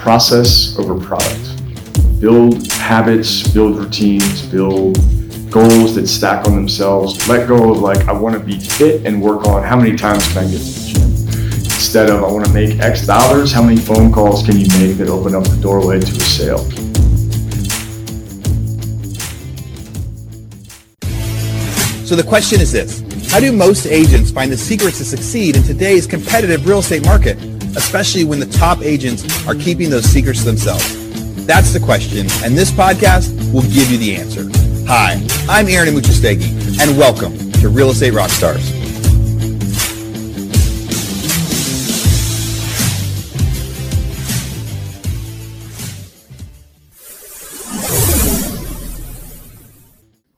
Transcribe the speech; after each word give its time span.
process 0.00 0.78
over 0.78 0.98
product. 0.98 2.20
Build 2.20 2.66
habits, 2.72 3.46
build 3.48 3.76
routines, 3.76 4.46
build 4.46 4.94
goals 5.50 5.94
that 5.94 6.06
stack 6.06 6.46
on 6.46 6.54
themselves. 6.54 7.28
Let 7.28 7.46
go 7.46 7.72
of 7.72 7.80
like, 7.80 8.08
I 8.08 8.12
want 8.12 8.34
to 8.34 8.40
be 8.40 8.58
fit 8.58 9.04
and 9.06 9.20
work 9.20 9.46
on 9.46 9.62
how 9.62 9.76
many 9.76 9.96
times 9.96 10.26
can 10.28 10.38
I 10.38 10.50
get 10.50 10.58
to 10.58 10.64
the 10.64 10.92
gym. 10.92 11.02
Instead 11.64 12.08
of, 12.08 12.24
I 12.24 12.32
want 12.32 12.46
to 12.46 12.52
make 12.52 12.78
X 12.78 13.06
dollars, 13.06 13.52
how 13.52 13.62
many 13.62 13.76
phone 13.76 14.10
calls 14.10 14.42
can 14.44 14.58
you 14.58 14.66
make 14.78 14.96
that 14.96 15.08
open 15.08 15.34
up 15.34 15.44
the 15.44 15.58
doorway 15.60 16.00
to 16.00 16.06
a 16.06 16.20
sale? 16.20 16.58
So 22.06 22.16
the 22.16 22.24
question 22.26 22.60
is 22.60 22.72
this 22.72 23.02
How 23.30 23.38
do 23.38 23.52
most 23.52 23.86
agents 23.86 24.30
find 24.30 24.50
the 24.50 24.56
secrets 24.56 24.98
to 24.98 25.04
succeed 25.04 25.56
in 25.56 25.62
today's 25.62 26.06
competitive 26.06 26.66
real 26.66 26.78
estate 26.78 27.04
market, 27.04 27.38
especially 27.76 28.24
when 28.24 28.40
the 28.40 28.46
top 28.46 28.82
agents 28.82 29.24
are 29.46 29.54
keeping 29.54 29.90
those 29.90 30.04
secrets 30.04 30.40
to 30.40 30.46
themselves? 30.46 30.96
That's 31.46 31.72
the 31.72 31.80
question, 31.80 32.26
and 32.44 32.56
this 32.56 32.70
podcast 32.70 33.30
will 33.52 33.62
give 33.62 33.90
you 33.90 33.98
the 33.98 34.16
answer. 34.16 34.48
Hi, 34.86 35.24
I'm 35.48 35.68
Aaron 35.68 35.88
Amuchastegui, 35.88 36.80
and 36.80 36.96
welcome 36.96 37.36
to 37.52 37.68
Real 37.68 37.90
Estate 37.90 38.12
Rockstars. 38.12 38.79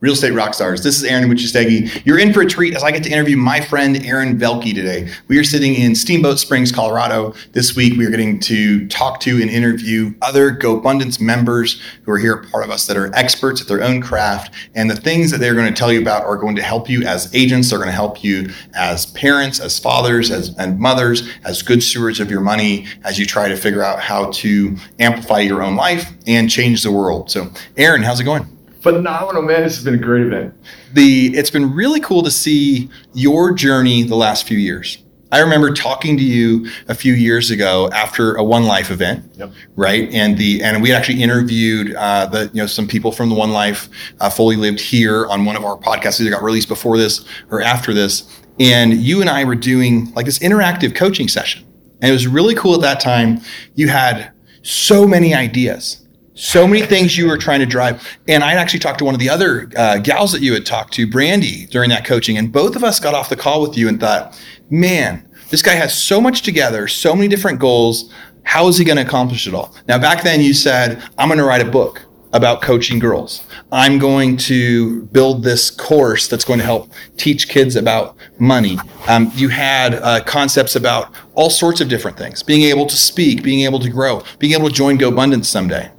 Real 0.03 0.15
Estate 0.15 0.33
rock 0.33 0.53
stars. 0.53 0.83
This 0.83 0.97
is 0.97 1.05
Aaron 1.05 1.23
Amuchastegui. 1.31 2.05
You're 2.05 2.19
in 2.19 2.33
for 2.33 2.43
a 2.43 2.47
treat 2.47 2.75
as 2.75 2.83
I 2.83 2.91
get 2.91 3.05
to 3.05 3.11
interview 3.11 3.37
my 3.37 3.61
friend 3.61 4.05
Aaron 4.05 4.37
Velky 4.37 4.75
today. 4.75 5.09
We 5.29 5.39
are 5.39 5.45
sitting 5.45 5.77
in 5.77 5.95
Steamboat 5.95 6.41
Springs, 6.41 6.73
Colorado. 6.73 7.35
This 7.53 7.77
week 7.77 7.97
we 7.97 8.05
are 8.05 8.11
getting 8.11 8.41
to 8.41 8.89
talk 8.89 9.21
to 9.21 9.41
and 9.41 9.49
interview 9.49 10.13
other 10.21 10.51
GoBundance 10.51 11.21
members 11.21 11.81
who 12.03 12.11
are 12.11 12.19
here, 12.19 12.39
part 12.39 12.65
of 12.65 12.71
us 12.73 12.85
that 12.89 12.97
are 12.97 13.15
experts 13.15 13.61
at 13.61 13.69
their 13.69 13.81
own 13.81 14.01
craft. 14.01 14.53
And 14.75 14.91
the 14.91 14.97
things 14.97 15.31
that 15.31 15.39
they're 15.39 15.55
going 15.55 15.73
to 15.73 15.79
tell 15.79 15.93
you 15.93 16.03
about 16.03 16.25
are 16.25 16.37
going 16.37 16.57
to 16.57 16.63
help 16.63 16.91
you 16.91 17.05
as 17.05 17.33
agents. 17.33 17.71
They're 17.71 17.79
going 17.79 17.87
to 17.87 17.93
help 17.93 18.25
you 18.25 18.51
as 18.75 19.07
parents, 19.07 19.61
as 19.61 19.79
fathers, 19.79 20.33
as 20.33 20.53
and 20.59 20.81
mothers, 20.81 21.31
as 21.45 21.63
good 21.63 21.81
stewards 21.81 22.19
of 22.19 22.29
your 22.29 22.41
money 22.41 22.87
as 23.05 23.21
you 23.21 23.25
try 23.25 23.47
to 23.47 23.57
figure 23.57 23.85
out 23.85 24.01
how 24.01 24.33
to 24.33 24.77
amplify 24.99 25.39
your 25.39 25.63
own 25.63 25.77
life 25.77 26.11
and 26.27 26.51
change 26.51 26.83
the 26.83 26.91
world. 26.91 27.31
So, 27.31 27.53
Aaron, 27.77 28.03
how's 28.03 28.19
it 28.19 28.25
going? 28.25 28.62
Phenomenal, 28.83 29.43
man. 29.43 29.63
This 29.63 29.77
has 29.77 29.85
been 29.85 29.95
a 29.95 29.99
great 29.99 30.27
event. 30.27 30.55
The 30.93 31.37
it's 31.37 31.51
been 31.51 31.73
really 31.73 32.01
cool 32.01 32.23
to 32.23 32.31
see 32.31 32.91
your 33.15 33.53
journey 33.53 34.03
the 34.03 34.17
last 34.17 34.47
few 34.47 34.59
years. 34.59 34.99
I 35.31 35.39
remember 35.39 35.73
talking 35.73 36.19
to 36.19 36.23
you 36.23 36.69
a 36.89 36.95
few 36.95 37.15
years 37.15 37.51
ago 37.51 37.89
after 37.91 38.35
a 38.35 38.45
One 38.45 38.65
Life 38.65 38.91
event, 38.91 39.33
yep. 39.39 39.51
right? 39.77 40.13
And 40.13 40.37
the 40.37 40.63
and 40.63 40.83
we 40.83 40.93
actually 40.93 41.23
interviewed 41.23 41.95
uh, 41.95 42.27
the 42.27 42.51
you 42.53 42.61
know 42.61 42.67
some 42.67 42.87
people 42.87 43.13
from 43.13 43.31
the 43.31 43.35
One 43.35 43.53
Life 43.53 43.89
uh, 44.21 44.29
Fully 44.29 44.57
Lived 44.57 44.81
here 44.81 45.27
on 45.29 45.47
one 45.47 45.57
of 45.57 45.65
our 45.65 45.79
podcasts 45.79 46.23
that 46.23 46.29
got 46.29 46.43
released 46.43 46.69
before 46.69 46.99
this 46.99 47.25
or 47.51 47.63
after 47.63 47.95
this. 47.95 48.29
And 48.61 48.93
you 48.93 49.23
and 49.23 49.31
I 49.31 49.45
were 49.45 49.55
doing 49.55 50.13
like 50.13 50.27
this 50.27 50.39
interactive 50.41 50.95
coaching 50.95 51.29
session, 51.29 51.65
and 52.03 52.11
it 52.11 52.13
was 52.13 52.27
really 52.27 52.55
cool 52.55 52.75
at 52.75 52.83
that 52.83 53.01
time. 53.01 53.41
You 53.75 53.89
had 53.89 54.33
so 54.63 55.09
many 55.09 55.35
ideas 55.35 56.02
so 56.35 56.67
many 56.67 56.87
things 56.87 57.17
you 57.17 57.29
were 57.29 57.37
trying 57.37 57.61
to 57.61 57.67
drive. 57.67 58.07
And 58.29 58.43
I 58.43 58.55
actually 58.55 58.81
talked 58.81 58.99
to 59.01 59.05
one 59.05 59.15
of 59.15 59.21
the 59.21 59.29
other 59.29 59.71
uh, 59.77 59.99
gals 59.99 60.33
that 60.33 60.43
you 60.43 60.55
had 60.55 60.65
talked 60.65 60.95
to, 60.95 61.07
Brandy, 61.07 61.67
during 61.67 61.91
that 61.91 62.05
coaching. 62.05 62.39
And 62.39 62.53
both 62.53 62.77
of 62.77 62.85
us 62.85 62.99
got 62.99 63.15
off 63.15 63.29
the 63.29 63.37
call 63.37 63.61
with 63.61 63.77
you 63.77 63.89
and 63.89 64.01
thought, 64.01 64.41
man, 64.71 65.29
this 65.51 65.63
guy 65.63 65.75
has 65.75 65.97
so 65.97 66.21
much 66.21 66.43
together, 66.43 66.89
so 66.89 67.15
many 67.15 67.29
different 67.29 67.59
goals. 67.59 68.13
How 68.45 68.69
is 68.69 68.79
he 68.79 68.85
going 68.85 68.97
to 68.97 69.03
accomplish 69.03 69.47
it 69.47 69.55
all? 69.55 69.75
Now, 69.87 69.99
back 69.99 70.23
then 70.23 70.41
you 70.41 70.55
said, 70.55 71.03
I'm 71.19 71.29
going 71.29 71.39
to 71.39 71.45
write 71.45 71.61
a 71.61 71.71
book 71.71 72.03
about 72.33 72.63
coaching 72.63 72.99
girls. 72.99 73.45
I'm 73.71 73.99
going 73.99 74.39
to 74.39 75.03
build 75.07 75.45
this 75.45 75.71
course 75.71 76.29
that's 76.29 76.45
going 76.45 76.59
to 76.59 76.65
help 76.65 76.91
teach 77.19 77.49
kids 77.49 77.77
about 77.77 78.17
money. 78.39 78.79
Um, 79.07 79.31
you 79.35 79.51
had 79.51 79.97
uh, 79.97 80.25
concepts 80.25 80.75
about 80.75 81.15
all 81.35 81.51
sorts 81.51 81.83
of 81.83 81.89
different 81.89 82.17
things, 82.17 82.43
being 82.43 82.63
able 82.63 82.87
to 82.87 82.97
speak, 82.97 83.43
being 83.43 83.61
able 83.61 83.79
to 83.81 83.91
grow, 83.91 84.23
being 84.39 84.55
able 84.55 84.69
to 84.69 84.75
join 84.75 84.97
GoBundance 84.97 85.45
someday. 85.45 85.91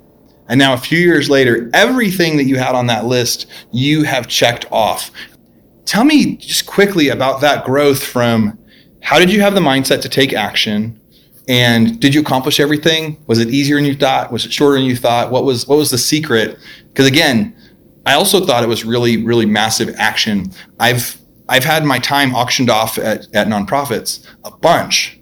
And 0.53 0.59
now, 0.59 0.75
a 0.75 0.77
few 0.77 0.99
years 0.99 1.31
later, 1.31 1.67
everything 1.73 2.37
that 2.37 2.43
you 2.43 2.57
had 2.57 2.75
on 2.75 2.85
that 2.85 3.05
list, 3.05 3.47
you 3.71 4.03
have 4.03 4.27
checked 4.27 4.71
off. 4.71 5.09
Tell 5.85 6.03
me 6.03 6.35
just 6.35 6.67
quickly 6.67 7.09
about 7.09 7.41
that 7.41 7.65
growth 7.65 8.03
from 8.03 8.59
how 9.01 9.17
did 9.17 9.33
you 9.33 9.41
have 9.41 9.55
the 9.55 9.61
mindset 9.61 10.03
to 10.03 10.09
take 10.09 10.31
action? 10.31 11.01
And 11.47 11.99
did 11.99 12.13
you 12.13 12.21
accomplish 12.21 12.59
everything? 12.59 13.19
Was 13.25 13.39
it 13.39 13.49
easier 13.49 13.77
than 13.77 13.85
you 13.85 13.95
thought? 13.95 14.31
Was 14.31 14.45
it 14.45 14.53
shorter 14.53 14.77
than 14.77 14.85
you 14.85 14.95
thought? 14.95 15.31
What 15.31 15.43
was 15.43 15.67
what 15.67 15.79
was 15.79 15.89
the 15.89 15.97
secret? 15.97 16.59
Because 16.89 17.07
again, 17.07 17.57
I 18.05 18.13
also 18.13 18.45
thought 18.45 18.63
it 18.63 18.69
was 18.69 18.85
really, 18.85 19.25
really 19.25 19.47
massive 19.47 19.95
action. 19.97 20.51
I've 20.79 21.19
I've 21.49 21.63
had 21.63 21.83
my 21.83 21.97
time 21.97 22.35
auctioned 22.35 22.69
off 22.69 22.99
at, 22.99 23.21
at 23.33 23.47
nonprofits 23.47 24.23
a 24.43 24.51
bunch. 24.51 25.19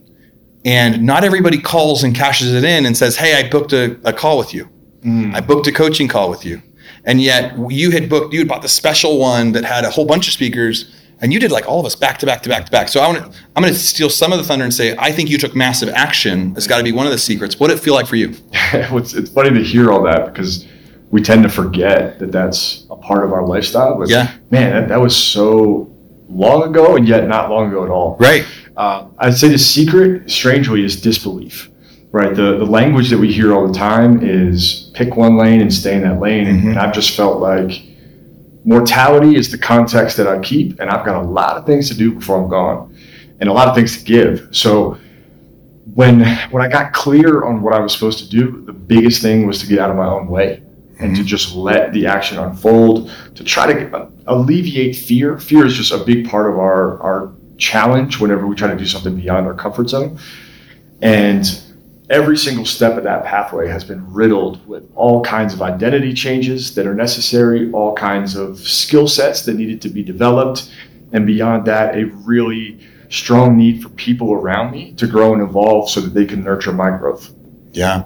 And 0.65 1.03
not 1.03 1.23
everybody 1.23 1.57
calls 1.57 2.03
and 2.03 2.13
cashes 2.13 2.53
it 2.53 2.65
in 2.65 2.85
and 2.85 2.97
says, 2.97 3.15
Hey, 3.15 3.41
I 3.41 3.49
booked 3.49 3.71
a, 3.71 3.97
a 4.03 4.11
call 4.11 4.37
with 4.37 4.53
you. 4.53 4.67
Mm. 5.03 5.33
I 5.33 5.41
booked 5.41 5.67
a 5.67 5.71
coaching 5.71 6.07
call 6.07 6.29
with 6.29 6.45
you. 6.45 6.61
And 7.05 7.21
yet 7.21 7.53
you 7.69 7.91
had 7.91 8.09
booked, 8.09 8.33
you 8.33 8.39
had 8.39 8.47
bought 8.47 8.61
the 8.61 8.69
special 8.69 9.17
one 9.17 9.51
that 9.53 9.63
had 9.63 9.85
a 9.85 9.89
whole 9.89 10.05
bunch 10.05 10.27
of 10.27 10.33
speakers 10.33 10.95
and 11.21 11.31
you 11.31 11.39
did 11.39 11.51
like 11.51 11.67
all 11.67 11.79
of 11.79 11.85
us 11.85 11.95
back 11.95 12.17
to 12.19 12.25
back 12.25 12.41
to 12.41 12.49
back 12.49 12.65
to 12.65 12.71
back. 12.71 12.87
So 12.87 12.99
I 12.99 13.07
want 13.07 13.19
to, 13.19 13.39
I'm 13.55 13.61
going 13.61 13.73
to 13.73 13.79
steal 13.79 14.09
some 14.09 14.31
of 14.31 14.39
the 14.39 14.43
thunder 14.43 14.65
and 14.65 14.73
say, 14.73 14.95
I 14.97 15.11
think 15.11 15.29
you 15.29 15.37
took 15.37 15.55
massive 15.55 15.89
action. 15.89 16.53
It's 16.57 16.65
got 16.65 16.79
to 16.79 16.83
be 16.83 16.91
one 16.91 17.05
of 17.05 17.11
the 17.11 17.19
secrets. 17.19 17.59
What 17.59 17.67
did 17.67 17.77
it 17.77 17.81
feel 17.81 17.93
like 17.93 18.07
for 18.07 18.15
you? 18.15 18.33
it's, 18.73 19.13
it's 19.13 19.29
funny 19.29 19.51
to 19.51 19.63
hear 19.63 19.91
all 19.91 20.01
that 20.03 20.33
because 20.33 20.67
we 21.11 21.21
tend 21.21 21.43
to 21.43 21.49
forget 21.49 22.17
that 22.19 22.31
that's 22.31 22.87
a 22.89 22.95
part 22.95 23.23
of 23.23 23.33
our 23.33 23.45
lifestyle. 23.45 23.99
But 23.99 24.09
yeah. 24.09 24.35
Man, 24.49 24.71
that, 24.71 24.89
that 24.89 24.99
was 24.99 25.15
so 25.15 25.95
long 26.27 26.63
ago 26.63 26.95
and 26.95 27.07
yet 27.07 27.27
not 27.27 27.51
long 27.51 27.69
ago 27.69 27.83
at 27.83 27.91
all. 27.91 28.17
Right. 28.19 28.45
Uh, 28.75 29.07
I'd 29.19 29.35
say 29.35 29.49
the 29.49 29.59
secret, 29.59 30.31
strangely, 30.31 30.83
is 30.83 30.99
disbelief 30.99 31.70
right? 32.11 32.35
The 32.35 32.57
the 32.57 32.65
language 32.65 33.09
that 33.09 33.17
we 33.17 33.31
hear 33.31 33.53
all 33.53 33.67
the 33.67 33.73
time 33.73 34.23
is 34.23 34.91
pick 34.93 35.15
one 35.15 35.37
lane 35.37 35.61
and 35.61 35.73
stay 35.73 35.95
in 35.95 36.01
that 36.03 36.19
lane. 36.19 36.45
Mm-hmm. 36.45 36.69
And 36.69 36.79
I've 36.79 36.93
just 36.93 37.15
felt 37.15 37.39
like 37.39 37.83
mortality 38.63 39.35
is 39.35 39.51
the 39.51 39.57
context 39.57 40.17
that 40.17 40.27
I 40.27 40.39
keep, 40.39 40.79
and 40.79 40.89
I've 40.89 41.05
got 41.05 41.23
a 41.23 41.27
lot 41.27 41.57
of 41.57 41.65
things 41.65 41.89
to 41.89 41.95
do 41.95 42.13
before 42.13 42.41
I'm 42.41 42.49
gone, 42.49 42.95
and 43.39 43.49
a 43.49 43.53
lot 43.53 43.67
of 43.67 43.75
things 43.75 43.97
to 43.97 44.03
give. 44.03 44.49
So 44.51 44.97
when 45.93 46.25
when 46.51 46.63
I 46.63 46.67
got 46.67 46.93
clear 46.93 47.43
on 47.43 47.61
what 47.61 47.73
I 47.73 47.79
was 47.79 47.93
supposed 47.93 48.19
to 48.19 48.29
do, 48.29 48.63
the 48.65 48.73
biggest 48.73 49.21
thing 49.21 49.47
was 49.47 49.59
to 49.61 49.67
get 49.67 49.79
out 49.79 49.89
of 49.89 49.95
my 49.95 50.07
own 50.07 50.27
way 50.27 50.63
and 50.99 51.15
to 51.15 51.21
mm-hmm. 51.21 51.27
just 51.27 51.55
let 51.55 51.91
the 51.93 52.05
action 52.05 52.37
unfold, 52.37 53.11
to 53.33 53.43
try 53.43 53.71
to 53.73 54.11
alleviate 54.27 54.95
fear. 54.95 55.39
Fear 55.39 55.65
is 55.65 55.75
just 55.75 55.91
a 55.91 55.97
big 55.97 56.29
part 56.29 56.49
of 56.51 56.59
our 56.59 57.01
our 57.01 57.33
challenge 57.57 58.19
whenever 58.19 58.47
we 58.47 58.55
try 58.55 58.69
to 58.69 58.77
do 58.77 58.85
something 58.85 59.15
beyond 59.15 59.47
our 59.47 59.53
comfort 59.53 59.89
zone. 59.89 60.19
And 61.01 61.45
every 62.11 62.37
single 62.37 62.65
step 62.65 62.97
of 62.97 63.03
that 63.05 63.23
pathway 63.23 63.67
has 63.69 63.85
been 63.85 64.11
riddled 64.13 64.65
with 64.67 64.91
all 64.95 65.23
kinds 65.23 65.53
of 65.53 65.61
identity 65.61 66.13
changes 66.13 66.75
that 66.75 66.85
are 66.85 66.93
necessary, 66.93 67.71
all 67.71 67.95
kinds 67.95 68.35
of 68.35 68.59
skill 68.59 69.07
sets 69.07 69.45
that 69.45 69.55
needed 69.55 69.81
to 69.81 69.89
be 69.89 70.03
developed, 70.03 70.71
and 71.13 71.25
beyond 71.25 71.65
that, 71.65 71.95
a 71.95 72.05
really 72.25 72.79
strong 73.09 73.57
need 73.57 73.81
for 73.81 73.89
people 73.89 74.33
around 74.33 74.71
me 74.71 74.93
to 74.93 75.07
grow 75.07 75.33
and 75.33 75.41
evolve 75.41 75.89
so 75.89 76.01
that 76.01 76.13
they 76.13 76.25
can 76.25 76.43
nurture 76.43 76.73
my 76.73 76.89
growth. 76.89 77.33
Yeah. 77.71 78.03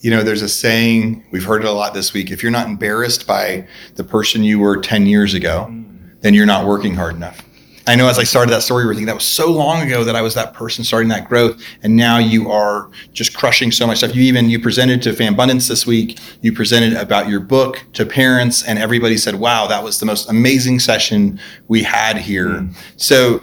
You 0.00 0.10
know, 0.10 0.22
there's 0.22 0.42
a 0.42 0.48
saying, 0.48 1.24
we've 1.30 1.44
heard 1.44 1.62
it 1.62 1.68
a 1.68 1.72
lot 1.72 1.92
this 1.92 2.12
week 2.12 2.30
if 2.30 2.42
you're 2.42 2.52
not 2.52 2.66
embarrassed 2.66 3.26
by 3.26 3.66
the 3.96 4.04
person 4.04 4.42
you 4.42 4.58
were 4.58 4.78
10 4.78 5.06
years 5.06 5.34
ago, 5.34 5.66
mm. 5.70 6.20
then 6.20 6.34
you're 6.34 6.46
not 6.46 6.66
working 6.66 6.94
hard 6.94 7.16
enough. 7.16 7.42
I 7.86 7.96
know 7.96 8.08
as 8.08 8.18
I 8.18 8.24
started 8.24 8.52
that 8.52 8.62
story, 8.62 8.84
we 8.84 8.90
are 8.90 8.94
thinking 8.94 9.06
that 9.06 9.14
was 9.14 9.24
so 9.24 9.50
long 9.50 9.82
ago 9.82 10.04
that 10.04 10.14
I 10.14 10.22
was 10.22 10.34
that 10.34 10.52
person 10.52 10.84
starting 10.84 11.08
that 11.08 11.28
growth, 11.28 11.62
and 11.82 11.96
now 11.96 12.18
you 12.18 12.50
are 12.50 12.90
just 13.12 13.36
crushing 13.36 13.72
so 13.72 13.86
much 13.86 13.98
stuff. 13.98 14.14
You 14.14 14.22
even 14.22 14.50
you 14.50 14.60
presented 14.60 15.02
to 15.02 15.12
Fambundance 15.12 15.68
this 15.68 15.86
week. 15.86 16.18
You 16.42 16.52
presented 16.52 16.94
about 16.94 17.28
your 17.28 17.40
book 17.40 17.84
to 17.94 18.04
parents, 18.04 18.62
and 18.62 18.78
everybody 18.78 19.16
said, 19.16 19.36
"Wow, 19.36 19.66
that 19.66 19.82
was 19.82 19.98
the 19.98 20.06
most 20.06 20.28
amazing 20.28 20.78
session 20.78 21.40
we 21.68 21.82
had 21.82 22.18
here." 22.18 22.48
Mm. 22.48 22.74
So, 22.96 23.42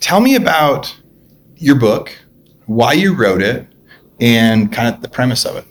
tell 0.00 0.20
me 0.20 0.34
about 0.34 0.94
your 1.56 1.74
book, 1.74 2.16
why 2.66 2.92
you 2.92 3.14
wrote 3.14 3.42
it, 3.42 3.66
and 4.20 4.72
kind 4.72 4.94
of 4.94 5.00
the 5.00 5.08
premise 5.08 5.44
of 5.44 5.56
it. 5.56 5.64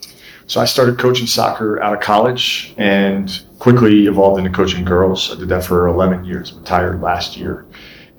So 0.47 0.61
I 0.61 0.65
started 0.65 0.97
coaching 0.97 1.27
soccer 1.27 1.83
out 1.83 1.93
of 1.93 1.99
college 1.99 2.73
and 2.77 3.43
quickly 3.59 4.07
evolved 4.07 4.39
into 4.39 4.49
coaching 4.49 4.85
girls. 4.85 5.29
I 5.29 5.37
did 5.37 5.49
that 5.49 5.65
for 5.65 5.87
11 5.87 6.23
years, 6.23 6.53
retired 6.53 7.01
last 7.01 7.35
year. 7.35 7.66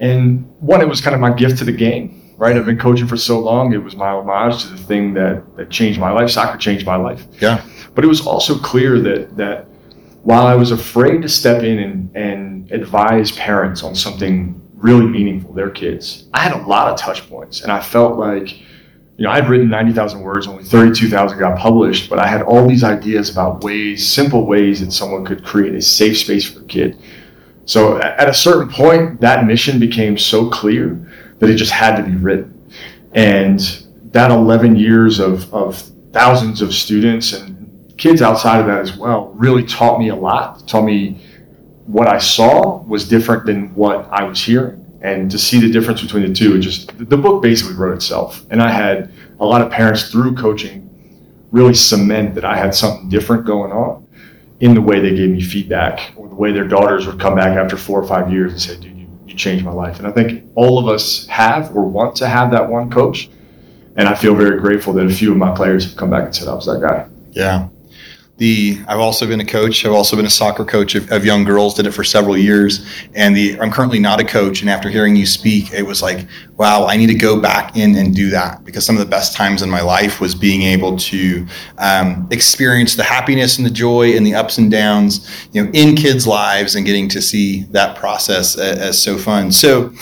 And 0.00 0.48
one, 0.60 0.80
it 0.80 0.88
was 0.88 1.00
kind 1.00 1.14
of 1.14 1.20
my 1.20 1.32
gift 1.32 1.58
to 1.58 1.64
the 1.64 1.72
game, 1.72 2.34
right? 2.36 2.56
I've 2.56 2.66
been 2.66 2.78
coaching 2.78 3.06
for 3.06 3.16
so 3.16 3.38
long. 3.40 3.72
It 3.72 3.82
was 3.82 3.96
my 3.96 4.08
homage 4.08 4.62
to 4.62 4.68
the 4.68 4.76
thing 4.78 5.14
that, 5.14 5.42
that 5.56 5.70
changed 5.70 5.98
my 5.98 6.10
life. 6.10 6.30
Soccer 6.30 6.58
changed 6.58 6.86
my 6.86 6.96
life. 6.96 7.26
Yeah. 7.40 7.64
But 7.94 8.04
it 8.04 8.08
was 8.08 8.26
also 8.26 8.56
clear 8.58 9.00
that, 9.00 9.36
that 9.36 9.66
while 10.22 10.46
I 10.46 10.54
was 10.54 10.70
afraid 10.70 11.22
to 11.22 11.28
step 11.28 11.62
in 11.62 11.78
and, 11.78 12.16
and 12.16 12.72
advise 12.72 13.32
parents 13.32 13.82
on 13.82 13.94
something 13.94 14.60
really 14.74 15.06
meaningful, 15.06 15.52
their 15.52 15.70
kids, 15.70 16.28
I 16.32 16.40
had 16.40 16.52
a 16.52 16.66
lot 16.66 16.92
of 16.92 16.98
touch 16.98 17.28
points. 17.28 17.62
And 17.62 17.72
I 17.72 17.80
felt 17.80 18.18
like 18.18 18.60
you 19.18 19.24
know, 19.24 19.30
I'd 19.32 19.48
written 19.48 19.68
90,000 19.68 20.20
words, 20.20 20.46
only 20.46 20.62
32,000 20.62 21.40
got 21.40 21.58
published, 21.58 22.08
but 22.08 22.20
I 22.20 22.28
had 22.28 22.40
all 22.40 22.68
these 22.68 22.84
ideas 22.84 23.28
about 23.30 23.64
ways, 23.64 24.06
simple 24.06 24.46
ways 24.46 24.78
that 24.80 24.92
someone 24.92 25.24
could 25.24 25.44
create 25.44 25.74
a 25.74 25.82
safe 25.82 26.18
space 26.18 26.48
for 26.48 26.60
a 26.60 26.64
kid. 26.64 26.96
So 27.68 28.00
at 28.00 28.30
a 28.30 28.34
certain 28.34 28.70
point, 28.70 29.20
that 29.20 29.44
mission 29.44 29.78
became 29.78 30.16
so 30.16 30.48
clear 30.48 31.06
that 31.38 31.50
it 31.50 31.56
just 31.56 31.70
had 31.70 31.96
to 31.96 32.02
be 32.02 32.16
written. 32.16 32.72
And 33.12 33.60
that 34.06 34.30
11 34.30 34.76
years 34.76 35.18
of, 35.18 35.52
of 35.52 35.76
thousands 36.10 36.62
of 36.62 36.72
students 36.72 37.34
and 37.34 37.94
kids 37.98 38.22
outside 38.22 38.60
of 38.60 38.66
that 38.68 38.78
as 38.78 38.96
well 38.96 39.34
really 39.34 39.64
taught 39.64 39.98
me 39.98 40.08
a 40.08 40.16
lot, 40.16 40.66
taught 40.66 40.84
me 40.84 41.20
what 41.84 42.08
I 42.08 42.16
saw 42.16 42.82
was 42.84 43.06
different 43.06 43.44
than 43.44 43.74
what 43.74 44.08
I 44.10 44.24
was 44.24 44.42
hearing. 44.42 44.82
And 45.02 45.30
to 45.30 45.38
see 45.38 45.60
the 45.60 45.70
difference 45.70 46.00
between 46.00 46.26
the 46.26 46.34
two 46.34 46.56
it 46.56 46.60
just 46.60 46.96
the 46.96 47.18
book 47.18 47.42
basically 47.42 47.74
wrote 47.74 47.94
itself. 47.94 48.46
And 48.50 48.62
i 48.62 48.70
had 48.70 49.12
a 49.38 49.44
lot 49.44 49.60
of 49.60 49.70
parents 49.70 50.10
through 50.10 50.34
coaching 50.34 50.86
really 51.52 51.72
cement 51.72 52.34
that 52.34 52.44
i 52.44 52.56
had 52.56 52.74
something 52.74 53.08
different 53.08 53.46
going 53.46 53.70
on 53.70 54.07
in 54.60 54.74
the 54.74 54.80
way 54.80 55.00
they 55.00 55.14
gave 55.14 55.30
me 55.30 55.40
feedback 55.40 56.12
or 56.16 56.28
the 56.28 56.34
way 56.34 56.52
their 56.52 56.66
daughters 56.66 57.06
would 57.06 57.20
come 57.20 57.36
back 57.36 57.56
after 57.56 57.76
four 57.76 58.00
or 58.02 58.06
five 58.06 58.32
years 58.32 58.52
and 58.52 58.60
say 58.60 58.74
dude 58.76 58.96
you, 58.96 59.08
you 59.26 59.34
changed 59.34 59.64
my 59.64 59.72
life. 59.72 59.98
And 59.98 60.06
i 60.06 60.12
think 60.12 60.44
all 60.54 60.78
of 60.78 60.88
us 60.88 61.26
have 61.26 61.74
or 61.76 61.84
want 61.84 62.16
to 62.16 62.28
have 62.28 62.50
that 62.50 62.68
one 62.68 62.90
coach. 62.90 63.30
And 63.96 64.08
i 64.08 64.14
feel 64.14 64.34
very 64.34 64.60
grateful 64.60 64.92
that 64.94 65.06
a 65.06 65.10
few 65.10 65.30
of 65.30 65.36
my 65.36 65.54
players 65.54 65.84
have 65.84 65.96
come 65.96 66.10
back 66.10 66.24
and 66.24 66.34
said 66.34 66.48
i 66.48 66.54
was 66.54 66.66
that 66.66 66.80
guy. 66.80 67.06
Yeah 67.32 67.68
the 68.38 68.78
I've 68.86 69.00
also 69.00 69.26
been 69.26 69.40
a 69.40 69.44
coach. 69.44 69.84
I've 69.84 69.92
also 69.92 70.16
been 70.16 70.24
a 70.24 70.30
soccer 70.30 70.64
coach 70.64 70.94
of, 70.94 71.10
of, 71.10 71.24
young 71.24 71.44
girls. 71.44 71.74
Did 71.74 71.86
it 71.86 71.92
for 71.92 72.04
several 72.04 72.38
years, 72.38 72.86
and 73.14 73.36
the 73.36 73.60
I'm 73.60 73.72
currently 73.72 73.98
not 73.98 74.20
a 74.20 74.24
coach. 74.24 74.60
And 74.60 74.70
after 74.70 74.88
hearing 74.88 75.16
you 75.16 75.26
speak, 75.26 75.72
it 75.72 75.82
was 75.82 76.02
like, 76.02 76.24
wow, 76.56 76.86
I 76.86 76.96
need 76.96 77.08
to 77.08 77.14
go 77.14 77.40
back 77.40 77.76
in 77.76 77.96
and 77.96 78.14
do 78.14 78.30
that 78.30 78.64
because 78.64 78.86
some 78.86 78.96
of 78.96 79.00
the 79.00 79.10
best 79.10 79.34
times 79.34 79.62
in 79.62 79.68
my 79.68 79.82
life 79.82 80.20
was 80.20 80.36
being 80.36 80.62
able 80.62 80.96
to 80.98 81.46
um, 81.78 82.28
experience 82.30 82.94
the 82.94 83.02
happiness 83.02 83.58
and 83.58 83.66
the 83.66 83.72
joy 83.72 84.16
and 84.16 84.24
the 84.24 84.34
ups 84.34 84.58
and 84.58 84.70
downs, 84.70 85.48
you 85.52 85.62
know, 85.62 85.70
in 85.72 85.96
kids' 85.96 86.26
lives 86.26 86.76
and 86.76 86.86
getting 86.86 87.08
to 87.08 87.20
see 87.20 87.64
that 87.70 87.96
process 87.96 88.56
as, 88.56 88.78
as 88.78 89.02
so 89.02 89.18
fun. 89.18 89.50
So, 89.50 89.92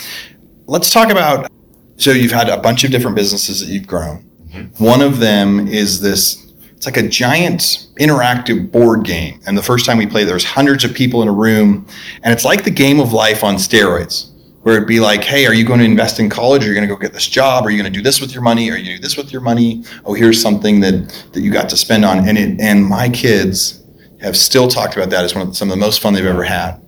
let's 0.67 0.91
talk 0.91 1.09
about. 1.09 1.51
So 1.99 2.11
you've 2.11 2.31
had 2.31 2.49
a 2.49 2.57
bunch 2.57 2.83
of 2.83 2.91
different 2.91 3.15
businesses 3.15 3.61
that 3.61 3.73
you've 3.73 3.87
grown. 3.87 4.23
Mm-hmm. 4.49 4.83
One 4.83 5.01
of 5.01 5.17
them 5.17 5.67
is 5.67 5.99
this 5.99 6.46
it's 6.77 6.85
like 6.85 6.97
a 6.97 7.07
giant 7.07 7.87
interactive 7.99 8.71
board 8.71 9.03
game. 9.03 9.39
And 9.47 9.57
the 9.57 9.63
first 9.63 9.83
time 9.83 9.97
we 9.97 10.05
played, 10.05 10.27
there's 10.27 10.43
hundreds 10.43 10.83
of 10.83 10.93
people 10.93 11.23
in 11.23 11.27
a 11.27 11.33
room, 11.33 11.87
and 12.21 12.31
it's 12.31 12.45
like 12.45 12.63
the 12.63 12.71
game 12.71 12.99
of 12.99 13.13
life 13.13 13.43
on 13.43 13.55
steroids, 13.55 14.29
where 14.61 14.75
it'd 14.75 14.87
be 14.87 14.99
like, 14.99 15.23
hey, 15.23 15.47
are 15.47 15.55
you 15.55 15.65
going 15.65 15.79
to 15.79 15.85
invest 15.85 16.19
in 16.19 16.29
college? 16.29 16.63
Are 16.63 16.67
you 16.67 16.75
going 16.75 16.87
to 16.87 16.93
go 16.93 16.99
get 16.99 17.13
this 17.13 17.27
job? 17.27 17.65
Are 17.65 17.71
you 17.71 17.81
going 17.81 17.91
to 17.91 17.97
do 17.97 18.03
this 18.03 18.21
with 18.21 18.31
your 18.31 18.43
money? 18.43 18.69
Are 18.69 18.77
you 18.77 18.97
do 18.97 19.01
this 19.01 19.17
with 19.17 19.31
your 19.31 19.41
money? 19.41 19.85
Oh, 20.05 20.13
here's 20.13 20.39
something 20.39 20.79
that 20.81 21.27
that 21.33 21.41
you 21.41 21.51
got 21.51 21.67
to 21.69 21.77
spend 21.77 22.05
on. 22.05 22.29
And 22.29 22.37
it 22.37 22.61
and 22.61 22.85
my 22.85 23.09
kids 23.09 23.83
have 24.21 24.37
still 24.37 24.67
talked 24.67 24.95
about 24.95 25.09
that 25.09 25.25
as 25.25 25.33
one 25.33 25.47
of 25.47 25.57
some 25.57 25.69
of 25.69 25.75
the 25.75 25.79
most 25.79 25.99
fun 25.99 26.13
they've 26.13 26.25
ever 26.25 26.43
had. 26.43 26.79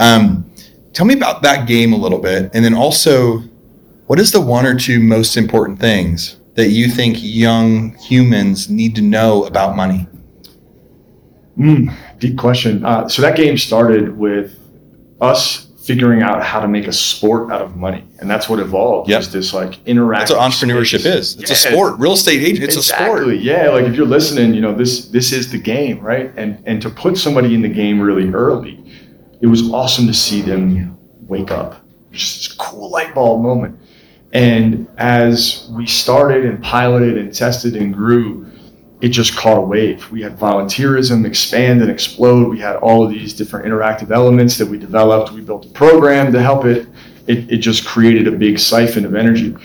Um, 0.00 0.50
tell 0.94 1.04
me 1.04 1.12
about 1.12 1.42
that 1.42 1.68
game 1.68 1.92
a 1.92 1.98
little 1.98 2.18
bit, 2.18 2.50
and 2.54 2.64
then 2.64 2.72
also, 2.72 3.40
what 4.06 4.18
is 4.18 4.32
the 4.32 4.40
one 4.40 4.64
or 4.64 4.74
two 4.74 5.00
most 5.00 5.36
important 5.36 5.78
things 5.78 6.36
that 6.54 6.70
you 6.70 6.88
think 6.88 7.16
young 7.20 7.94
humans 7.96 8.70
need 8.70 8.94
to 8.96 9.02
know 9.02 9.44
about 9.44 9.76
money? 9.76 10.06
Mm, 11.58 11.94
deep 12.18 12.36
question. 12.38 12.84
Uh, 12.84 13.08
so 13.08 13.22
that 13.22 13.36
game 13.36 13.56
started 13.58 14.16
with 14.16 14.58
us 15.20 15.64
figuring 15.84 16.22
out 16.22 16.42
how 16.42 16.60
to 16.60 16.66
make 16.66 16.86
a 16.86 16.92
sport 16.92 17.52
out 17.52 17.60
of 17.60 17.76
money, 17.76 18.04
and 18.18 18.28
that's 18.28 18.48
what 18.48 18.58
evolved. 18.58 19.08
Yep. 19.08 19.24
this 19.24 19.52
like 19.52 19.72
interactive. 19.84 20.18
That's 20.18 20.30
what 20.32 20.50
entrepreneurship 20.50 21.00
space. 21.00 21.14
is. 21.14 21.36
It's 21.40 21.50
yeah. 21.50 21.70
a 21.70 21.72
sport. 21.72 21.98
Real 21.98 22.12
estate 22.12 22.42
agent. 22.42 22.64
It's 22.64 22.76
exactly. 22.76 23.06
a 23.06 23.18
sport. 23.18 23.36
Yeah. 23.38 23.68
Like 23.70 23.84
if 23.84 23.94
you're 23.94 24.06
listening, 24.06 24.54
you 24.54 24.60
know 24.60 24.74
this 24.74 25.08
this 25.08 25.32
is 25.32 25.50
the 25.50 25.58
game, 25.58 26.00
right? 26.00 26.32
And 26.36 26.62
and 26.66 26.80
to 26.82 26.90
put 26.90 27.18
somebody 27.18 27.54
in 27.54 27.62
the 27.62 27.68
game 27.68 28.00
really 28.00 28.32
early, 28.32 28.82
it 29.40 29.46
was 29.46 29.70
awesome 29.72 30.06
to 30.06 30.14
see 30.14 30.40
them 30.40 30.96
wake 31.28 31.50
up. 31.50 31.84
Just 32.10 32.36
this 32.36 32.52
cool 32.56 32.90
light 32.90 33.14
bulb 33.14 33.42
moment. 33.42 33.78
And 34.34 34.88
as 34.98 35.70
we 35.70 35.86
started 35.86 36.44
and 36.44 36.62
piloted 36.62 37.16
and 37.16 37.32
tested 37.32 37.76
and 37.76 37.94
grew, 37.94 38.50
it 39.00 39.08
just 39.10 39.36
caught 39.36 39.58
a 39.58 39.60
wave. 39.60 40.10
We 40.10 40.22
had 40.22 40.36
volunteerism 40.36 41.24
expand 41.24 41.82
and 41.82 41.90
explode. 41.90 42.48
We 42.48 42.58
had 42.58 42.76
all 42.76 43.04
of 43.04 43.10
these 43.10 43.32
different 43.32 43.66
interactive 43.66 44.10
elements 44.10 44.58
that 44.58 44.66
we 44.66 44.76
developed. 44.76 45.32
We 45.32 45.40
built 45.40 45.66
a 45.66 45.68
program 45.68 46.32
to 46.32 46.42
help 46.42 46.64
it. 46.64 46.88
It, 47.26 47.50
it 47.52 47.58
just 47.58 47.86
created 47.86 48.26
a 48.26 48.32
big 48.32 48.58
siphon 48.58 49.04
of 49.04 49.14
energy. 49.14 49.56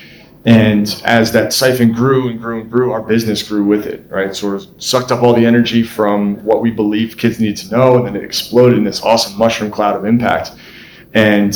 And 0.45 1.01
as 1.03 1.31
that 1.33 1.51
siphon 1.51 1.91
grew 1.91 2.29
and 2.29 2.39
grew 2.39 2.61
and 2.61 2.71
grew, 2.71 2.91
our 2.91 3.01
business 3.01 3.43
grew 3.43 3.65
with 3.65 3.85
it, 3.87 4.05
right? 4.09 4.33
Sort 4.35 4.55
of 4.55 4.81
sucked 4.81 5.11
up 5.11 5.21
all 5.21 5.33
the 5.33 5.45
energy 5.45 5.83
from 5.83 6.43
what 6.45 6.61
we 6.61 6.71
believed 6.71 7.19
kids 7.19 7.39
need 7.39 7.57
to 7.57 7.71
know, 7.71 7.97
and 7.97 8.07
then 8.07 8.15
it 8.15 8.23
exploded 8.23 8.77
in 8.77 8.83
this 8.83 9.01
awesome 9.03 9.37
mushroom 9.37 9.69
cloud 9.71 9.95
of 9.95 10.05
impact. 10.05 10.51
And 11.13 11.53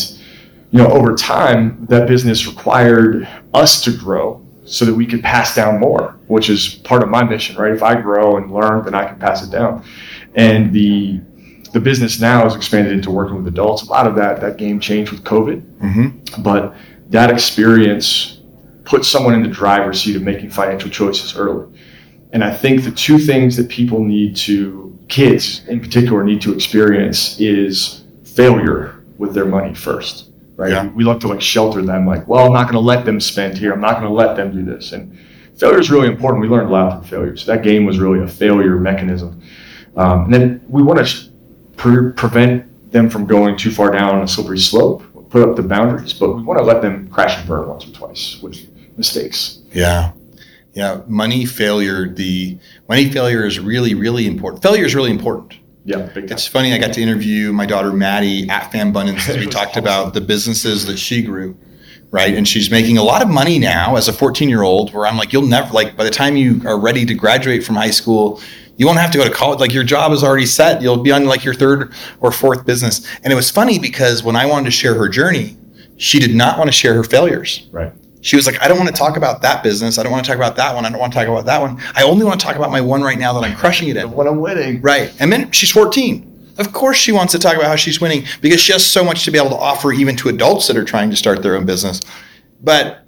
you 0.73 0.79
know, 0.79 0.87
over 0.87 1.13
time, 1.13 1.85
that 1.85 2.07
business 2.07 2.47
required 2.47 3.29
us 3.53 3.83
to 3.83 3.95
grow 3.95 4.43
so 4.65 4.85
that 4.85 4.93
we 4.93 5.05
could 5.05 5.21
pass 5.21 5.55
down 5.55 5.79
more, 5.79 6.17
which 6.25 6.49
is 6.49 6.73
part 6.83 7.03
of 7.03 7.09
my 7.09 7.23
mission, 7.23 7.55
right? 7.57 7.71
If 7.71 7.83
I 7.83 8.01
grow 8.01 8.37
and 8.37 8.51
learn, 8.51 8.83
then 8.83 8.95
I 8.95 9.05
can 9.05 9.19
pass 9.19 9.43
it 9.47 9.51
down. 9.51 9.85
And 10.33 10.73
the 10.73 11.21
the 11.73 11.79
business 11.79 12.19
now 12.19 12.45
is 12.47 12.55
expanded 12.55 12.91
into 12.91 13.11
working 13.11 13.35
with 13.35 13.47
adults. 13.47 13.83
A 13.83 13.85
lot 13.85 14.07
of 14.07 14.15
that 14.15 14.41
that 14.41 14.57
game 14.57 14.79
changed 14.79 15.11
with 15.11 15.23
COVID, 15.23 15.61
mm-hmm. 15.61 16.41
but 16.41 16.75
that 17.09 17.29
experience 17.29 18.41
put 18.83 19.05
someone 19.05 19.35
in 19.35 19.43
the 19.43 19.49
driver's 19.49 20.01
seat 20.01 20.15
of 20.15 20.23
making 20.23 20.49
financial 20.49 20.89
choices 20.89 21.35
early. 21.35 21.71
And 22.31 22.43
I 22.43 22.51
think 22.51 22.83
the 22.83 22.91
two 22.91 23.19
things 23.19 23.55
that 23.57 23.69
people 23.69 24.03
need 24.03 24.35
to, 24.37 24.97
kids 25.07 25.67
in 25.67 25.79
particular, 25.79 26.23
need 26.23 26.41
to 26.41 26.51
experience 26.51 27.39
is 27.39 28.05
failure 28.23 29.03
with 29.19 29.35
their 29.35 29.45
money 29.45 29.75
first 29.75 30.32
right? 30.55 30.71
Yeah. 30.71 30.87
We 30.87 31.03
love 31.03 31.19
to 31.21 31.27
like 31.27 31.41
shelter 31.41 31.81
them, 31.81 32.05
like, 32.05 32.27
well, 32.27 32.45
I'm 32.45 32.53
not 32.53 32.63
going 32.63 32.73
to 32.73 32.79
let 32.79 33.05
them 33.05 33.19
spend 33.19 33.57
here. 33.57 33.73
I'm 33.73 33.81
not 33.81 33.93
going 33.93 34.07
to 34.07 34.13
let 34.13 34.35
them 34.35 34.51
do 34.51 34.63
this. 34.63 34.91
And 34.91 35.17
failure 35.55 35.79
is 35.79 35.91
really 35.91 36.07
important. 36.07 36.41
We 36.41 36.47
learned 36.47 36.69
a 36.69 36.71
lot 36.71 36.99
from 36.99 37.07
failure. 37.07 37.37
So 37.37 37.53
that 37.53 37.63
game 37.63 37.85
was 37.85 37.99
really 37.99 38.23
a 38.23 38.27
failure 38.27 38.77
mechanism. 38.77 39.41
Um, 39.95 40.25
and 40.25 40.33
then 40.33 40.61
we 40.67 40.81
want 40.81 41.05
to 41.05 41.29
pre- 41.77 42.11
prevent 42.13 42.91
them 42.91 43.09
from 43.09 43.25
going 43.25 43.57
too 43.57 43.71
far 43.71 43.91
down 43.91 44.21
a 44.21 44.27
slippery 44.27 44.59
slope, 44.59 45.03
put 45.29 45.47
up 45.47 45.55
the 45.55 45.63
boundaries, 45.63 46.13
but 46.13 46.35
we 46.35 46.43
want 46.43 46.59
to 46.59 46.63
let 46.63 46.81
them 46.81 47.07
crash 47.09 47.37
and 47.37 47.47
burn 47.47 47.67
once 47.67 47.87
or 47.87 47.91
twice 47.91 48.39
with 48.41 48.67
mistakes. 48.97 49.63
Yeah. 49.71 50.11
Yeah. 50.73 51.01
Money 51.07 51.45
failure, 51.45 52.09
the 52.09 52.57
money 52.87 53.09
failure 53.09 53.45
is 53.45 53.59
really, 53.59 53.95
really 53.95 54.27
important. 54.27 54.61
Failure 54.61 54.85
is 54.85 54.95
really 54.95 55.11
important 55.11 55.55
yeah, 55.85 56.09
it's 56.15 56.47
funny. 56.47 56.73
I 56.73 56.77
got 56.77 56.93
to 56.93 57.01
interview 57.01 57.51
my 57.51 57.65
daughter 57.65 57.91
Maddie 57.91 58.49
at 58.49 58.71
Fambundance 58.71 59.27
as 59.27 59.37
we 59.43 59.47
talked 59.47 59.75
about 59.75 60.13
the 60.13 60.21
businesses 60.21 60.85
that 60.85 60.97
she 60.97 61.21
grew, 61.21 61.57
right? 62.09 62.33
And 62.35 62.47
she's 62.47 62.71
making 62.71 62.97
a 62.97 63.03
lot 63.03 63.21
of 63.21 63.29
money 63.29 63.59
now 63.59 63.97
as 63.97 64.07
a 64.07 64.13
14 64.13 64.47
year 64.47 64.61
old. 64.61 64.93
Where 64.93 65.05
I'm 65.05 65.17
like, 65.17 65.33
you'll 65.33 65.47
never 65.47 65.71
like 65.73 65.97
by 65.97 66.05
the 66.05 66.09
time 66.09 66.37
you 66.37 66.61
are 66.65 66.79
ready 66.79 67.05
to 67.05 67.13
graduate 67.13 67.65
from 67.65 67.75
high 67.75 67.91
school, 67.91 68.41
you 68.77 68.85
won't 68.85 68.99
have 68.99 69.11
to 69.11 69.17
go 69.17 69.25
to 69.25 69.29
college. 69.29 69.59
Like 69.59 69.73
your 69.73 69.83
job 69.83 70.13
is 70.13 70.23
already 70.23 70.45
set. 70.45 70.81
You'll 70.81 71.03
be 71.03 71.11
on 71.11 71.25
like 71.25 71.43
your 71.43 71.53
third 71.53 71.93
or 72.21 72.31
fourth 72.31 72.65
business. 72.65 73.05
And 73.23 73.33
it 73.33 73.35
was 73.35 73.51
funny 73.51 73.77
because 73.77 74.23
when 74.23 74.35
I 74.35 74.45
wanted 74.45 74.65
to 74.65 74.71
share 74.71 74.95
her 74.95 75.09
journey, 75.09 75.57
she 75.97 76.19
did 76.19 76.33
not 76.33 76.57
want 76.57 76.69
to 76.69 76.71
share 76.71 76.93
her 76.93 77.03
failures. 77.03 77.67
Right. 77.71 77.93
She 78.23 78.35
was 78.35 78.47
like, 78.47 78.61
I 78.61 78.67
don't 78.67 78.77
want 78.77 78.89
to 78.89 78.95
talk 78.95 79.17
about 79.17 79.41
that 79.41 79.63
business. 79.63 79.97
I 79.97 80.03
don't 80.03 80.11
want 80.11 80.25
to 80.25 80.29
talk 80.29 80.37
about 80.37 80.55
that 80.55 80.73
one. 80.73 80.85
I 80.85 80.89
don't 80.89 80.99
want 80.99 81.13
to 81.13 81.19
talk 81.19 81.27
about 81.27 81.45
that 81.45 81.61
one. 81.61 81.79
I 81.93 82.03
only 82.03 82.25
want 82.25 82.39
to 82.39 82.45
talk 82.45 82.55
about 82.55 82.71
my 82.71 82.81
one 82.81 83.03
right 83.03 83.19
now 83.19 83.33
that 83.33 83.43
I'm 83.43 83.55
crushing 83.55 83.89
it 83.89 83.97
in. 83.97 84.11
When 84.11 84.27
I'm 84.27 84.39
winning. 84.39 84.81
Right. 84.81 85.13
And 85.19 85.31
then 85.31 85.51
she's 85.51 85.71
14. 85.71 86.55
Of 86.57 86.71
course, 86.71 86.97
she 86.97 87.11
wants 87.11 87.33
to 87.33 87.39
talk 87.39 87.55
about 87.55 87.65
how 87.65 87.75
she's 87.75 87.99
winning 87.99 88.25
because 88.41 88.61
she 88.61 88.71
has 88.71 88.85
so 88.85 89.03
much 89.03 89.25
to 89.25 89.31
be 89.31 89.37
able 89.37 89.49
to 89.49 89.57
offer 89.57 89.91
even 89.91 90.15
to 90.17 90.29
adults 90.29 90.67
that 90.67 90.77
are 90.77 90.85
trying 90.85 91.09
to 91.09 91.15
start 91.15 91.43
their 91.43 91.55
own 91.55 91.65
business. 91.65 91.99
But 92.61 93.05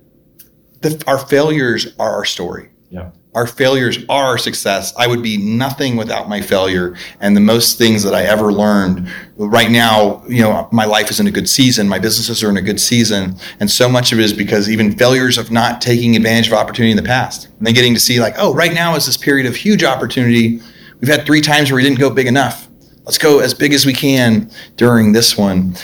the, 0.81 1.01
our 1.07 1.17
failures 1.17 1.95
are 1.97 2.11
our 2.11 2.25
story. 2.25 2.69
Yeah 2.89 3.11
our 3.35 3.45
failures 3.45 3.99
are 4.09 4.25
our 4.25 4.37
success. 4.37 4.93
I 4.97 5.07
would 5.07 5.21
be 5.21 5.37
nothing 5.37 5.97
without 5.97 6.29
my 6.29 6.41
failure. 6.41 6.95
And 7.19 7.35
the 7.35 7.41
most 7.41 7.77
things 7.77 8.01
that 8.03 8.15
I 8.15 8.23
ever 8.23 8.51
learned 8.51 9.09
right 9.35 9.69
now, 9.69 10.23
you 10.27 10.41
know, 10.41 10.69
my 10.71 10.85
life 10.85 11.11
is 11.11 11.19
in 11.19 11.27
a 11.27 11.31
good 11.31 11.49
season. 11.49 11.87
My 11.87 11.99
businesses 11.99 12.41
are 12.43 12.49
in 12.49 12.57
a 12.57 12.61
good 12.61 12.79
season. 12.79 13.35
And 13.59 13.69
so 13.69 13.89
much 13.89 14.13
of 14.13 14.19
it 14.19 14.23
is 14.23 14.33
because 14.33 14.69
even 14.69 14.97
failures 14.97 15.37
of 15.37 15.51
not 15.51 15.81
taking 15.81 16.15
advantage 16.15 16.47
of 16.47 16.53
opportunity 16.53 16.91
in 16.91 16.97
the 16.97 17.03
past 17.03 17.49
and 17.57 17.67
then 17.67 17.73
getting 17.73 17.93
to 17.93 17.99
see 17.99 18.21
like, 18.21 18.35
oh, 18.37 18.53
right 18.53 18.73
now 18.73 18.95
is 18.95 19.05
this 19.05 19.17
period 19.17 19.45
of 19.45 19.55
huge 19.55 19.83
opportunity. 19.83 20.61
We've 21.01 21.11
had 21.11 21.25
three 21.25 21.41
times 21.41 21.69
where 21.69 21.75
we 21.75 21.83
didn't 21.83 21.99
go 21.99 22.09
big 22.09 22.27
enough. 22.27 22.69
Let's 23.03 23.17
go 23.17 23.39
as 23.39 23.53
big 23.53 23.73
as 23.73 23.85
we 23.85 23.93
can 23.93 24.49
during 24.77 25.11
this 25.11 25.37
one. 25.37 25.75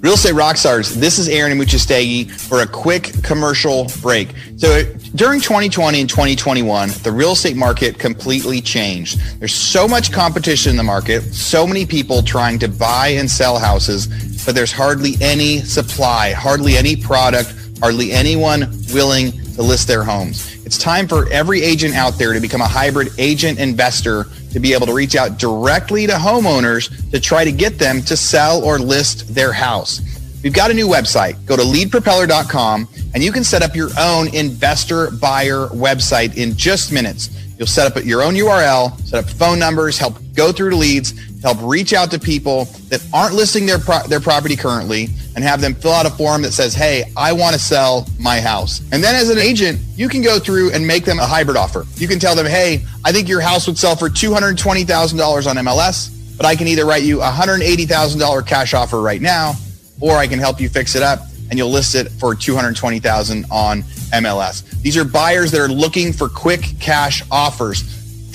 Real 0.00 0.14
Estate 0.14 0.34
Rockstars, 0.34 0.94
this 0.94 1.18
is 1.18 1.28
Aaron 1.28 1.58
Amuchastegui 1.58 2.30
for 2.30 2.60
a 2.60 2.66
quick 2.66 3.12
commercial 3.24 3.90
break. 4.00 4.32
So 4.56 4.84
during 5.16 5.40
2020 5.40 6.00
and 6.00 6.08
2021, 6.08 6.90
the 7.02 7.10
real 7.10 7.32
estate 7.32 7.56
market 7.56 7.98
completely 7.98 8.60
changed. 8.60 9.18
There's 9.40 9.54
so 9.54 9.88
much 9.88 10.12
competition 10.12 10.70
in 10.70 10.76
the 10.76 10.84
market, 10.84 11.22
so 11.22 11.66
many 11.66 11.84
people 11.84 12.22
trying 12.22 12.60
to 12.60 12.68
buy 12.68 13.08
and 13.08 13.28
sell 13.28 13.58
houses, 13.58 14.06
but 14.46 14.54
there's 14.54 14.70
hardly 14.70 15.14
any 15.20 15.62
supply, 15.62 16.32
hardly 16.32 16.76
any 16.76 16.94
product 16.94 17.52
hardly 17.80 18.12
anyone 18.12 18.70
willing 18.92 19.32
to 19.58 19.64
list 19.64 19.88
their 19.88 20.04
homes. 20.04 20.64
It's 20.64 20.78
time 20.78 21.08
for 21.08 21.28
every 21.30 21.62
agent 21.62 21.92
out 21.94 22.16
there 22.16 22.32
to 22.32 22.38
become 22.38 22.60
a 22.60 22.68
hybrid 22.68 23.08
agent 23.18 23.58
investor 23.58 24.26
to 24.52 24.60
be 24.60 24.72
able 24.72 24.86
to 24.86 24.94
reach 24.94 25.16
out 25.16 25.36
directly 25.36 26.06
to 26.06 26.12
homeowners 26.12 27.10
to 27.10 27.18
try 27.18 27.44
to 27.44 27.50
get 27.50 27.76
them 27.76 28.00
to 28.02 28.16
sell 28.16 28.62
or 28.64 28.78
list 28.78 29.34
their 29.34 29.52
house. 29.52 30.00
We've 30.44 30.52
got 30.52 30.70
a 30.70 30.74
new 30.74 30.86
website. 30.86 31.44
Go 31.44 31.56
to 31.56 31.62
leadpropeller.com 31.62 32.88
and 33.14 33.22
you 33.22 33.32
can 33.32 33.42
set 33.42 33.62
up 33.62 33.74
your 33.74 33.90
own 33.98 34.32
investor 34.32 35.10
buyer 35.10 35.66
website 35.66 36.36
in 36.36 36.54
just 36.56 36.92
minutes. 36.92 37.28
You'll 37.58 37.66
set 37.66 37.90
up 37.90 38.04
your 38.04 38.22
own 38.22 38.34
URL, 38.34 38.96
set 39.00 39.24
up 39.24 39.28
phone 39.28 39.58
numbers, 39.58 39.98
help 39.98 40.14
go 40.34 40.52
through 40.52 40.76
leads, 40.76 41.14
help 41.42 41.58
reach 41.62 41.92
out 41.92 42.10
to 42.10 42.18
people 42.18 42.66
that 42.88 43.04
aren't 43.12 43.34
listing 43.34 43.66
their 43.66 43.78
pro- 43.78 44.02
their 44.06 44.20
property 44.20 44.56
currently 44.56 45.08
and 45.34 45.44
have 45.44 45.60
them 45.60 45.74
fill 45.74 45.92
out 45.92 46.06
a 46.06 46.10
form 46.10 46.42
that 46.42 46.52
says, 46.52 46.74
"Hey, 46.74 47.04
I 47.16 47.32
want 47.32 47.54
to 47.54 47.58
sell 47.60 48.08
my 48.18 48.40
house." 48.40 48.80
And 48.92 49.02
then 49.02 49.14
as 49.14 49.30
an 49.30 49.38
agent, 49.38 49.80
you 49.96 50.08
can 50.08 50.22
go 50.22 50.38
through 50.38 50.72
and 50.72 50.86
make 50.86 51.04
them 51.04 51.18
a 51.18 51.26
hybrid 51.26 51.56
offer. 51.56 51.86
You 51.96 52.08
can 52.08 52.18
tell 52.18 52.34
them, 52.34 52.46
"Hey, 52.46 52.84
I 53.04 53.12
think 53.12 53.28
your 53.28 53.40
house 53.40 53.66
would 53.66 53.78
sell 53.78 53.96
for 53.96 54.08
$220,000 54.08 55.46
on 55.46 55.58
MLS, 55.58 56.10
but 56.36 56.46
I 56.46 56.56
can 56.56 56.66
either 56.66 56.84
write 56.84 57.02
you 57.02 57.22
a 57.22 57.30
$180,000 57.30 58.42
cash 58.42 58.74
offer 58.74 59.00
right 59.00 59.20
now, 59.20 59.56
or 60.00 60.16
I 60.16 60.26
can 60.26 60.38
help 60.38 60.60
you 60.60 60.68
fix 60.68 60.94
it 60.94 61.02
up 61.02 61.28
and 61.50 61.58
you'll 61.58 61.70
list 61.70 61.94
it 61.94 62.10
for 62.18 62.34
220,000 62.34 63.46
on 63.50 63.82
MLS. 64.12 64.62
These 64.82 64.96
are 64.96 65.04
buyers 65.04 65.50
that 65.52 65.60
are 65.60 65.68
looking 65.68 66.12
for 66.12 66.28
quick 66.28 66.78
cash 66.78 67.22
offers. 67.30 67.84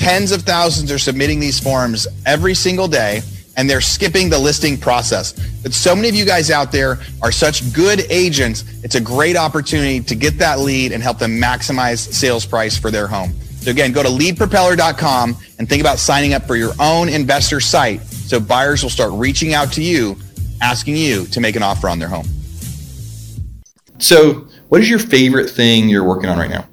Tens 0.04 0.34
of 0.34 0.42
thousands 0.42 0.92
are 0.92 1.00
submitting 1.00 1.40
these 1.40 1.62
forms 1.62 2.08
every 2.26 2.54
single 2.54 2.90
day 2.90 3.22
and 3.56 3.70
they're 3.70 3.80
skipping 3.80 4.30
the 4.30 4.38
listing 4.38 4.78
process. 4.78 5.32
But 5.62 5.74
so 5.74 5.96
many 5.96 6.10
of 6.10 6.16
you 6.16 6.26
guys 6.26 6.52
out 6.52 6.74
there 6.74 7.00
are 7.22 7.32
such 7.32 7.72
good 7.72 8.02
agents. 8.10 8.66
It's 8.84 8.96
a 8.96 9.00
great 9.00 9.38
opportunity 9.38 10.02
to 10.02 10.14
get 10.14 10.38
that 10.40 10.60
lead 10.60 10.92
and 10.92 11.02
help 11.02 11.20
them 11.20 11.40
maximize 11.40 12.00
sales 12.00 12.46
price 12.46 12.78
for 12.78 12.92
their 12.92 13.08
home. 13.08 13.32
So 13.62 13.72
again, 13.72 13.94
go 13.94 14.04
to 14.04 14.10
leadpropeller.com 14.10 15.38
and 15.58 15.70
think 15.70 15.80
about 15.80 16.00
signing 16.00 16.34
up 16.34 16.44
for 16.48 16.58
your 16.58 16.74
own 16.82 17.08
investor 17.08 17.62
site 17.62 18.02
so 18.02 18.42
buyers 18.42 18.84
will 18.84 18.90
start 18.90 19.14
reaching 19.14 19.54
out 19.54 19.72
to 19.72 19.82
you 19.82 20.18
asking 20.60 20.98
you 20.98 21.28
to 21.28 21.40
make 21.40 21.56
an 21.56 21.64
offer 21.64 21.88
on 21.88 21.98
their 21.98 22.10
home. 22.10 22.28
So, 24.00 24.50
what 24.68 24.82
is 24.82 24.90
your 24.90 25.00
favorite 25.00 25.50
thing 25.50 25.88
you're 25.88 26.04
working 26.04 26.30
on 26.30 26.38
right 26.38 26.50
now? 26.50 26.68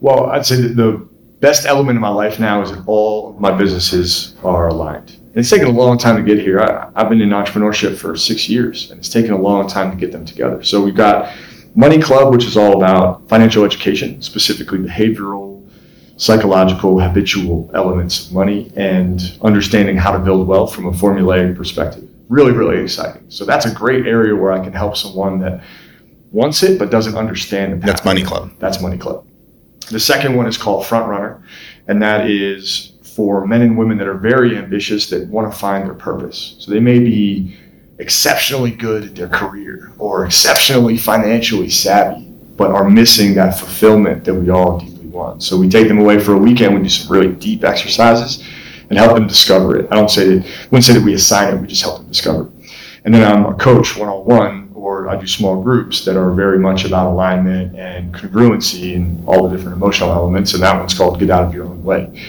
Well, 0.00 0.26
I'd 0.26 0.44
say 0.44 0.56
that 0.56 0.74
the 0.74 1.13
best 1.40 1.66
element 1.66 1.96
of 1.96 2.00
my 2.00 2.08
life 2.08 2.38
now 2.38 2.62
is 2.62 2.70
that 2.72 2.82
all 2.86 3.34
my 3.38 3.50
businesses 3.56 4.36
are 4.42 4.68
aligned. 4.68 5.10
And 5.10 5.36
it's 5.40 5.50
taken 5.50 5.66
a 5.66 5.72
long 5.72 5.98
time 5.98 6.16
to 6.16 6.22
get 6.22 6.42
here. 6.42 6.60
I, 6.60 6.90
have 6.96 7.08
been 7.08 7.20
in 7.20 7.30
entrepreneurship 7.30 7.96
for 7.96 8.16
six 8.16 8.48
years, 8.48 8.90
and 8.90 9.00
it's 9.00 9.08
taken 9.08 9.32
a 9.32 9.38
long 9.38 9.66
time 9.66 9.90
to 9.90 9.96
get 9.96 10.12
them 10.12 10.24
together. 10.24 10.62
So 10.62 10.82
we've 10.82 10.94
got 10.94 11.34
Money 11.74 12.00
Club, 12.00 12.32
which 12.32 12.44
is 12.44 12.56
all 12.56 12.76
about 12.76 13.28
financial 13.28 13.64
education, 13.64 14.22
specifically 14.22 14.78
behavioral, 14.78 15.68
psychological, 16.16 17.00
habitual 17.00 17.68
elements 17.74 18.26
of 18.26 18.32
money, 18.32 18.70
and 18.76 19.36
understanding 19.42 19.96
how 19.96 20.12
to 20.12 20.20
build 20.20 20.46
wealth 20.46 20.72
from 20.72 20.86
a 20.86 20.92
formulaic 20.92 21.56
perspective. 21.56 22.08
Really, 22.28 22.52
really 22.52 22.80
exciting. 22.80 23.28
So 23.28 23.44
that's 23.44 23.66
a 23.66 23.74
great 23.74 24.06
area 24.06 24.34
where 24.36 24.52
I 24.52 24.62
can 24.62 24.72
help 24.72 24.96
someone 24.96 25.40
that 25.40 25.64
wants 26.30 26.62
it 26.62 26.78
but 26.78 26.90
doesn't 26.90 27.16
understand 27.16 27.82
the 27.82 27.86
That's 27.86 28.04
Money 28.04 28.22
Club. 28.22 28.52
That's 28.58 28.80
Money 28.80 28.98
Club. 28.98 29.26
The 29.90 30.00
second 30.00 30.34
one 30.34 30.46
is 30.46 30.56
called 30.56 30.86
Front 30.86 31.08
Runner, 31.08 31.42
and 31.88 32.02
that 32.02 32.28
is 32.28 32.92
for 33.02 33.46
men 33.46 33.62
and 33.62 33.78
women 33.78 33.98
that 33.98 34.08
are 34.08 34.18
very 34.18 34.56
ambitious 34.56 35.08
that 35.10 35.28
want 35.28 35.50
to 35.50 35.56
find 35.56 35.84
their 35.84 35.94
purpose. 35.94 36.56
So 36.58 36.70
they 36.72 36.80
may 36.80 36.98
be 36.98 37.56
exceptionally 37.98 38.72
good 38.72 39.04
at 39.04 39.14
their 39.14 39.28
career 39.28 39.92
or 39.98 40.26
exceptionally 40.26 40.96
financially 40.96 41.70
savvy, 41.70 42.26
but 42.56 42.70
are 42.70 42.88
missing 42.88 43.34
that 43.34 43.58
fulfillment 43.58 44.24
that 44.24 44.34
we 44.34 44.50
all 44.50 44.80
deeply 44.80 45.06
want. 45.06 45.42
So 45.42 45.56
we 45.56 45.68
take 45.68 45.86
them 45.86 45.98
away 45.98 46.18
for 46.18 46.34
a 46.34 46.38
weekend. 46.38 46.74
We 46.74 46.82
do 46.82 46.88
some 46.88 47.12
really 47.12 47.32
deep 47.32 47.62
exercises 47.62 48.42
and 48.90 48.98
help 48.98 49.14
them 49.14 49.28
discover 49.28 49.78
it. 49.78 49.86
I 49.92 49.94
don't 49.94 50.10
say 50.10 50.38
that, 50.38 50.46
wouldn't 50.70 50.84
say 50.84 50.94
that 50.94 51.04
we 51.04 51.14
assign 51.14 51.54
it. 51.54 51.60
We 51.60 51.68
just 51.68 51.82
help 51.82 51.98
them 51.98 52.08
discover. 52.08 52.46
It. 52.46 52.70
And 53.04 53.14
then 53.14 53.30
I'm 53.30 53.46
a 53.46 53.54
coach 53.54 53.96
one 53.96 54.08
on 54.08 54.24
one 54.24 54.63
or 54.84 55.08
I 55.08 55.16
do 55.16 55.26
small 55.26 55.62
groups 55.62 56.04
that 56.04 56.14
are 56.14 56.30
very 56.30 56.58
much 56.58 56.84
about 56.84 57.10
alignment 57.10 57.74
and 57.74 58.12
congruency 58.12 58.94
and 58.94 59.26
all 59.26 59.48
the 59.48 59.56
different 59.56 59.78
emotional 59.78 60.12
elements. 60.12 60.52
And 60.52 60.62
that 60.62 60.78
one's 60.78 60.92
called 60.92 61.18
Get 61.18 61.30
Out 61.30 61.44
of 61.44 61.54
Your 61.54 61.64
Own 61.64 61.82
Way. 61.82 62.22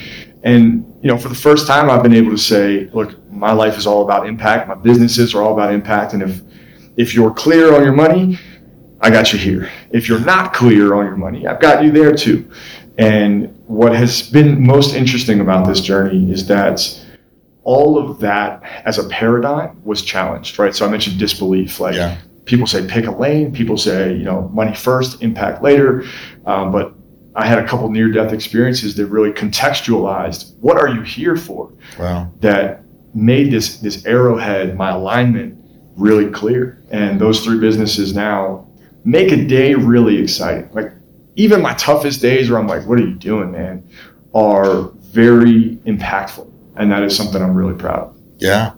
And, 0.43 0.85
you 1.01 1.09
know, 1.09 1.17
for 1.17 1.27
the 1.27 1.35
first 1.35 1.67
time, 1.67 1.89
I've 1.89 2.01
been 2.01 2.13
able 2.13 2.31
to 2.31 2.37
say, 2.37 2.89
look, 2.93 3.11
my 3.29 3.51
life 3.51 3.77
is 3.77 3.85
all 3.85 4.03
about 4.03 4.25
impact. 4.25 4.69
My 4.69 4.75
businesses 4.75 5.35
are 5.35 5.41
all 5.41 5.51
about 5.51 5.73
impact. 5.73 6.13
And 6.13 6.23
if, 6.23 6.41
if 6.95 7.13
you're 7.13 7.33
clear 7.33 7.75
on 7.75 7.83
your 7.83 7.91
money, 7.91 8.39
I 9.01 9.09
got 9.09 9.33
you 9.33 9.39
here. 9.39 9.69
If 9.91 10.07
you're 10.07 10.23
not 10.23 10.53
clear 10.53 10.95
on 10.95 11.05
your 11.05 11.17
money, 11.17 11.47
I've 11.47 11.59
got 11.59 11.83
you 11.83 11.91
there 11.91 12.15
too. 12.15 12.49
And 12.97 13.53
what 13.67 13.93
has 13.93 14.29
been 14.29 14.65
most 14.65 14.95
interesting 14.95 15.41
about 15.41 15.67
this 15.67 15.81
journey 15.81 16.31
is 16.31 16.47
that 16.47 17.05
all 17.63 17.97
of 17.97 18.17
that 18.19 18.63
as 18.85 18.97
a 18.97 19.09
paradigm 19.09 19.81
was 19.83 20.03
challenged, 20.03 20.57
right? 20.57 20.73
So 20.73 20.85
I 20.85 20.89
mentioned 20.89 21.19
disbelief. 21.19 21.81
Like 21.81 21.95
yeah 21.95 22.17
people 22.45 22.67
say 22.67 22.87
pick 22.87 23.05
a 23.05 23.11
lane. 23.11 23.51
People 23.51 23.77
say, 23.77 24.13
you 24.13 24.23
know, 24.23 24.49
money 24.53 24.75
first, 24.75 25.21
impact 25.21 25.61
later. 25.61 26.03
Um, 26.45 26.71
but 26.71 26.93
I 27.35 27.45
had 27.45 27.59
a 27.59 27.67
couple 27.67 27.89
near 27.89 28.09
death 28.09 28.31
experiences 28.31 28.95
that 28.95 29.07
really 29.07 29.31
contextualized 29.31 30.55
what 30.59 30.77
are 30.77 30.87
you 30.87 31.01
here 31.01 31.35
for? 31.35 31.73
Wow. 31.99 32.31
That 32.39 32.83
made 33.13 33.51
this 33.51 33.77
this 33.77 34.05
arrowhead, 34.05 34.77
my 34.77 34.91
alignment 34.91 35.57
really 35.97 36.29
clear. 36.29 36.81
And 36.91 37.19
those 37.19 37.43
three 37.43 37.59
businesses 37.59 38.15
now 38.15 38.67
make 39.03 39.31
a 39.31 39.45
day 39.45 39.75
really 39.75 40.17
exciting. 40.17 40.69
Like 40.73 40.91
even 41.35 41.61
my 41.61 41.73
toughest 41.73 42.21
days 42.21 42.49
where 42.49 42.59
I'm 42.59 42.67
like, 42.67 42.85
what 42.85 42.99
are 42.99 43.05
you 43.05 43.15
doing, 43.15 43.51
man? 43.51 43.87
Are 44.33 44.89
very 44.99 45.77
impactful. 45.85 46.51
And 46.75 46.91
that 46.91 47.03
is 47.03 47.15
something 47.15 47.41
I'm 47.41 47.55
really 47.55 47.77
proud 47.77 48.09
of. 48.09 48.21
Yeah. 48.37 48.73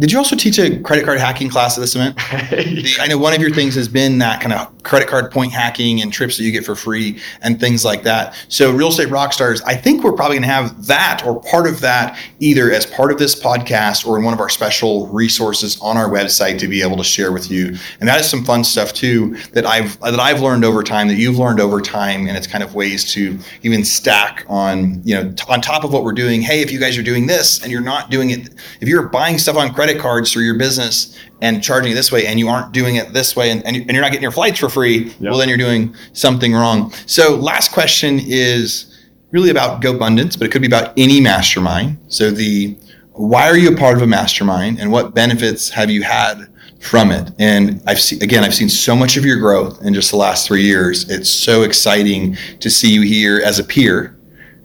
Did 0.00 0.12
you 0.12 0.18
also 0.18 0.34
teach 0.34 0.58
a 0.58 0.80
credit 0.80 1.04
card 1.04 1.20
hacking 1.20 1.50
class 1.50 1.76
at 1.76 1.82
this 1.82 1.94
event? 1.94 2.14
I 2.98 3.06
know 3.06 3.18
one 3.18 3.34
of 3.34 3.40
your 3.42 3.50
things 3.50 3.74
has 3.74 3.86
been 3.86 4.16
that 4.18 4.40
kind 4.40 4.54
of 4.54 4.79
credit 4.82 5.08
card 5.08 5.30
point 5.30 5.52
hacking 5.52 6.00
and 6.00 6.12
trips 6.12 6.36
that 6.36 6.44
you 6.44 6.52
get 6.52 6.64
for 6.64 6.74
free 6.74 7.20
and 7.42 7.60
things 7.60 7.84
like 7.84 8.02
that. 8.04 8.34
So, 8.48 8.72
Real 8.72 8.88
Estate 8.88 9.08
Rockstars, 9.08 9.62
I 9.66 9.74
think 9.74 10.02
we're 10.02 10.12
probably 10.12 10.36
going 10.36 10.48
to 10.48 10.54
have 10.54 10.86
that 10.86 11.22
or 11.24 11.40
part 11.42 11.66
of 11.66 11.80
that 11.80 12.18
either 12.38 12.70
as 12.72 12.86
part 12.86 13.12
of 13.12 13.18
this 13.18 13.40
podcast 13.40 14.06
or 14.06 14.18
in 14.18 14.24
one 14.24 14.34
of 14.34 14.40
our 14.40 14.48
special 14.48 15.06
resources 15.08 15.80
on 15.80 15.96
our 15.96 16.08
website 16.08 16.58
to 16.58 16.68
be 16.68 16.82
able 16.82 16.96
to 16.96 17.04
share 17.04 17.32
with 17.32 17.50
you. 17.50 17.76
And 18.00 18.08
that 18.08 18.20
is 18.20 18.28
some 18.28 18.44
fun 18.44 18.64
stuff 18.64 18.92
too 18.92 19.36
that 19.52 19.66
I've 19.66 19.98
that 20.00 20.20
I've 20.20 20.40
learned 20.40 20.64
over 20.64 20.82
time, 20.82 21.08
that 21.08 21.16
you've 21.16 21.38
learned 21.38 21.60
over 21.60 21.80
time, 21.80 22.26
and 22.26 22.36
it's 22.36 22.46
kind 22.46 22.64
of 22.64 22.74
ways 22.74 23.10
to 23.12 23.38
even 23.62 23.84
stack 23.84 24.44
on 24.48 25.02
you 25.04 25.14
know 25.14 25.32
t- 25.32 25.44
on 25.48 25.60
top 25.60 25.84
of 25.84 25.92
what 25.92 26.04
we're 26.04 26.12
doing. 26.12 26.42
Hey, 26.42 26.60
if 26.60 26.70
you 26.72 26.78
guys 26.78 26.96
are 26.98 27.02
doing 27.02 27.26
this 27.26 27.62
and 27.62 27.70
you're 27.70 27.80
not 27.80 28.10
doing 28.10 28.30
it, 28.30 28.48
if 28.80 28.88
you're 28.88 29.08
buying 29.08 29.38
stuff 29.38 29.56
on 29.56 29.72
credit 29.74 29.98
cards 29.98 30.32
through 30.32 30.44
your 30.44 30.58
business 30.58 31.18
and 31.42 31.62
charging 31.62 31.92
it 31.92 31.94
this 31.94 32.12
way 32.12 32.26
and 32.26 32.38
you 32.38 32.48
aren't 32.48 32.72
doing 32.72 32.96
it 32.96 33.12
this 33.12 33.34
way 33.34 33.50
and, 33.50 33.64
and, 33.64 33.76
you're 33.76 34.02
not 34.02 34.10
getting 34.10 34.22
your 34.22 34.32
flights 34.32 34.58
for 34.58 34.68
free, 34.68 35.04
yep. 35.04 35.20
well, 35.22 35.38
then 35.38 35.48
you're 35.48 35.58
doing 35.58 35.94
something 36.12 36.52
wrong. 36.52 36.92
So, 37.06 37.36
last 37.36 37.72
question 37.72 38.20
is 38.22 38.98
really 39.30 39.50
about 39.50 39.82
GoBundance, 39.82 40.38
but 40.38 40.46
it 40.46 40.52
could 40.52 40.62
be 40.62 40.68
about 40.68 40.92
any 40.96 41.20
mastermind. 41.20 41.98
So, 42.08 42.30
the 42.30 42.76
why 43.12 43.48
are 43.48 43.56
you 43.56 43.72
a 43.72 43.76
part 43.76 43.96
of 43.96 44.02
a 44.02 44.06
mastermind 44.06 44.78
and 44.78 44.90
what 44.90 45.14
benefits 45.14 45.68
have 45.70 45.90
you 45.90 46.02
had 46.02 46.48
from 46.80 47.10
it? 47.10 47.30
And 47.38 47.82
I've 47.86 48.00
seen, 48.00 48.22
again, 48.22 48.44
I've 48.44 48.54
seen 48.54 48.68
so 48.68 48.96
much 48.96 49.16
of 49.16 49.24
your 49.24 49.38
growth 49.38 49.82
in 49.82 49.92
just 49.92 50.10
the 50.10 50.16
last 50.16 50.46
three 50.46 50.62
years. 50.62 51.10
It's 51.10 51.28
so 51.28 51.62
exciting 51.62 52.36
to 52.60 52.70
see 52.70 52.90
you 52.92 53.02
here 53.02 53.42
as 53.44 53.58
a 53.58 53.64
peer 53.64 54.16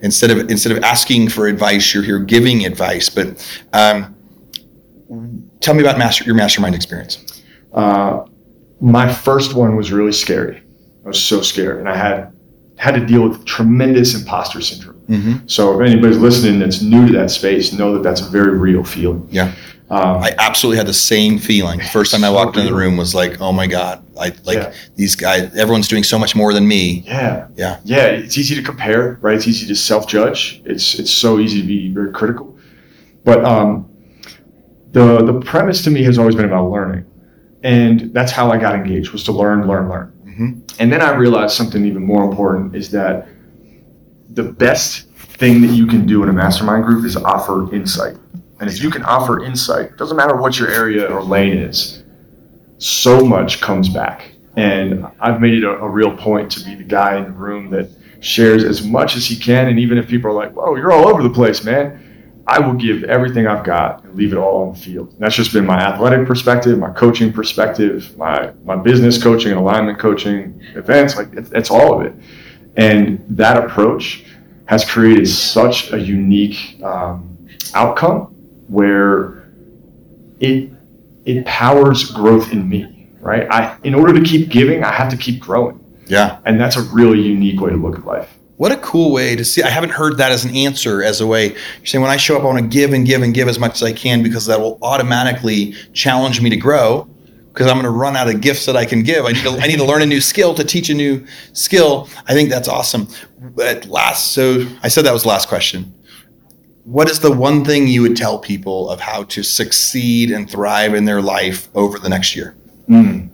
instead 0.02 0.32
of 0.32 0.50
instead 0.50 0.72
of 0.72 0.84
asking 0.84 1.30
for 1.30 1.48
advice, 1.48 1.94
you're 1.94 2.04
here 2.04 2.20
giving 2.20 2.66
advice. 2.66 3.10
But 3.10 3.46
um, 3.74 4.16
tell 5.66 5.74
me 5.74 5.82
about 5.82 5.98
master, 5.98 6.24
your 6.24 6.36
mastermind 6.36 6.76
experience. 6.76 7.42
Uh, 7.74 8.24
my 8.80 9.12
first 9.12 9.56
one 9.56 9.76
was 9.76 9.92
really 9.92 10.12
scary. 10.12 10.62
I 11.04 11.08
was 11.08 11.22
so 11.22 11.42
scared, 11.42 11.80
and 11.80 11.90
I 11.90 11.98
had 11.98 12.32
had 12.78 12.94
to 12.96 13.06
deal 13.06 13.28
with 13.28 13.46
tremendous 13.46 14.16
imposter 14.16 14.62
syndrome. 14.62 15.00
Mm-hmm. 15.08 15.48
So 15.48 15.80
if 15.80 15.90
anybody's 15.90 16.18
listening 16.18 16.60
that's 16.60 16.82
new 16.82 17.08
to 17.08 17.14
that 17.14 17.32
space, 17.32 17.72
know 17.74 17.94
that 17.94 18.04
that's 18.04 18.22
a 18.22 18.30
very 18.30 18.58
real 18.58 18.84
feeling. 18.84 19.28
Yeah. 19.32 19.54
Um, 19.90 20.18
I 20.18 20.36
absolutely 20.40 20.78
had 20.78 20.88
the 20.88 20.94
same 20.94 21.38
feeling. 21.38 21.80
First 21.80 22.12
time 22.12 22.24
I 22.24 22.30
walked 22.30 22.58
into 22.58 22.70
the 22.70 22.76
room 22.76 22.98
was 22.98 23.16
like, 23.16 23.40
oh 23.40 23.54
my 23.54 23.68
God, 23.68 24.04
I 24.20 24.34
like 24.44 24.58
yeah. 24.58 24.74
these 24.96 25.16
guys, 25.16 25.56
everyone's 25.56 25.88
doing 25.88 26.04
so 26.04 26.20
much 26.20 26.36
more 26.36 26.54
than 26.54 26.68
me. 26.68 27.04
Yeah. 27.06 27.48
Yeah. 27.56 27.80
Yeah. 27.86 28.08
It's 28.08 28.38
easy 28.38 28.56
to 28.56 28.64
compare, 28.64 29.20
right? 29.22 29.38
It's 29.38 29.48
easy 29.48 29.68
to 29.68 29.76
self 29.76 30.08
judge. 30.08 30.62
It's, 30.66 31.00
it's 31.00 31.12
so 31.12 31.40
easy 31.40 31.62
to 31.62 31.68
be 31.68 31.94
very 31.94 32.12
critical. 32.12 32.58
But, 33.24 33.46
um, 33.46 33.90
the 34.96 35.22
the 35.26 35.42
premise 35.42 35.84
to 35.84 35.92
me 35.92 36.04
has 36.04 36.18
always 36.18 36.36
been 36.36 36.46
about 36.46 36.72
learning, 36.72 37.06
and 37.64 38.14
that's 38.14 38.32
how 38.32 38.50
I 38.50 38.58
got 38.58 38.76
engaged 38.76 39.12
was 39.12 39.26
to 39.26 39.34
learn, 39.34 39.68
learn, 39.68 39.90
learn. 39.90 40.14
Mm-hmm. 40.26 40.52
And 40.80 40.92
then 40.92 41.02
I 41.02 41.14
realized 41.14 41.54
something 41.54 41.86
even 41.86 42.02
more 42.02 42.24
important 42.24 42.74
is 42.74 42.90
that 42.92 43.28
the 44.30 44.44
best 44.44 45.10
thing 45.42 45.60
that 45.62 45.74
you 45.74 45.86
can 45.86 46.08
do 46.08 46.24
in 46.24 46.30
a 46.30 46.34
mastermind 46.34 46.86
group 46.86 47.04
is 47.04 47.18
offer 47.18 47.74
insight. 47.76 48.16
And 48.62 48.70
if 48.70 48.82
you 48.82 48.90
can 48.90 49.04
offer 49.04 49.44
insight, 49.44 49.98
doesn't 49.98 50.16
matter 50.16 50.38
what 50.38 50.58
your 50.58 50.70
area 50.70 51.12
or 51.12 51.22
lane 51.22 51.58
is, 51.58 52.06
so 52.78 53.26
much 53.26 53.60
comes 53.60 53.90
back. 53.90 54.32
And 54.56 55.06
I've 55.20 55.42
made 55.42 55.56
it 55.56 55.66
a, 55.66 55.72
a 55.72 55.90
real 55.90 56.16
point 56.16 56.50
to 56.54 56.64
be 56.64 56.74
the 56.74 56.86
guy 56.86 57.18
in 57.18 57.26
the 57.26 57.32
room 57.32 57.70
that 57.72 57.90
shares 58.22 58.64
as 58.64 58.82
much 58.88 59.18
as 59.18 59.26
he 59.26 59.36
can. 59.36 59.68
And 59.68 59.78
even 59.78 59.98
if 59.98 60.08
people 60.08 60.32
are 60.32 60.34
like, 60.34 60.54
whoa, 60.54 60.76
you're 60.76 60.94
all 60.94 61.10
over 61.10 61.22
the 61.22 61.30
place, 61.30 61.66
man, 61.66 62.02
I 62.48 62.60
will 62.60 62.74
give 62.74 63.04
everything 63.06 63.48
I've 63.48 63.64
got 63.64 64.04
and 64.04 64.16
leave 64.16 64.32
it 64.32 64.38
all 64.38 64.68
on 64.68 64.74
the 64.74 64.80
field. 64.80 65.12
And 65.14 65.20
that's 65.20 65.36
just 65.36 65.52
been 65.52 65.66
my 65.66 65.80
athletic 65.80 66.28
perspective, 66.28 66.78
my 66.78 66.92
coaching 66.92 67.34
perspective, 67.34 68.16
my, 68.18 68.52
my 68.64 68.76
business 68.76 69.22
coaching 69.22 69.52
and 69.52 69.60
alignment 69.60 69.98
coaching 69.98 70.62
events. 70.76 71.16
Like, 71.16 71.34
it's, 71.34 71.52
it's 71.52 71.72
all 71.72 72.00
of 72.00 72.06
it. 72.06 72.14
And 72.78 73.26
that 73.30 73.58
approach 73.64 74.26
has 74.66 74.86
created 74.86 75.28
such 75.28 75.92
a 75.92 76.00
unique 76.00 76.80
um, 76.84 77.48
outcome 77.74 78.26
where 78.68 79.50
it 80.40 80.72
it 81.26 81.46
powers 81.46 82.12
growth 82.12 82.52
in 82.52 82.68
me, 82.68 83.10
right? 83.20 83.50
I 83.50 83.78
in 83.84 83.96
order 83.96 84.14
to 84.14 84.24
keep 84.24 84.50
giving, 84.50 84.84
I 84.84 84.92
have 84.92 85.10
to 85.12 85.18
keep 85.18 85.40
growing. 85.40 85.84
Yeah. 86.08 86.40
And 86.46 86.60
that's 86.60 86.76
a 86.76 86.82
really 86.84 87.22
unique 87.22 87.60
way 87.60 87.72
to 87.72 87.78
look 87.78 87.98
at 87.98 88.06
life. 88.06 88.38
What 88.58 88.72
a 88.72 88.78
cool 88.78 89.12
way 89.12 89.36
to 89.36 89.44
see. 89.44 89.62
I 89.64 89.70
haven't 89.70 89.90
heard 89.90 90.18
that 90.18 90.32
as 90.32 90.46
an 90.46 90.56
answer, 90.56 91.04
as 91.04 91.20
a 91.20 91.28
way. 91.28 91.50
You're 91.50 91.86
saying 91.86 92.02
when 92.02 92.12
I 92.12 92.16
show 92.16 92.38
up, 92.38 92.44
I 92.44 92.46
want 92.46 92.60
to 92.60 92.68
give 92.68 92.94
and 92.94 93.06
give 93.06 93.22
and 93.22 93.34
give 93.34 93.50
as 93.50 93.60
much 93.60 93.76
as 93.76 93.84
I 93.84 93.92
can 93.92 94.24
because 94.24 94.46
that 94.46 94.60
will 94.60 94.80
automatically 94.82 95.74
challenge 95.94 96.42
me 96.42 96.50
to 96.50 96.58
grow 96.58 97.10
because 97.56 97.68
I'm 97.68 97.76
going 97.76 97.86
to 97.86 97.90
run 97.90 98.16
out 98.16 98.30
of 98.30 98.40
gifts 98.42 98.66
that 98.66 98.78
I 98.78 98.86
can 98.86 99.04
give. 99.04 99.26
I 99.26 99.34
need 99.34 99.44
to, 99.44 99.50
I 99.50 99.68
need 99.68 99.78
to 99.78 99.86
learn 99.86 100.02
a 100.02 100.06
new 100.06 100.22
skill 100.22 100.54
to 100.56 100.64
teach 100.64 100.90
a 100.90 100.94
new 100.94 101.26
skill. 101.54 102.10
I 102.28 102.34
think 102.34 102.50
that's 102.50 102.68
awesome. 102.68 103.08
But 103.40 103.88
last, 103.88 104.32
so 104.34 104.66
I 104.84 104.88
said 104.88 105.06
that 105.06 105.14
was 105.14 105.24
the 105.24 105.30
last 105.30 105.50
question. 105.50 105.94
What 106.86 107.10
is 107.10 107.20
the 107.20 107.32
one 107.32 107.66
thing 107.66 107.88
you 107.88 108.02
would 108.04 108.16
tell 108.16 108.40
people 108.40 108.90
of 108.90 109.00
how 109.00 109.24
to 109.24 109.42
succeed 109.42 110.32
and 110.32 110.50
thrive 110.50 110.94
in 110.94 111.06
their 111.06 111.22
life 111.22 111.68
over 111.76 111.98
the 111.98 112.10
next 112.10 112.36
year? 112.36 112.56
Mm. 112.88 113.30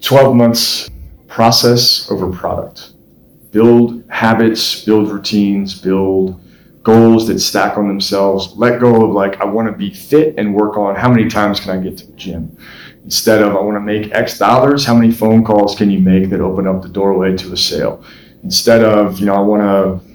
12 0.00 0.34
months 0.34 0.88
process 1.28 2.10
over 2.10 2.30
product. 2.32 2.89
Build 3.50 4.04
habits, 4.08 4.84
build 4.84 5.10
routines, 5.10 5.80
build 5.80 6.40
goals 6.82 7.26
that 7.28 7.40
stack 7.40 7.76
on 7.76 7.88
themselves. 7.88 8.54
Let 8.56 8.80
go 8.80 9.04
of 9.04 9.12
like, 9.12 9.40
I 9.40 9.44
want 9.44 9.68
to 9.68 9.72
be 9.72 9.92
fit 9.92 10.34
and 10.38 10.54
work 10.54 10.76
on 10.76 10.94
how 10.94 11.10
many 11.10 11.28
times 11.28 11.60
can 11.60 11.70
I 11.70 11.82
get 11.82 11.98
to 11.98 12.06
the 12.06 12.12
gym? 12.12 12.56
Instead 13.04 13.42
of, 13.42 13.56
I 13.56 13.60
want 13.60 13.76
to 13.76 13.80
make 13.80 14.14
X 14.14 14.38
dollars, 14.38 14.84
how 14.84 14.94
many 14.94 15.10
phone 15.10 15.44
calls 15.44 15.74
can 15.74 15.90
you 15.90 15.98
make 16.00 16.30
that 16.30 16.40
open 16.40 16.66
up 16.66 16.82
the 16.82 16.88
doorway 16.88 17.36
to 17.36 17.52
a 17.52 17.56
sale? 17.56 18.04
Instead 18.42 18.84
of, 18.84 19.18
you 19.18 19.26
know, 19.26 19.34
I 19.34 19.40
want 19.40 19.62
to 19.62 20.10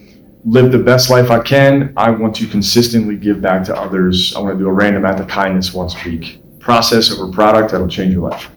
live 0.46 0.72
the 0.72 0.80
best 0.80 1.10
life 1.10 1.30
I 1.30 1.39
can, 1.39 1.94
I 1.98 2.12
want 2.12 2.36
to 2.38 2.48
consistently 2.48 3.18
give 3.18 3.42
back 3.42 3.65
to 3.65 3.75
others. 3.75 4.36
I 4.36 4.39
want 4.39 4.58
to 4.58 4.63
do 4.63 4.70
a 4.70 4.74
random 4.74 5.06
act 5.06 5.20
of 5.20 5.27
kindness 5.27 5.74
once 5.74 5.96
a 5.96 6.10
week. 6.10 6.42
Process 6.60 7.12
over 7.12 7.32
product, 7.32 7.72
that'll 7.72 7.88
change 7.88 8.13
your 8.13 8.30
life. 8.30 8.50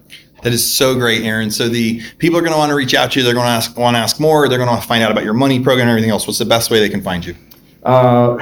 That 0.43 0.53
is 0.53 0.65
so 0.65 0.95
great, 0.95 1.25
Aaron. 1.25 1.51
So 1.51 1.69
the 1.69 2.01
people 2.19 2.39
are 2.39 2.43
going 2.43 2.53
to 2.53 2.59
want 2.59 2.71
to 2.71 2.77
reach 2.77 2.95
out 2.95 3.13
to 3.13 3.19
you. 3.19 3.25
They're 3.25 3.35
going 3.35 3.47
to 3.47 3.51
ask, 3.51 3.77
want 3.77 3.97
to 3.97 3.99
ask 3.99 4.21
more. 4.21 4.49
They're 4.49 4.59
going 4.59 4.69
to 4.69 4.73
want 4.73 4.83
to 4.83 4.89
find 4.89 5.03
out 5.03 5.11
about 5.11 5.25
your 5.25 5.35
money 5.35 5.61
program 5.61 5.89
and 5.89 5.91
everything 5.91 6.11
else. 6.11 6.27
What's 6.27 6.39
the 6.39 6.45
best 6.45 6.71
way 6.71 6.79
they 6.79 6.89
can 6.89 7.03
find 7.03 7.25
you? 7.25 7.35
Uh, 7.83 8.39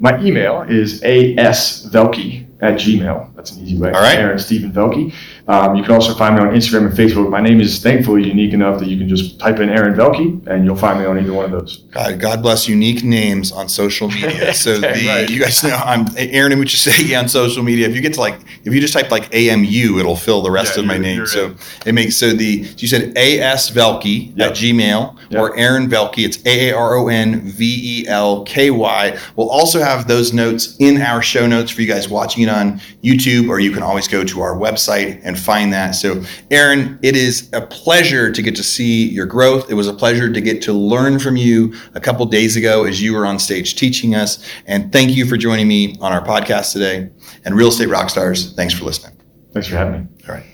my 0.00 0.20
email 0.22 0.62
is 0.62 1.00
asvelky 1.02 2.46
at 2.60 2.74
Gmail. 2.74 3.34
That's 3.34 3.52
an 3.52 3.64
easy 3.64 3.78
way. 3.78 3.90
All 3.90 4.00
right. 4.00 4.18
Aaron 4.18 4.38
Stephen 4.38 4.72
Velky. 4.72 5.12
Um, 5.46 5.74
you 5.76 5.82
can 5.82 5.92
also 5.92 6.14
find 6.14 6.36
me 6.36 6.40
on 6.40 6.48
Instagram 6.54 6.86
and 6.86 6.94
Facebook. 6.96 7.28
My 7.28 7.40
name 7.40 7.60
is 7.60 7.82
thankfully 7.82 8.26
unique 8.26 8.54
enough 8.54 8.78
that 8.80 8.88
you 8.88 8.96
can 8.96 9.06
just 9.08 9.38
type 9.38 9.58
in 9.58 9.68
Aaron 9.68 9.92
Velky 9.94 10.44
and 10.46 10.64
you'll 10.64 10.74
find 10.74 10.98
me 10.98 11.04
on 11.04 11.18
either 11.18 11.34
one 11.34 11.44
of 11.44 11.50
those. 11.50 11.78
God, 11.90 12.18
God 12.18 12.40
bless 12.40 12.66
unique 12.66 13.04
names 13.04 13.52
on 13.52 13.68
social 13.68 14.08
media. 14.08 14.54
So 14.64 14.78
the, 14.78 14.86
Right. 14.88 15.28
you 15.28 15.38
guys 15.40 15.62
know 15.62 15.76
I'm 15.76 16.06
Aaron 16.16 16.52
Amuchastegui 16.52 17.18
on 17.18 17.28
social 17.28 17.62
media. 17.62 17.86
If 17.86 17.94
you 17.94 18.00
get 18.00 18.14
to 18.14 18.20
like, 18.20 18.40
if 18.64 18.72
you 18.72 18.80
just 18.80 18.94
type 18.94 19.10
like 19.10 19.34
AMU, 19.34 19.98
it'll 19.98 20.16
fill 20.16 20.40
the 20.40 20.50
rest 20.50 20.76
Yeah, 20.76 20.80
of 20.82 20.86
my 20.86 20.96
name. 20.96 21.26
So 21.26 21.46
in. 21.48 21.56
it 21.84 21.92
makes 21.92 22.16
so 22.16 22.32
the 22.32 22.64
so 22.64 22.74
you 22.78 22.88
said 22.88 23.14
AS 23.18 23.70
Velky 23.70 24.32
Yep. 24.38 24.50
at 24.50 24.56
Gmail 24.56 25.16
Yep. 25.28 25.40
or 25.40 25.54
Aaron 25.58 25.90
Velky. 25.90 26.24
It's 26.24 26.38
A 26.46 26.70
A 26.70 26.74
R 26.76 26.94
O 26.96 27.08
N 27.08 27.40
V 27.42 28.02
E 28.02 28.08
L 28.08 28.44
K 28.44 28.70
Y. 28.70 29.18
We'll 29.36 29.50
also 29.50 29.80
have 29.82 30.08
those 30.08 30.32
notes 30.32 30.76
in 30.78 31.02
our 31.02 31.20
show 31.20 31.46
notes 31.46 31.70
for 31.70 31.82
you 31.82 31.88
guys 31.88 32.08
watching 32.08 32.44
it 32.44 32.48
on 32.48 32.80
YouTube, 33.02 33.50
or 33.50 33.60
you 33.60 33.72
can 33.72 33.82
always 33.82 34.08
go 34.08 34.24
to 34.24 34.40
our 34.40 34.56
website 34.56 35.20
and 35.24 35.33
find 35.34 35.72
that. 35.72 35.92
So, 35.92 36.22
Aaron, 36.50 36.98
it 37.02 37.16
is 37.16 37.48
a 37.52 37.60
pleasure 37.60 38.32
to 38.32 38.42
get 38.42 38.56
to 38.56 38.62
see 38.62 39.08
your 39.08 39.26
growth. 39.26 39.70
It 39.70 39.74
was 39.74 39.88
a 39.88 39.94
pleasure 39.94 40.32
to 40.32 40.40
get 40.40 40.62
to 40.62 40.72
learn 40.72 41.18
from 41.18 41.36
you 41.36 41.74
a 41.94 42.00
couple 42.00 42.24
days 42.26 42.56
ago 42.56 42.84
as 42.84 43.02
you 43.02 43.14
were 43.14 43.26
on 43.26 43.38
stage 43.38 43.76
teaching 43.76 44.14
us. 44.14 44.46
And 44.66 44.92
thank 44.92 45.10
you 45.10 45.26
for 45.26 45.36
joining 45.36 45.68
me 45.68 45.96
on 46.00 46.12
our 46.12 46.24
podcast 46.24 46.72
today. 46.72 47.10
And 47.44 47.54
Real 47.54 47.68
Estate 47.68 47.88
Rockstars, 47.88 48.54
thanks 48.54 48.74
for 48.74 48.84
listening. 48.84 49.16
Thanks 49.52 49.68
for 49.68 49.76
having 49.76 50.02
me. 50.02 50.08
All 50.28 50.34
right. 50.34 50.44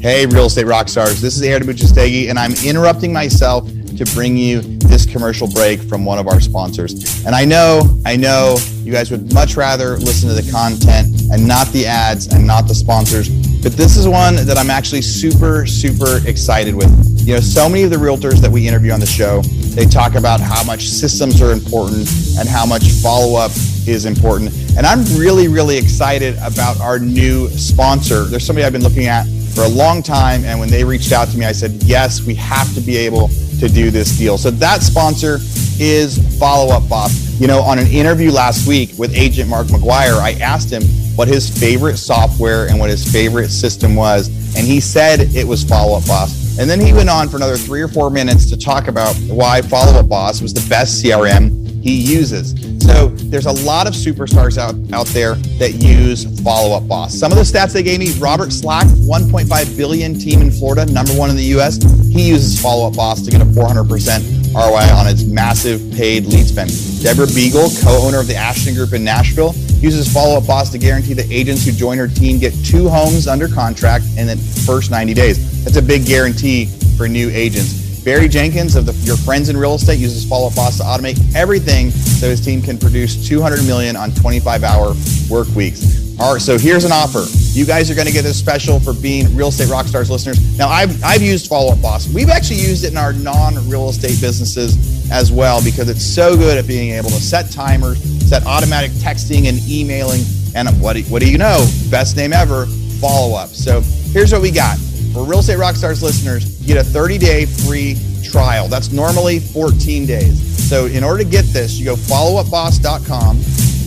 Hey, 0.00 0.26
real 0.26 0.46
estate 0.46 0.66
rock 0.66 0.88
stars. 0.88 1.20
This 1.20 1.34
is 1.34 1.42
Aaron 1.42 1.64
Amuchastegui, 1.64 2.30
and 2.30 2.38
I'm 2.38 2.52
interrupting 2.64 3.12
myself 3.12 3.68
to 3.96 4.04
bring 4.14 4.36
you 4.36 4.60
this 4.60 5.04
commercial 5.04 5.48
break 5.48 5.80
from 5.80 6.04
one 6.04 6.20
of 6.20 6.28
our 6.28 6.40
sponsors. 6.40 7.26
And 7.26 7.34
I 7.34 7.44
know, 7.44 8.00
I 8.06 8.14
know 8.14 8.58
you 8.88 8.94
guys 8.94 9.10
would 9.10 9.34
much 9.34 9.54
rather 9.54 9.98
listen 9.98 10.30
to 10.30 10.34
the 10.34 10.50
content 10.50 11.14
and 11.30 11.46
not 11.46 11.66
the 11.68 11.84
ads 11.84 12.26
and 12.32 12.46
not 12.46 12.66
the 12.66 12.74
sponsors, 12.74 13.28
but 13.62 13.72
this 13.72 13.98
is 13.98 14.08
one 14.08 14.34
that 14.36 14.56
I'm 14.56 14.70
actually 14.70 15.02
super, 15.02 15.66
super 15.66 16.26
excited 16.26 16.74
with. 16.74 16.88
You 17.20 17.34
know, 17.34 17.40
so 17.40 17.68
many 17.68 17.82
of 17.82 17.90
the 17.90 17.98
realtors 17.98 18.40
that 18.40 18.50
we 18.50 18.66
interview 18.66 18.92
on 18.92 18.98
the 18.98 19.04
show, 19.04 19.42
they 19.76 19.84
talk 19.84 20.14
about 20.14 20.40
how 20.40 20.64
much 20.64 20.88
systems 20.88 21.42
are 21.42 21.52
important 21.52 22.08
and 22.38 22.48
how 22.48 22.64
much 22.64 22.88
follow 23.02 23.38
up 23.38 23.50
is 23.86 24.06
important. 24.06 24.54
And 24.78 24.86
I'm 24.86 25.04
really, 25.20 25.48
really 25.48 25.76
excited 25.76 26.38
about 26.38 26.80
our 26.80 26.98
new 26.98 27.50
sponsor. 27.50 28.24
There's 28.24 28.46
somebody 28.46 28.64
I've 28.64 28.72
been 28.72 28.82
looking 28.82 29.04
at 29.04 29.26
for 29.54 29.64
a 29.64 29.68
long 29.68 30.02
time. 30.02 30.44
And 30.44 30.58
when 30.58 30.70
they 30.70 30.82
reached 30.82 31.12
out 31.12 31.28
to 31.28 31.36
me, 31.36 31.44
I 31.44 31.52
said, 31.52 31.72
yes, 31.82 32.22
we 32.22 32.34
have 32.36 32.72
to 32.74 32.80
be 32.80 32.96
able 32.96 33.28
to 33.60 33.68
do 33.68 33.90
this 33.90 34.16
deal. 34.16 34.38
So 34.38 34.50
that 34.52 34.82
sponsor 34.82 35.40
is 35.80 36.18
Follow 36.38 36.72
Up 36.72 36.88
Boss. 36.88 37.28
You 37.40 37.46
know, 37.46 37.60
on 37.60 37.78
an 37.78 37.86
interview 37.88 38.30
last 38.30 38.66
week 38.66 38.77
with 38.96 39.14
agent 39.14 39.48
Mark 39.48 39.66
McGuire, 39.68 40.20
I 40.20 40.32
asked 40.40 40.70
him 40.70 40.82
what 41.16 41.26
his 41.26 41.48
favorite 41.50 41.96
software 41.96 42.68
and 42.68 42.78
what 42.78 42.90
his 42.90 43.10
favorite 43.10 43.48
system 43.48 43.96
was. 43.96 44.28
And 44.56 44.66
he 44.66 44.80
said 44.80 45.20
it 45.34 45.46
was 45.46 45.64
Follow 45.64 45.98
Up 45.98 46.06
Boss. 46.06 46.58
And 46.58 46.70
then 46.70 46.80
he 46.80 46.92
went 46.92 47.08
on 47.08 47.28
for 47.28 47.36
another 47.36 47.56
three 47.56 47.82
or 47.82 47.88
four 47.88 48.10
minutes 48.10 48.48
to 48.50 48.56
talk 48.56 48.88
about 48.88 49.14
why 49.28 49.62
Follow 49.62 49.98
Up 49.98 50.08
Boss 50.08 50.40
was 50.40 50.54
the 50.54 50.66
best 50.68 51.02
CRM 51.02 51.82
he 51.82 51.92
uses. 51.92 52.54
So 52.84 53.08
there's 53.08 53.46
a 53.46 53.52
lot 53.52 53.86
of 53.86 53.92
superstars 53.92 54.58
out, 54.58 54.74
out 54.92 55.06
there 55.08 55.34
that 55.58 55.74
use 55.74 56.24
Follow 56.42 56.76
Up 56.76 56.88
Boss. 56.88 57.14
Some 57.14 57.32
of 57.32 57.38
the 57.38 57.44
stats 57.44 57.72
they 57.72 57.82
gave 57.82 58.00
me 58.00 58.12
Robert 58.18 58.52
Slack, 58.52 58.86
1.5 58.86 59.76
billion 59.76 60.18
team 60.18 60.40
in 60.40 60.50
Florida, 60.50 60.86
number 60.90 61.12
one 61.12 61.30
in 61.30 61.36
the 61.36 61.58
US. 61.58 61.76
He 62.12 62.28
uses 62.28 62.60
Follow 62.60 62.88
Up 62.88 62.96
Boss 62.96 63.22
to 63.22 63.30
get 63.30 63.40
a 63.40 63.44
400% 63.44 64.47
ROI 64.58 64.90
on 64.92 65.06
its 65.06 65.22
massive 65.22 65.80
paid 65.94 66.26
lead 66.26 66.44
spend. 66.44 66.70
Deborah 67.00 67.28
Beagle, 67.28 67.70
co 67.80 67.90
owner 68.02 68.18
of 68.18 68.26
the 68.26 68.34
Ashton 68.34 68.74
Group 68.74 68.92
in 68.92 69.04
Nashville, 69.04 69.54
uses 69.78 70.12
Follow 70.12 70.36
Up 70.36 70.48
Boss 70.48 70.70
to 70.70 70.78
guarantee 70.78 71.14
that 71.14 71.30
agents 71.30 71.64
who 71.64 71.70
join 71.70 71.96
her 71.96 72.08
team 72.08 72.40
get 72.40 72.52
two 72.64 72.88
homes 72.88 73.28
under 73.28 73.46
contract 73.46 74.04
in 74.16 74.26
the 74.26 74.36
first 74.66 74.90
90 74.90 75.14
days. 75.14 75.64
That's 75.64 75.76
a 75.76 75.82
big 75.82 76.06
guarantee 76.06 76.66
for 76.96 77.06
new 77.06 77.30
agents. 77.30 77.87
Barry 78.08 78.26
Jenkins 78.26 78.74
of 78.74 78.86
the, 78.86 78.94
Your 79.04 79.18
Friends 79.18 79.50
in 79.50 79.56
Real 79.58 79.74
Estate 79.74 79.98
uses 79.98 80.24
Follow 80.24 80.48
Boss 80.56 80.78
to 80.78 80.82
automate 80.82 81.20
everything 81.36 81.90
so 81.90 82.26
his 82.30 82.40
team 82.40 82.62
can 82.62 82.78
produce 82.78 83.28
200 83.28 83.66
million 83.66 83.96
on 83.96 84.12
25 84.12 84.64
hour 84.64 84.94
work 85.28 85.46
weeks. 85.48 86.18
All 86.18 86.32
right, 86.32 86.40
so 86.40 86.56
here's 86.56 86.86
an 86.86 86.90
offer. 86.90 87.26
You 87.52 87.66
guys 87.66 87.90
are 87.90 87.94
going 87.94 88.06
to 88.06 88.12
get 88.12 88.22
this 88.22 88.38
special 88.38 88.80
for 88.80 88.94
being 88.94 89.36
Real 89.36 89.48
Estate 89.48 89.68
Rockstars 89.68 90.08
listeners. 90.08 90.56
Now, 90.56 90.68
I've, 90.68 91.04
I've 91.04 91.20
used 91.20 91.48
Follow 91.48 91.70
Up 91.70 91.82
Boss. 91.82 92.08
We've 92.08 92.30
actually 92.30 92.60
used 92.60 92.84
it 92.84 92.92
in 92.92 92.96
our 92.96 93.12
non 93.12 93.56
real 93.68 93.90
estate 93.90 94.18
businesses 94.22 95.12
as 95.12 95.30
well 95.30 95.62
because 95.62 95.90
it's 95.90 96.02
so 96.02 96.34
good 96.34 96.56
at 96.56 96.66
being 96.66 96.94
able 96.94 97.10
to 97.10 97.20
set 97.20 97.50
timers, 97.50 98.02
set 98.26 98.46
automatic 98.46 98.90
texting 98.92 99.50
and 99.50 99.58
emailing. 99.68 100.22
And 100.54 100.66
what 100.80 100.96
do, 100.96 101.02
what 101.02 101.20
do 101.20 101.30
you 101.30 101.36
know? 101.36 101.58
Best 101.90 102.16
name 102.16 102.32
ever, 102.32 102.64
Follow 103.02 103.36
Up. 103.36 103.50
So 103.50 103.82
here's 103.82 104.32
what 104.32 104.40
we 104.40 104.50
got. 104.50 104.78
For 105.18 105.24
Real 105.24 105.40
Estate 105.40 105.58
Rockstars 105.58 106.00
listeners, 106.00 106.60
you 106.60 106.68
get 106.68 106.76
a 106.76 106.88
30 106.88 107.18
day 107.18 107.44
free 107.44 107.96
trial. 108.22 108.68
That's 108.68 108.92
normally 108.92 109.40
14 109.40 110.06
days. 110.06 110.68
So 110.68 110.86
in 110.86 111.02
order 111.02 111.24
to 111.24 111.28
get 111.28 111.44
this, 111.46 111.76
you 111.76 111.84
go 111.84 111.96
followupboss.com 111.96 113.36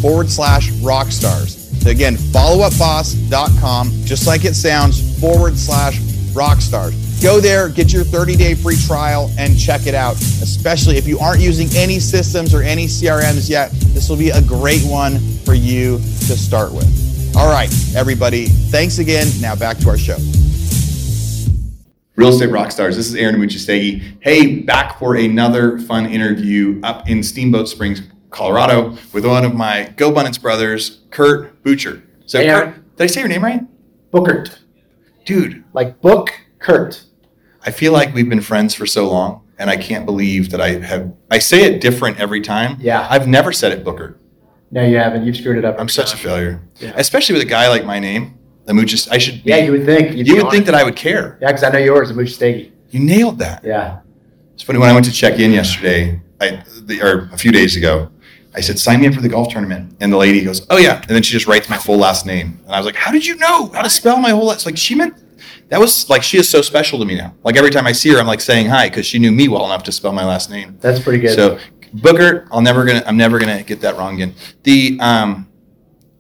forward 0.02 0.30
slash 0.30 0.72
rockstars. 0.72 1.52
So 1.84 1.90
again, 1.90 2.18
followupboss.com, 2.18 3.92
just 4.04 4.28
like 4.28 4.44
it 4.44 4.56
sounds, 4.56 5.22
forward 5.22 5.58
slash 5.58 6.00
rockstars. 6.34 7.24
Go 7.24 7.40
there, 7.40 7.70
get 7.70 7.94
your 7.94 8.04
30 8.04 8.36
day 8.36 8.54
free 8.54 8.76
trial, 8.76 9.32
and 9.38 9.58
check 9.58 9.88
it 9.88 9.96
out. 9.96 10.16
Especially 10.16 10.98
if 10.98 11.08
you 11.08 11.18
aren't 11.18 11.40
using 11.40 11.70
any 11.78 12.02
systems 12.02 12.54
or 12.54 12.62
any 12.62 12.88
CRMs 12.88 13.50
yet, 13.50 13.72
this 13.94 14.10
will 14.10 14.18
be 14.18 14.32
a 14.32 14.42
great 14.42 14.84
one 14.84 15.18
for 15.46 15.54
you 15.54 15.96
to 15.98 16.36
start 16.36 16.74
with. 16.74 17.38
All 17.38 17.50
right, 17.50 17.72
everybody, 17.96 18.48
thanks 18.48 19.00
again. 19.00 19.28
Now 19.40 19.56
back 19.56 19.78
to 19.78 19.88
our 19.88 19.98
show. 19.98 20.18
Real 22.16 22.30
Estate 22.30 22.50
Rockstars. 22.50 22.96
This 22.96 23.08
is 23.08 23.16
Aaron 23.16 23.36
Amuchastegui. 23.36 24.18
Hey, 24.22 24.58
back 24.60 25.00
for 25.00 25.16
another 25.16 25.80
fun 25.80 26.06
interview 26.06 26.80
up 26.84 27.10
in 27.10 27.24
Steamboat 27.24 27.70
Springs, 27.70 28.02
Colorado, 28.30 28.98
with 29.14 29.26
one 29.26 29.46
of 29.46 29.56
my 29.56 29.92
GoBundance 29.96 30.40
brothers, 30.42 31.02
Kurt 31.10 31.64
Butcher. 31.64 32.04
So, 32.26 32.40
Hey, 32.40 32.48
Kurt, 32.48 32.96
did 32.98 33.04
I 33.04 33.08
say 33.08 33.22
your 33.22 33.30
name 33.30 33.44
right? 33.44 33.62
Bookert. 34.12 34.60
dude. 35.26 35.64
Like 35.74 36.02
book 36.02 36.32
Kurt. 36.60 37.04
I 37.66 37.72
feel 37.72 37.94
like 37.94 38.14
we've 38.14 38.28
been 38.28 38.42
friends 38.42 38.74
for 38.74 38.86
so 38.86 39.10
long, 39.10 39.44
and 39.58 39.70
I 39.70 39.78
can't 39.78 40.06
believe 40.06 40.50
that 40.52 40.60
I 40.60 40.80
have. 40.80 41.14
I 41.30 41.40
say 41.40 41.64
it 41.64 41.80
different 41.80 42.20
every 42.20 42.42
time. 42.42 42.78
Yeah. 42.82 43.08
I've 43.10 43.28
never 43.28 43.54
said 43.54 43.72
it, 43.72 43.84
Booker. 43.86 44.18
No, 44.72 44.84
you 44.86 44.98
haven't. 44.98 45.26
You've 45.26 45.38
screwed 45.38 45.58
it 45.58 45.66
up. 45.66 45.76
I'm 45.80 45.88
such 45.90 46.14
a 46.14 46.18
failure, 46.18 46.62
Yeah. 46.80 46.92
especially 46.96 47.34
with 47.34 47.44
a 47.44 47.50
guy 47.50 47.70
like 47.70 47.86
my 47.86 48.00
name. 48.00 48.38
The 48.66 48.74
mooch 48.74 48.94
is, 48.94 49.08
I 49.08 49.18
should. 49.18 49.44
Be, 49.44 49.50
Yeah, 49.50 49.58
you 49.58 49.72
would 49.72 49.86
think. 49.86 50.16
You'd 50.16 50.28
you 50.28 50.38
would 50.38 50.52
think 50.52 50.66
that 50.66 50.76
I 50.76 50.84
would 50.84 50.96
care. 50.96 51.38
Yeah, 51.42 51.48
because 51.48 51.64
I 51.64 51.70
know 51.70 51.80
yours, 51.80 52.12
a 52.12 52.14
mooch 52.14 52.30
steaky. 52.38 52.72
You 52.92 53.00
nailed 53.00 53.40
that. 53.40 53.64
Yeah. 53.64 54.00
It's 54.54 54.64
funny 54.64 54.80
when 54.80 54.90
I 54.90 54.94
went 54.94 55.06
to 55.06 55.12
check 55.12 55.40
in 55.40 55.52
yesterday, 55.52 56.22
I, 56.40 56.64
the, 56.84 57.02
or 57.02 57.30
a 57.34 57.38
few 57.38 57.52
days 57.52 57.76
ago. 57.76 58.12
I 58.54 58.60
said, 58.60 58.78
"Sign 58.78 59.00
me 59.02 59.08
up 59.08 59.14
for 59.14 59.22
the 59.22 59.30
golf 59.30 59.50
tournament," 59.50 59.96
and 60.02 60.12
the 60.12 60.18
lady 60.18 60.44
goes, 60.44 60.68
"Oh 60.70 60.78
yeah," 60.78 60.98
and 61.02 61.10
then 61.10 61.24
she 61.24 61.32
just 61.32 61.48
writes 61.48 61.70
my 61.70 61.78
full 61.78 61.98
last 61.98 62.26
name, 62.26 62.60
and 62.66 62.76
I 62.76 62.78
was 62.78 62.86
like, 62.86 62.96
"How 62.96 63.12
did 63.12 63.26
you 63.26 63.38
know 63.38 63.70
how 63.70 63.82
to 63.82 63.90
spell 63.90 64.18
my 64.18 64.32
whole 64.32 64.48
last?" 64.48 64.66
Like 64.66 64.78
she 64.78 64.94
meant 64.94 65.16
that 65.70 65.80
was 65.80 66.10
like 66.10 66.22
she 66.22 66.38
is 66.38 66.50
so 66.50 66.62
special 66.62 67.00
to 67.00 67.06
me 67.06 67.16
now. 67.16 67.34
Like 67.44 67.56
every 67.56 67.72
time 67.72 67.88
I 67.88 67.94
see 67.94 68.10
her, 68.10 68.20
I'm 68.20 68.28
like 68.28 68.42
saying 68.42 68.68
hi 68.68 68.90
because 68.90 69.06
she 69.06 69.20
knew 69.20 69.32
me 69.32 69.48
well 69.48 69.66
enough 69.66 69.84
to 69.84 69.92
spell 69.92 70.12
my 70.12 70.26
last 70.26 70.50
name. 70.50 70.78
That's 70.82 71.00
pretty 71.00 71.20
good. 71.20 71.34
So 71.34 71.60
Booker, 71.94 72.48
I'll 72.52 72.62
never 72.62 72.86
gonna 72.86 73.04
I'm 73.08 73.18
never 73.18 73.40
gonna 73.40 73.64
get 73.64 73.82
that 73.82 73.98
wrong 73.98 74.16
again. 74.16 74.36
The 74.64 74.98
um 75.00 75.48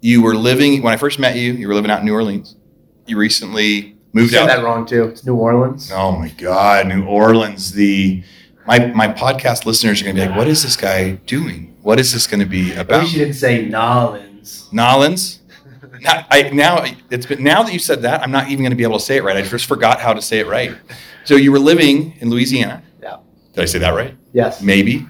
you 0.01 0.21
were 0.21 0.35
living 0.35 0.81
when 0.81 0.93
I 0.93 0.97
first 0.97 1.19
met 1.19 1.35
you, 1.35 1.53
you 1.53 1.67
were 1.67 1.73
living 1.75 1.91
out 1.91 1.99
in 1.99 2.05
New 2.05 2.13
Orleans. 2.13 2.55
You 3.05 3.17
recently 3.17 3.95
moved 4.13 4.31
you 4.31 4.37
said 4.37 4.49
out. 4.49 4.57
that 4.57 4.63
wrong 4.63 4.85
too. 4.85 5.05
It's 5.05 5.25
New 5.25 5.35
Orleans. 5.35 5.91
Oh 5.93 6.11
my 6.11 6.29
God, 6.29 6.87
New 6.87 7.05
Orleans. 7.05 7.71
The 7.71 8.23
my 8.67 8.87
my 8.87 9.07
podcast 9.07 9.65
listeners 9.65 10.01
are 10.01 10.05
gonna 10.05 10.15
be 10.15 10.27
like, 10.27 10.37
what 10.37 10.47
is 10.47 10.63
this 10.63 10.75
guy 10.75 11.11
doing? 11.25 11.75
What 11.81 11.99
is 11.99 12.11
this 12.13 12.27
gonna 12.27 12.45
be 12.45 12.73
At 12.73 12.81
about? 12.81 13.11
you 13.11 13.19
didn't 13.19 13.35
say 13.35 13.65
Nolans. 13.67 14.67
Nolans? 14.71 15.37
Now, 15.99 16.25
I, 16.31 16.49
now 16.49 16.83
it's 17.11 17.27
been 17.27 17.43
now 17.43 17.61
that 17.61 17.73
you 17.73 17.77
said 17.77 18.01
that, 18.03 18.23
I'm 18.23 18.31
not 18.31 18.49
even 18.49 18.63
gonna 18.63 18.75
be 18.75 18.81
able 18.83 18.97
to 18.97 19.03
say 19.05 19.17
it 19.17 19.23
right. 19.23 19.35
I 19.37 19.43
just 19.43 19.67
forgot 19.67 19.99
how 19.99 20.13
to 20.13 20.21
say 20.21 20.39
it 20.39 20.47
right. 20.47 20.75
So 21.25 21.35
you 21.35 21.51
were 21.51 21.59
living 21.59 22.15
in 22.19 22.29
Louisiana. 22.31 22.81
Yeah. 23.03 23.17
Did 23.53 23.61
I 23.61 23.65
say 23.65 23.77
that 23.79 23.91
right? 23.91 24.15
Yes. 24.33 24.63
maybe. 24.63 25.05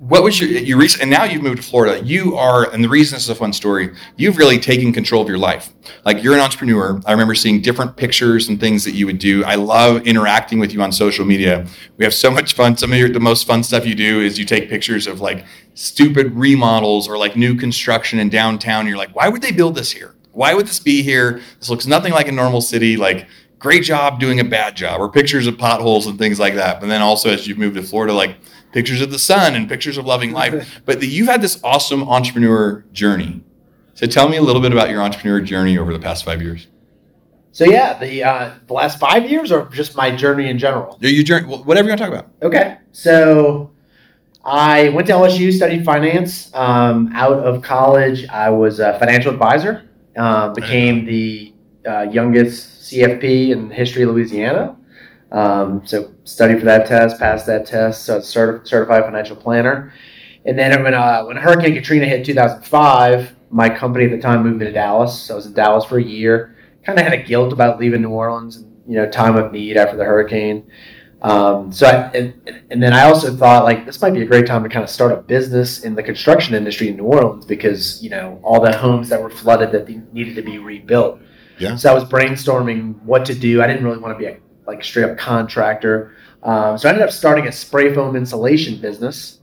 What 0.00 0.22
was 0.22 0.40
your 0.40 0.48
you 0.48 0.78
recent 0.78 1.02
and 1.02 1.10
now 1.10 1.24
you've 1.24 1.42
moved 1.42 1.58
to 1.58 1.62
Florida. 1.62 2.02
You 2.02 2.34
are 2.34 2.72
and 2.72 2.82
the 2.82 2.88
reason 2.88 3.16
this 3.16 3.24
is 3.24 3.28
a 3.28 3.34
fun 3.34 3.52
story. 3.52 3.94
You've 4.16 4.38
really 4.38 4.58
taken 4.58 4.94
control 4.94 5.20
of 5.20 5.28
your 5.28 5.36
life. 5.36 5.74
Like 6.06 6.22
you're 6.22 6.32
an 6.32 6.40
entrepreneur. 6.40 6.98
I 7.04 7.12
remember 7.12 7.34
seeing 7.34 7.60
different 7.60 7.98
pictures 7.98 8.48
and 8.48 8.58
things 8.58 8.82
that 8.84 8.92
you 8.92 9.04
would 9.04 9.18
do. 9.18 9.44
I 9.44 9.56
love 9.56 10.06
interacting 10.06 10.58
with 10.58 10.72
you 10.72 10.80
on 10.80 10.90
social 10.90 11.26
media. 11.26 11.66
We 11.98 12.06
have 12.06 12.14
so 12.14 12.30
much 12.30 12.54
fun. 12.54 12.78
Some 12.78 12.94
of 12.94 12.98
your 12.98 13.10
the 13.10 13.20
most 13.20 13.46
fun 13.46 13.62
stuff 13.62 13.84
you 13.84 13.94
do 13.94 14.22
is 14.22 14.38
you 14.38 14.46
take 14.46 14.70
pictures 14.70 15.06
of 15.06 15.20
like 15.20 15.44
stupid 15.74 16.34
remodels 16.34 17.06
or 17.06 17.18
like 17.18 17.36
new 17.36 17.54
construction 17.54 18.18
in 18.20 18.30
downtown. 18.30 18.86
You're 18.86 18.96
like, 18.96 19.14
why 19.14 19.28
would 19.28 19.42
they 19.42 19.52
build 19.52 19.74
this 19.74 19.92
here? 19.92 20.14
Why 20.32 20.54
would 20.54 20.66
this 20.66 20.80
be 20.80 21.02
here? 21.02 21.42
This 21.58 21.68
looks 21.68 21.86
nothing 21.86 22.14
like 22.14 22.26
a 22.26 22.32
normal 22.32 22.62
city. 22.62 22.96
Like 22.96 23.28
great 23.58 23.82
job 23.82 24.18
doing 24.18 24.40
a 24.40 24.44
bad 24.44 24.74
job 24.74 24.98
or 24.98 25.10
pictures 25.10 25.46
of 25.46 25.58
potholes 25.58 26.06
and 26.06 26.18
things 26.18 26.40
like 26.40 26.54
that. 26.54 26.80
But 26.80 26.86
then 26.86 27.02
also 27.02 27.28
as 27.28 27.46
you've 27.46 27.58
moved 27.58 27.76
to 27.76 27.82
Florida, 27.82 28.14
like 28.14 28.36
pictures 28.72 29.00
of 29.00 29.10
the 29.10 29.18
sun 29.18 29.54
and 29.54 29.68
pictures 29.68 29.98
of 29.98 30.06
loving 30.06 30.32
life. 30.32 30.80
But 30.84 31.00
the, 31.00 31.06
you've 31.06 31.28
had 31.28 31.42
this 31.42 31.60
awesome 31.62 32.02
entrepreneur 32.08 32.84
journey. 32.92 33.42
So 33.94 34.06
tell 34.06 34.28
me 34.28 34.36
a 34.36 34.42
little 34.42 34.62
bit 34.62 34.72
about 34.72 34.90
your 34.90 35.02
entrepreneur 35.02 35.40
journey 35.40 35.76
over 35.76 35.92
the 35.92 35.98
past 35.98 36.24
five 36.24 36.40
years. 36.40 36.66
So 37.52 37.64
yeah, 37.64 37.98
the 37.98 38.22
uh, 38.22 38.54
the 38.66 38.72
last 38.72 38.98
five 38.98 39.28
years 39.28 39.50
or 39.50 39.68
just 39.70 39.96
my 39.96 40.14
journey 40.14 40.48
in 40.48 40.58
general. 40.58 40.96
Your, 41.00 41.24
journey, 41.24 41.46
whatever 41.46 41.88
you 41.88 41.90
want 41.90 41.98
to 41.98 42.04
talk 42.06 42.12
about. 42.12 42.32
Okay. 42.42 42.78
So 42.92 43.72
I 44.44 44.90
went 44.90 45.06
to 45.08 45.14
LSU, 45.14 45.52
studied 45.52 45.84
finance. 45.84 46.54
Um, 46.54 47.10
out 47.14 47.40
of 47.40 47.62
college, 47.62 48.26
I 48.28 48.50
was 48.50 48.80
a 48.80 48.98
financial 48.98 49.32
advisor. 49.32 49.88
Um, 50.16 50.54
became 50.54 51.04
the 51.04 51.52
uh, 51.86 52.02
youngest 52.02 52.90
CFP 52.90 53.50
in 53.50 53.68
the 53.68 53.74
history 53.74 54.02
of 54.02 54.10
Louisiana. 54.10 54.76
Um, 55.32 55.86
so 55.86 56.12
study 56.24 56.58
for 56.58 56.64
that 56.64 56.86
test, 56.86 57.18
pass 57.18 57.44
that 57.44 57.66
test. 57.66 58.04
So 58.04 58.18
certi- 58.18 58.66
certified 58.66 59.04
financial 59.04 59.36
planner. 59.36 59.92
And 60.44 60.58
then 60.58 60.82
when 60.82 60.94
uh, 60.94 61.24
when 61.24 61.36
Hurricane 61.36 61.74
Katrina 61.74 62.06
hit 62.06 62.24
2005, 62.24 63.36
my 63.50 63.68
company 63.68 64.06
at 64.06 64.10
the 64.10 64.18
time 64.18 64.42
moved 64.42 64.62
into 64.62 64.72
Dallas. 64.72 65.22
So 65.22 65.34
I 65.34 65.36
was 65.36 65.46
in 65.46 65.52
Dallas 65.52 65.84
for 65.84 65.98
a 65.98 66.02
year. 66.02 66.56
Kind 66.84 66.98
of 66.98 67.04
had 67.04 67.12
a 67.12 67.22
guilt 67.22 67.52
about 67.52 67.78
leaving 67.78 68.02
New 68.02 68.10
Orleans. 68.10 68.56
And, 68.56 68.70
you 68.88 68.96
know, 68.96 69.08
time 69.08 69.36
of 69.36 69.52
need 69.52 69.76
after 69.76 69.96
the 69.96 70.04
hurricane. 70.04 70.68
Um, 71.22 71.70
so, 71.70 71.86
I, 71.86 72.10
and, 72.16 72.64
and 72.70 72.82
then 72.82 72.94
I 72.94 73.02
also 73.02 73.36
thought 73.36 73.64
like 73.64 73.84
this 73.84 74.00
might 74.00 74.14
be 74.14 74.22
a 74.22 74.26
great 74.26 74.46
time 74.46 74.62
to 74.62 74.68
kind 74.68 74.82
of 74.82 74.88
start 74.88 75.12
a 75.12 75.16
business 75.16 75.84
in 75.84 75.94
the 75.94 76.02
construction 76.02 76.54
industry 76.54 76.88
in 76.88 76.96
New 76.96 77.04
Orleans 77.04 77.44
because 77.44 78.02
you 78.02 78.08
know 78.08 78.40
all 78.42 78.60
the 78.60 78.74
homes 78.76 79.10
that 79.10 79.22
were 79.22 79.30
flooded 79.30 79.70
that 79.72 79.88
needed 80.12 80.34
to 80.36 80.42
be 80.42 80.58
rebuilt. 80.58 81.20
Yeah. 81.58 81.76
So 81.76 81.90
I 81.90 81.94
was 81.94 82.04
brainstorming 82.04 83.00
what 83.02 83.26
to 83.26 83.34
do. 83.34 83.62
I 83.62 83.66
didn't 83.66 83.84
really 83.84 83.98
want 83.98 84.14
to 84.14 84.18
be 84.18 84.26
a 84.26 84.38
like 84.70 84.84
straight 84.84 85.10
up 85.10 85.18
contractor. 85.18 86.16
Um, 86.42 86.78
so 86.78 86.88
I 86.88 86.92
ended 86.92 87.06
up 87.06 87.12
starting 87.12 87.46
a 87.46 87.52
spray 87.52 87.94
foam 87.94 88.16
insulation 88.16 88.80
business. 88.80 89.40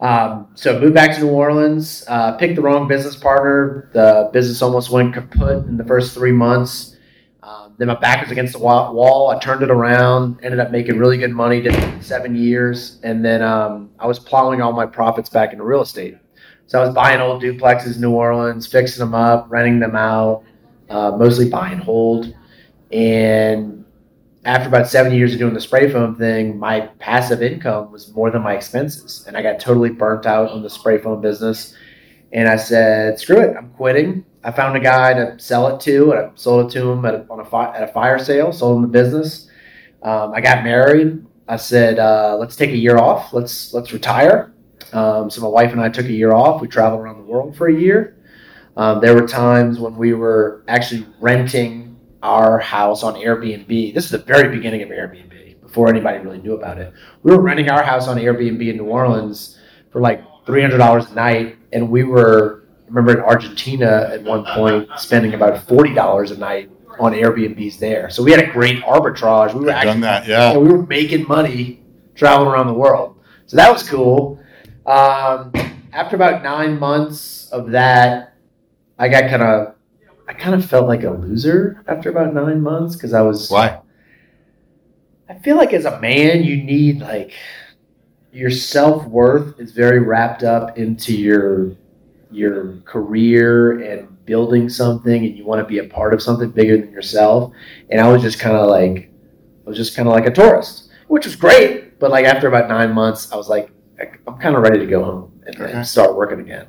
Um, 0.00 0.48
so 0.54 0.80
moved 0.80 0.94
back 0.94 1.14
to 1.14 1.20
New 1.20 1.28
Orleans, 1.28 2.04
uh, 2.08 2.32
picked 2.38 2.56
the 2.56 2.62
wrong 2.62 2.88
business 2.88 3.14
partner. 3.14 3.90
The 3.92 4.30
business 4.32 4.62
almost 4.62 4.90
went 4.90 5.14
kaput 5.14 5.66
in 5.66 5.76
the 5.76 5.84
first 5.84 6.14
three 6.14 6.32
months. 6.32 6.96
Um, 7.42 7.74
then 7.76 7.88
my 7.88 7.94
back 7.94 8.22
was 8.22 8.30
against 8.30 8.54
the 8.54 8.58
wall. 8.58 9.28
I 9.28 9.38
turned 9.38 9.62
it 9.62 9.70
around, 9.70 10.40
ended 10.42 10.58
up 10.58 10.70
making 10.70 10.98
really 10.98 11.18
good 11.18 11.32
money, 11.32 11.60
did 11.60 12.02
seven 12.02 12.34
years. 12.34 12.98
And 13.02 13.22
then 13.22 13.42
um, 13.42 13.90
I 13.98 14.06
was 14.06 14.18
plowing 14.18 14.62
all 14.62 14.72
my 14.72 14.86
profits 14.86 15.28
back 15.28 15.52
into 15.52 15.64
real 15.64 15.82
estate. 15.82 16.16
So 16.66 16.80
I 16.80 16.84
was 16.86 16.94
buying 16.94 17.20
old 17.20 17.42
duplexes 17.42 17.96
in 17.96 18.00
New 18.00 18.12
Orleans, 18.12 18.66
fixing 18.66 19.00
them 19.00 19.14
up, 19.14 19.46
renting 19.50 19.80
them 19.80 19.96
out, 19.96 20.44
uh, 20.88 21.10
mostly 21.10 21.50
buy 21.50 21.70
and 21.70 21.82
hold. 21.82 22.34
And 22.92 23.84
after 24.44 24.68
about 24.68 24.88
seven 24.88 25.12
years 25.12 25.32
of 25.32 25.38
doing 25.38 25.54
the 25.54 25.60
spray 25.60 25.90
foam 25.90 26.16
thing, 26.16 26.58
my 26.58 26.80
passive 26.98 27.42
income 27.42 27.92
was 27.92 28.14
more 28.14 28.30
than 28.30 28.42
my 28.42 28.54
expenses. 28.54 29.24
And 29.26 29.36
I 29.36 29.42
got 29.42 29.60
totally 29.60 29.90
burnt 29.90 30.24
out 30.24 30.50
on 30.50 30.62
the 30.62 30.70
spray 30.70 30.98
foam 30.98 31.20
business. 31.20 31.74
And 32.32 32.48
I 32.48 32.56
said, 32.56 33.18
screw 33.18 33.40
it, 33.40 33.56
I'm 33.56 33.70
quitting. 33.70 34.24
I 34.42 34.50
found 34.52 34.76
a 34.76 34.80
guy 34.80 35.12
to 35.12 35.38
sell 35.38 35.74
it 35.74 35.80
to, 35.82 36.12
and 36.12 36.20
I 36.20 36.30
sold 36.36 36.66
it 36.66 36.72
to 36.74 36.90
him 36.90 37.04
at 37.04 37.14
a, 37.14 37.26
on 37.28 37.40
a 37.40 37.44
fi- 37.44 37.76
at 37.76 37.82
a 37.82 37.92
fire 37.92 38.18
sale, 38.18 38.52
sold 38.52 38.76
him 38.76 38.82
the 38.82 38.88
business. 38.88 39.50
Um, 40.02 40.32
I 40.32 40.40
got 40.40 40.64
married. 40.64 41.26
I 41.46 41.56
said, 41.56 41.98
uh, 41.98 42.36
let's 42.38 42.56
take 42.56 42.70
a 42.70 42.76
year 42.76 42.96
off. 42.96 43.32
Let's 43.34 43.74
let's 43.74 43.92
retire. 43.92 44.54
Um, 44.92 45.28
so 45.28 45.42
my 45.42 45.48
wife 45.48 45.72
and 45.72 45.80
I 45.80 45.88
took 45.88 46.06
a 46.06 46.12
year 46.12 46.32
off. 46.32 46.62
We 46.62 46.68
traveled 46.68 47.02
around 47.02 47.18
the 47.18 47.24
world 47.24 47.56
for 47.56 47.68
a 47.68 47.74
year. 47.74 48.16
Um, 48.76 49.00
there 49.00 49.14
were 49.14 49.26
times 49.26 49.78
when 49.78 49.96
we 49.96 50.14
were 50.14 50.64
actually 50.68 51.06
renting 51.20 51.89
our 52.22 52.58
house 52.58 53.02
on 53.02 53.14
Airbnb. 53.14 53.94
This 53.94 54.04
is 54.04 54.10
the 54.10 54.18
very 54.18 54.54
beginning 54.54 54.82
of 54.82 54.88
Airbnb, 54.88 55.60
before 55.62 55.88
anybody 55.88 56.18
really 56.18 56.38
knew 56.38 56.54
about 56.54 56.78
it. 56.78 56.92
We 57.22 57.32
were 57.32 57.40
renting 57.40 57.70
our 57.70 57.82
house 57.82 58.08
on 58.08 58.16
Airbnb 58.16 58.68
in 58.68 58.76
New 58.76 58.84
Orleans 58.84 59.58
for 59.90 60.00
like 60.00 60.22
three 60.46 60.62
hundred 60.62 60.78
dollars 60.78 61.10
a 61.10 61.14
night, 61.14 61.58
and 61.72 61.90
we 61.90 62.04
were 62.04 62.64
I 62.84 62.88
remember 62.88 63.18
in 63.18 63.24
Argentina 63.24 64.10
at 64.12 64.22
one 64.22 64.44
point 64.44 64.88
spending 64.96 65.34
about 65.34 65.66
forty 65.66 65.94
dollars 65.94 66.30
a 66.30 66.38
night 66.38 66.70
on 66.98 67.12
Airbnbs 67.12 67.78
there. 67.78 68.10
So 68.10 68.22
we 68.22 68.30
had 68.30 68.40
a 68.40 68.52
great 68.52 68.82
arbitrage. 68.82 69.54
We 69.54 69.64
were 69.64 69.70
I've 69.70 69.76
actually 69.76 69.92
done 69.92 70.00
that, 70.00 70.26
yeah, 70.26 70.52
yeah. 70.52 70.58
we 70.58 70.68
were 70.68 70.84
making 70.86 71.26
money 71.26 71.82
traveling 72.14 72.50
around 72.50 72.66
the 72.66 72.74
world. 72.74 73.18
So 73.46 73.56
that 73.56 73.72
was 73.72 73.88
cool. 73.88 74.38
Um, 74.84 75.52
after 75.92 76.16
about 76.16 76.42
nine 76.42 76.78
months 76.78 77.48
of 77.50 77.70
that, 77.70 78.34
I 78.98 79.08
got 79.08 79.30
kind 79.30 79.42
of, 79.42 79.74
I 80.30 80.32
kind 80.34 80.54
of 80.54 80.64
felt 80.64 80.86
like 80.86 81.02
a 81.02 81.10
loser 81.10 81.82
after 81.88 82.08
about 82.08 82.32
nine 82.32 82.60
months 82.62 82.94
because 82.94 83.12
I 83.14 83.20
was. 83.20 83.50
Why? 83.50 83.80
I 85.28 85.34
feel 85.40 85.56
like 85.56 85.72
as 85.72 85.86
a 85.86 86.00
man, 86.00 86.44
you 86.44 86.62
need 86.62 87.00
like 87.00 87.32
your 88.32 88.50
self 88.50 89.04
worth 89.06 89.58
is 89.58 89.72
very 89.72 89.98
wrapped 89.98 90.44
up 90.44 90.78
into 90.78 91.12
your 91.16 91.72
your 92.30 92.76
career 92.84 93.80
and 93.80 94.24
building 94.24 94.68
something, 94.68 95.26
and 95.26 95.36
you 95.36 95.44
want 95.44 95.60
to 95.60 95.66
be 95.66 95.78
a 95.78 95.84
part 95.88 96.14
of 96.14 96.22
something 96.22 96.48
bigger 96.52 96.76
than 96.78 96.92
yourself. 96.92 97.52
And 97.90 98.00
I 98.00 98.06
was 98.06 98.22
just 98.22 98.38
kind 98.38 98.56
of 98.56 98.68
like, 98.70 99.10
I 99.66 99.68
was 99.68 99.76
just 99.76 99.96
kind 99.96 100.06
of 100.06 100.14
like 100.14 100.26
a 100.26 100.30
tourist, 100.30 100.90
which 101.08 101.26
was 101.26 101.34
great. 101.34 101.98
But 101.98 102.12
like 102.12 102.24
after 102.24 102.46
about 102.46 102.68
nine 102.68 102.92
months, 102.92 103.32
I 103.32 103.36
was 103.36 103.48
like, 103.48 103.72
I'm 104.28 104.38
kind 104.38 104.54
of 104.54 104.62
ready 104.62 104.78
to 104.78 104.86
go 104.86 105.02
home 105.02 105.40
and, 105.44 105.60
Okay. 105.60 105.72
and 105.72 105.84
start 105.84 106.14
working 106.14 106.38
again. 106.38 106.68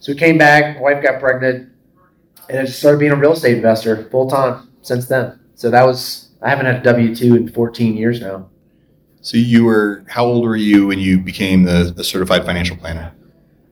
So 0.00 0.12
we 0.12 0.18
came 0.18 0.38
back. 0.38 0.76
My 0.76 0.80
wife 0.80 1.02
got 1.02 1.20
pregnant, 1.20 1.68
and 2.48 2.58
I 2.58 2.64
just 2.64 2.78
started 2.78 2.98
being 2.98 3.12
a 3.12 3.16
real 3.16 3.32
estate 3.32 3.56
investor 3.56 4.08
full 4.10 4.28
time 4.28 4.68
since 4.82 5.06
then. 5.06 5.38
So 5.54 5.70
that 5.70 5.84
was 5.84 6.30
I 6.42 6.50
haven't 6.50 6.66
had 6.66 6.76
a 6.76 6.82
W 6.82 7.14
two 7.14 7.36
in 7.36 7.48
14 7.48 7.96
years 7.96 8.20
now. 8.20 8.48
So 9.20 9.36
you 9.36 9.64
were 9.64 10.04
how 10.08 10.24
old 10.24 10.44
were 10.44 10.56
you 10.56 10.86
when 10.86 10.98
you 10.98 11.18
became 11.18 11.62
the, 11.62 11.92
the 11.96 12.04
certified 12.04 12.44
financial 12.44 12.76
planner? 12.76 13.12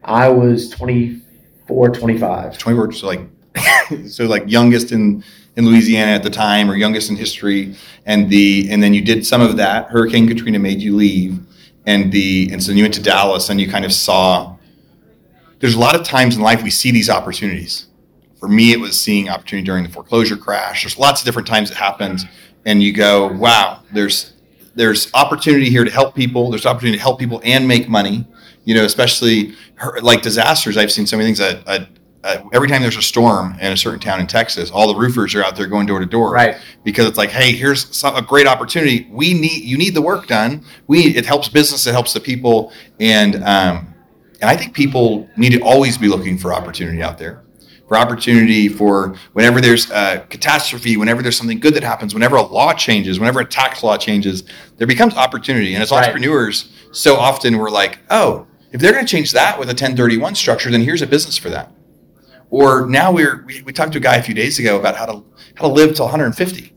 I 0.05 0.29
was 0.29 0.71
24, 0.71 1.91
25. 1.91 2.59
24 2.59 2.93
so 2.93 3.07
like 3.07 3.21
so 4.09 4.25
like 4.25 4.45
youngest 4.47 4.93
in 4.93 5.23
in 5.57 5.67
Louisiana 5.67 6.13
at 6.13 6.23
the 6.23 6.31
time 6.31 6.71
or 6.71 6.77
youngest 6.77 7.11
in 7.11 7.17
history 7.17 7.77
and 8.07 8.31
the 8.31 8.67
and 8.71 8.83
then 8.83 8.95
you 8.95 9.03
did 9.03 9.27
some 9.27 9.43
of 9.43 9.57
that 9.59 9.89
Hurricane 9.89 10.27
Katrina 10.27 10.59
made 10.59 10.81
you 10.81 10.97
leave 10.97 11.39
and 11.87 12.11
the 12.11 12.49
and 12.51 12.63
so 12.63 12.73
you 12.73 12.83
went 12.83 12.95
to 12.95 13.03
Dallas 13.03 13.51
and 13.51 13.61
you 13.61 13.71
kind 13.71 13.85
of 13.85 13.93
saw 13.93 14.57
there's 15.59 15.75
a 15.75 15.79
lot 15.79 15.95
of 15.95 16.05
times 16.05 16.37
in 16.37 16.43
life 16.43 16.63
we 16.63 16.71
see 16.71 16.91
these 16.91 17.11
opportunities 17.11 17.87
For 18.43 18.49
me, 18.49 18.73
it 18.73 18.81
was 18.81 18.99
seeing 18.99 19.29
opportunity 19.29 19.65
during 19.65 19.85
the 19.85 19.89
foreclosure 19.89 20.37
crash. 20.37 20.83
There's 20.83 20.99
lots 20.99 21.21
of 21.21 21.25
different 21.25 21.47
times 21.47 21.71
it 21.71 21.77
happens, 21.77 22.25
and 22.67 22.83
you 22.83 22.93
go, 22.93 23.29
"Wow, 23.29 23.85
there's 23.93 24.33
there's 24.75 25.15
opportunity 25.15 25.71
here 25.71 25.85
to 25.85 25.91
help 25.93 26.17
people. 26.17 26.51
There's 26.51 26.67
opportunity 26.67 26.99
to 26.99 27.03
help 27.03 27.21
people 27.21 27.41
and 27.45 27.69
make 27.69 27.89
money. 27.89 28.27
You 28.65 28.75
know, 28.75 28.85
especially 28.85 29.55
like 30.03 30.23
disasters. 30.23 30.77
I've 30.77 30.91
seen 30.91 31.07
so 31.07 31.17
many 31.17 31.33
things 31.33 31.39
that. 31.39 31.89
Uh, 32.25 32.41
every 32.53 32.69
time 32.69 32.83
there's 32.83 32.97
a 32.97 33.03
storm 33.03 33.57
in 33.61 33.73
a 33.73 33.77
certain 33.77 33.99
town 33.99 34.21
in 34.21 34.29
Texas, 34.29 34.71
all 34.71 34.87
the 34.87 34.95
roofers 34.95 35.35
are 35.35 35.45
out 35.45 35.57
there 35.57 35.67
going 35.67 35.87
door 35.87 35.99
to 35.99 36.07
door, 36.07 36.33
right? 36.33 36.57
Because 36.85 37.07
it's 37.07 37.19
like, 37.19 37.31
hey, 37.31 37.51
here's 37.51 37.93
some, 37.97 38.15
a 38.15 38.23
great 38.23 38.47
opportunity. 38.47 39.09
We 39.11 39.35
need 39.35 39.65
you 39.65 39.77
need 39.79 39.95
the 39.95 40.03
work 40.03 40.27
done. 40.27 40.65
We 40.89 41.17
it 41.17 41.27
helps 41.27 41.49
business, 41.49 41.87
it 41.87 41.93
helps 41.93 42.13
the 42.13 42.21
people, 42.21 42.73
and 42.99 43.37
um, 43.45 43.95
and 44.41 44.51
I 44.51 44.57
think 44.57 44.75
people 44.75 45.29
need 45.37 45.51
to 45.51 45.61
always 45.61 45.97
be 45.97 46.09
looking 46.09 46.39
for 46.39 46.53
opportunity 46.53 47.03
out 47.03 47.19
there 47.19 47.43
opportunity 47.97 48.69
for 48.69 49.17
whenever 49.33 49.61
there's 49.61 49.91
a 49.91 50.27
catastrophe, 50.31 50.97
whenever 50.97 51.23
there's 51.23 51.37
something 51.37 51.61
good 51.61 51.75
that 51.75 51.83
happens, 51.83 52.15
whenever 52.15 52.37
a 52.37 52.43
law 52.43 52.73
changes, 52.73 53.19
whenever 53.19 53.41
a 53.41 53.45
tax 53.45 53.83
law 53.83 53.97
changes, 53.97 54.45
there 54.77 54.87
becomes 54.87 55.15
opportunity. 55.15 55.75
And 55.75 55.83
as 55.83 55.91
right. 55.91 55.99
entrepreneurs, 55.99 56.73
so 56.93 57.17
often 57.17 57.59
we're 57.59 57.71
like, 57.71 57.99
oh, 58.11 58.47
if 58.73 58.81
they're 58.81 58.93
going 58.93 59.05
to 59.05 59.11
change 59.11 59.33
that 59.33 59.59
with 59.59 59.69
a 59.69 59.73
1031 59.73 60.35
structure, 60.35 60.71
then 60.71 60.83
here's 60.83 61.03
a 61.03 61.07
business 61.07 61.37
for 61.37 61.51
that. 61.51 61.73
Or 62.51 62.87
now 62.87 63.13
we're 63.13 63.45
we, 63.47 63.63
we 63.63 63.73
talked 63.73 63.93
to 63.93 63.99
a 63.99 64.03
guy 64.03 64.17
a 64.17 64.23
few 64.23 64.35
days 64.35 64.59
ago 64.59 64.79
about 64.79 64.97
how 64.97 65.07
to 65.07 65.25
how 65.55 65.67
to 65.67 65.73
live 65.73 65.95
till 65.95 66.05
150, 66.05 66.73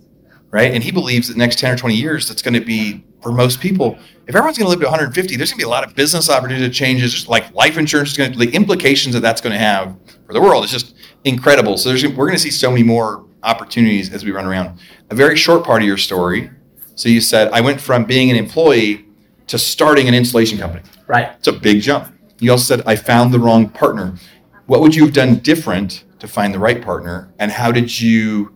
right? 0.52 0.74
And 0.74 0.84
he 0.84 0.92
believes 0.92 1.28
that 1.28 1.38
next 1.38 1.60
10 1.60 1.74
or 1.74 1.78
20 1.78 1.96
years, 1.96 2.28
that's 2.28 2.42
going 2.42 2.54
to 2.54 2.66
be 2.66 3.04
for 3.22 3.32
most 3.32 3.60
people. 3.60 3.98
If 4.28 4.36
everyone's 4.36 4.58
going 4.58 4.68
to 4.68 4.70
live 4.70 4.80
to 4.80 4.86
150, 4.86 5.36
there's 5.36 5.52
going 5.52 5.58
to 5.58 5.64
be 5.64 5.66
a 5.66 5.70
lot 5.70 5.86
of 5.86 5.96
business 5.96 6.30
opportunity 6.30 6.70
changes, 6.70 7.14
Just 7.14 7.28
like 7.28 7.54
life 7.54 7.78
insurance 7.78 8.12
is 8.12 8.18
going 8.18 8.32
to 8.32 8.40
the 8.40 8.52
implications 8.52 9.14
that 9.16 9.22
that's 9.22 9.42
going 9.42 9.54
to 9.54 9.60
have 9.60 9.96
for 10.26 10.34
the 10.34 10.42
world 10.42 10.64
is 10.64 10.72
just 10.72 10.96
incredible. 11.26 11.78
So 11.78 11.92
we're 11.92 12.28
going 12.28 12.34
to 12.34 12.40
see 12.40 12.52
so 12.52 12.70
many 12.70 12.84
more 12.84 13.26
opportunities 13.44 14.14
as 14.14 14.24
we 14.24 14.32
run 14.32 14.46
around. 14.46 14.80
A 15.10 15.16
very 15.16 15.36
short 15.36 15.66
part 15.66 15.82
of 15.82 15.88
your 15.88 15.98
story. 15.98 16.50
So 16.96 17.10
you 17.10 17.20
said 17.20 17.52
I 17.52 17.62
went 17.62 17.82
from 17.82 18.06
being 18.06 18.30
an 18.30 18.38
employee 18.38 19.06
to 19.48 19.60
starting 19.60 20.08
an 20.08 20.14
installation 20.14 20.58
company. 20.58 20.84
Right. 21.08 21.32
It's 21.38 21.48
a 21.48 21.54
big 21.54 21.82
jump. 21.82 22.12
You 22.40 22.52
also 22.52 22.76
said 22.76 22.86
I 22.88 22.96
found 22.96 23.34
the 23.34 23.40
wrong 23.40 23.70
partner. 23.70 24.16
What 24.68 24.82
would 24.82 24.96
you 24.96 25.04
have 25.06 25.14
done 25.14 25.36
different 25.36 26.06
to 26.20 26.28
find 26.28 26.54
the 26.54 26.60
right 26.60 26.82
partner? 26.82 27.34
And 27.38 27.52
how 27.52 27.72
did 27.72 28.00
you, 28.00 28.54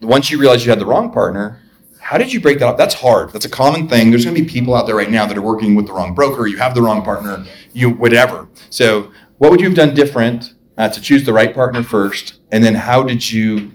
once 0.00 0.30
you 0.30 0.38
realized 0.38 0.64
you 0.64 0.70
had 0.70 0.80
the 0.80 0.86
wrong 0.86 1.12
partner, 1.12 1.60
how 2.00 2.18
did 2.18 2.32
you 2.32 2.40
break 2.40 2.58
that 2.58 2.68
up? 2.68 2.76
That's 2.76 2.94
hard. 2.94 3.32
That's 3.32 3.44
a 3.44 3.50
common 3.50 3.88
thing. 3.88 4.10
There's 4.10 4.24
going 4.24 4.36
to 4.36 4.42
be 4.42 4.48
people 4.48 4.74
out 4.74 4.86
there 4.86 4.96
right 4.96 5.10
now 5.10 5.24
that 5.26 5.38
are 5.38 5.42
working 5.42 5.76
with 5.76 5.86
the 5.86 5.92
wrong 5.92 6.14
broker. 6.14 6.48
You 6.48 6.58
have 6.58 6.74
the 6.74 6.82
wrong 6.82 7.02
partner. 7.02 7.44
You 7.72 7.90
whatever. 7.90 8.48
So, 8.70 9.12
what 9.38 9.50
would 9.50 9.60
you 9.60 9.66
have 9.66 9.76
done 9.76 9.94
different 9.94 10.54
uh, 10.78 10.88
to 10.88 11.00
choose 11.00 11.24
the 11.24 11.32
right 11.32 11.54
partner 11.54 11.82
first, 11.82 12.40
and 12.50 12.62
then 12.62 12.74
how 12.74 13.02
did 13.02 13.30
you 13.30 13.72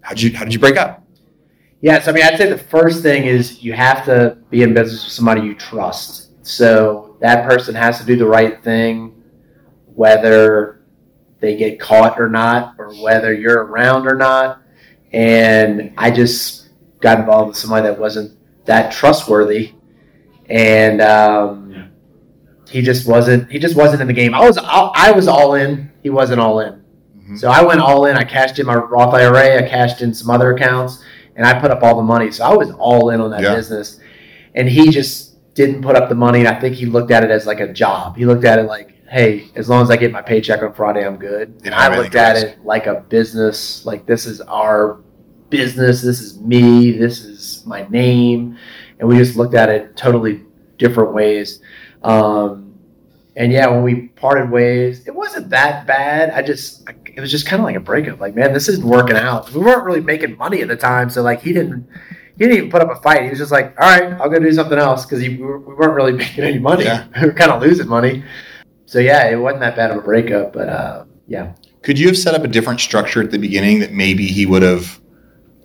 how 0.00 0.10
did 0.10 0.22
you 0.22 0.36
how 0.36 0.44
did 0.44 0.52
you 0.52 0.60
break 0.60 0.76
up? 0.76 1.02
Yeah, 1.80 2.00
so, 2.00 2.10
I 2.10 2.14
mean 2.14 2.24
I'd 2.24 2.38
say 2.38 2.48
the 2.48 2.58
first 2.58 3.02
thing 3.02 3.24
is 3.24 3.62
you 3.62 3.72
have 3.72 4.04
to 4.06 4.38
be 4.50 4.62
in 4.62 4.74
business 4.74 5.04
with 5.04 5.12
somebody 5.12 5.42
you 5.42 5.54
trust. 5.54 6.30
So 6.46 7.16
that 7.20 7.48
person 7.48 7.74
has 7.74 7.98
to 7.98 8.06
do 8.06 8.16
the 8.16 8.26
right 8.26 8.62
thing, 8.62 9.22
whether 9.94 10.84
they 11.40 11.56
get 11.56 11.80
caught 11.80 12.20
or 12.20 12.28
not, 12.28 12.74
or 12.78 12.94
whether 12.94 13.32
you're 13.32 13.64
around 13.64 14.06
or 14.06 14.14
not. 14.14 14.62
And 15.12 15.92
I 15.96 16.10
just 16.10 16.68
got 17.00 17.18
involved 17.18 17.48
with 17.48 17.56
somebody 17.56 17.86
that 17.86 17.98
wasn't 17.98 18.36
that 18.66 18.92
trustworthy, 18.92 19.72
and 20.48 21.00
um, 21.00 21.63
he 22.68 22.82
just 22.82 23.06
wasn't. 23.06 23.50
He 23.50 23.58
just 23.58 23.76
wasn't 23.76 24.02
in 24.02 24.06
the 24.06 24.12
game. 24.12 24.34
I 24.34 24.40
was. 24.40 24.58
I 24.58 25.12
was 25.12 25.28
all 25.28 25.54
in 25.54 25.90
he 26.04 26.10
wasn't 26.10 26.38
all 26.38 26.60
in. 26.60 26.74
Mm-hmm. 26.74 27.36
So 27.36 27.48
I 27.50 27.64
went 27.64 27.80
all 27.80 28.04
in. 28.04 28.16
I 28.16 28.22
cashed 28.22 28.60
in 28.60 28.66
my 28.66 28.76
Roth 28.76 29.14
IRA. 29.14 29.64
I 29.64 29.68
cashed 29.68 30.02
in 30.02 30.14
some 30.14 30.30
other 30.30 30.54
accounts, 30.54 31.02
and 31.34 31.46
I 31.46 31.58
put 31.58 31.72
up 31.72 31.82
all 31.82 31.96
the 31.96 32.02
money. 32.02 32.30
So 32.30 32.44
I 32.44 32.54
was 32.54 32.70
all 32.72 33.10
in 33.10 33.20
on 33.20 33.30
that 33.30 33.42
yeah. 33.42 33.54
business, 33.54 33.98
and 34.54 34.68
he 34.68 34.90
just 34.90 35.54
didn't 35.54 35.82
put 35.82 35.96
up 35.96 36.10
the 36.10 36.14
money. 36.14 36.40
And 36.40 36.48
I 36.48 36.60
think 36.60 36.76
he 36.76 36.84
looked 36.84 37.10
at 37.10 37.24
it 37.24 37.30
as 37.30 37.46
like 37.46 37.60
a 37.60 37.72
job. 37.72 38.18
He 38.18 38.26
looked 38.26 38.44
at 38.44 38.58
it 38.58 38.64
like, 38.64 38.94
hey, 39.08 39.48
as 39.56 39.70
long 39.70 39.82
as 39.82 39.90
I 39.90 39.96
get 39.96 40.12
my 40.12 40.20
paycheck 40.20 40.62
on 40.62 40.74
Friday, 40.74 41.06
I'm 41.06 41.16
good. 41.16 41.62
And 41.64 41.74
I 41.74 41.96
looked 41.96 42.14
at 42.14 42.36
it 42.36 42.62
like 42.64 42.86
a 42.86 43.00
business. 43.00 43.86
Like 43.86 44.04
this 44.04 44.26
is 44.26 44.42
our 44.42 45.00
business. 45.48 46.02
This 46.02 46.20
is 46.20 46.38
me. 46.38 46.92
This 46.92 47.24
is 47.24 47.64
my 47.64 47.88
name, 47.88 48.58
and 48.98 49.08
we 49.08 49.16
just 49.16 49.36
looked 49.36 49.54
at 49.54 49.70
it 49.70 49.96
totally 49.96 50.42
different 50.76 51.14
ways. 51.14 51.60
Um, 52.04 52.78
and 53.36 53.50
yeah, 53.50 53.66
when 53.66 53.82
we 53.82 54.08
parted 54.08 54.50
ways, 54.50 55.06
it 55.06 55.14
wasn't 55.14 55.50
that 55.50 55.86
bad. 55.86 56.30
I 56.30 56.42
just, 56.42 56.88
it 57.06 57.20
was 57.20 57.30
just 57.30 57.46
kind 57.46 57.60
of 57.60 57.64
like 57.64 57.74
a 57.74 57.80
breakup. 57.80 58.20
Like, 58.20 58.36
man, 58.36 58.52
this 58.52 58.68
isn't 58.68 58.86
working 58.86 59.16
out. 59.16 59.50
We 59.52 59.60
weren't 59.60 59.84
really 59.84 60.00
making 60.00 60.36
money 60.36 60.62
at 60.62 60.68
the 60.68 60.76
time, 60.76 61.10
so 61.10 61.22
like 61.22 61.42
he 61.42 61.52
didn't, 61.52 61.88
he 62.36 62.44
didn't 62.44 62.56
even 62.56 62.70
put 62.70 62.82
up 62.82 62.90
a 62.90 63.00
fight. 63.00 63.22
He 63.22 63.30
was 63.30 63.38
just 63.38 63.50
like, 63.50 63.74
all 63.80 63.88
right, 63.88 64.12
I'll 64.20 64.28
go 64.28 64.38
do 64.38 64.52
something 64.52 64.78
else 64.78 65.04
because 65.04 65.20
we 65.20 65.36
weren't 65.36 65.94
really 65.94 66.12
making 66.16 66.44
any 66.44 66.58
money. 66.58 66.84
Yeah. 66.84 67.06
we 67.20 67.28
were 67.28 67.32
kind 67.32 67.50
of 67.50 67.60
losing 67.60 67.88
money. 67.88 68.22
So 68.86 69.00
yeah, 69.00 69.28
it 69.28 69.36
wasn't 69.36 69.60
that 69.60 69.74
bad 69.74 69.90
of 69.90 69.96
a 69.96 70.02
breakup, 70.02 70.52
but 70.52 70.68
uh, 70.68 71.04
yeah. 71.26 71.54
Could 71.82 71.98
you 71.98 72.06
have 72.06 72.18
set 72.18 72.34
up 72.34 72.44
a 72.44 72.48
different 72.48 72.80
structure 72.80 73.20
at 73.20 73.30
the 73.30 73.38
beginning 73.38 73.80
that 73.80 73.92
maybe 73.92 74.26
he 74.26 74.46
would 74.46 74.62
have 74.62 75.00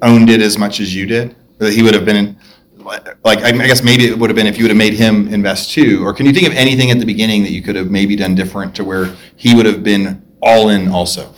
owned 0.01 0.29
it 0.29 0.41
as 0.41 0.57
much 0.57 0.79
as 0.79 0.95
you 0.95 1.05
did? 1.05 1.35
That 1.59 1.73
he 1.73 1.83
would 1.83 1.93
have 1.93 2.05
been 2.05 2.37
like 2.83 3.39
I 3.39 3.51
guess 3.51 3.83
maybe 3.83 4.05
it 4.05 4.17
would 4.17 4.29
have 4.29 4.35
been 4.35 4.47
if 4.47 4.57
you 4.57 4.63
would 4.63 4.71
have 4.71 4.77
made 4.77 4.93
him 4.93 5.31
invest 5.33 5.71
too, 5.71 6.05
or 6.05 6.13
can 6.13 6.25
you 6.25 6.33
think 6.33 6.47
of 6.47 6.53
anything 6.53 6.91
at 6.91 6.99
the 6.99 7.05
beginning 7.05 7.43
that 7.43 7.51
you 7.51 7.61
could 7.61 7.75
have 7.75 7.91
maybe 7.91 8.15
done 8.15 8.35
different 8.35 8.75
to 8.75 8.83
where 8.83 9.13
he 9.35 9.55
would 9.55 9.65
have 9.65 9.83
been 9.83 10.25
all 10.41 10.69
in 10.69 10.87
also? 10.89 11.33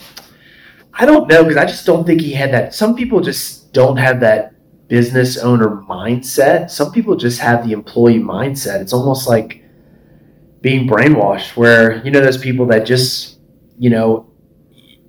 I 0.94 1.06
don't 1.06 1.28
know 1.28 1.42
because 1.42 1.56
I 1.56 1.66
just 1.66 1.86
don't 1.86 2.06
think 2.06 2.20
he 2.20 2.32
had 2.32 2.52
that. 2.52 2.74
Some 2.74 2.94
people 2.94 3.20
just 3.20 3.72
don't 3.72 3.96
have 3.96 4.20
that 4.20 4.54
business 4.88 5.38
owner 5.38 5.68
mindset. 5.68 6.70
Some 6.70 6.92
people 6.92 7.16
just 7.16 7.40
have 7.40 7.66
the 7.66 7.72
employee 7.72 8.18
mindset. 8.18 8.80
It's 8.80 8.92
almost 8.92 9.28
like 9.28 9.64
being 10.60 10.86
brainwashed, 10.86 11.56
where 11.56 12.04
you 12.04 12.10
know 12.10 12.20
those 12.20 12.38
people 12.38 12.66
that 12.66 12.86
just 12.86 13.38
you 13.78 13.90
know 13.90 14.28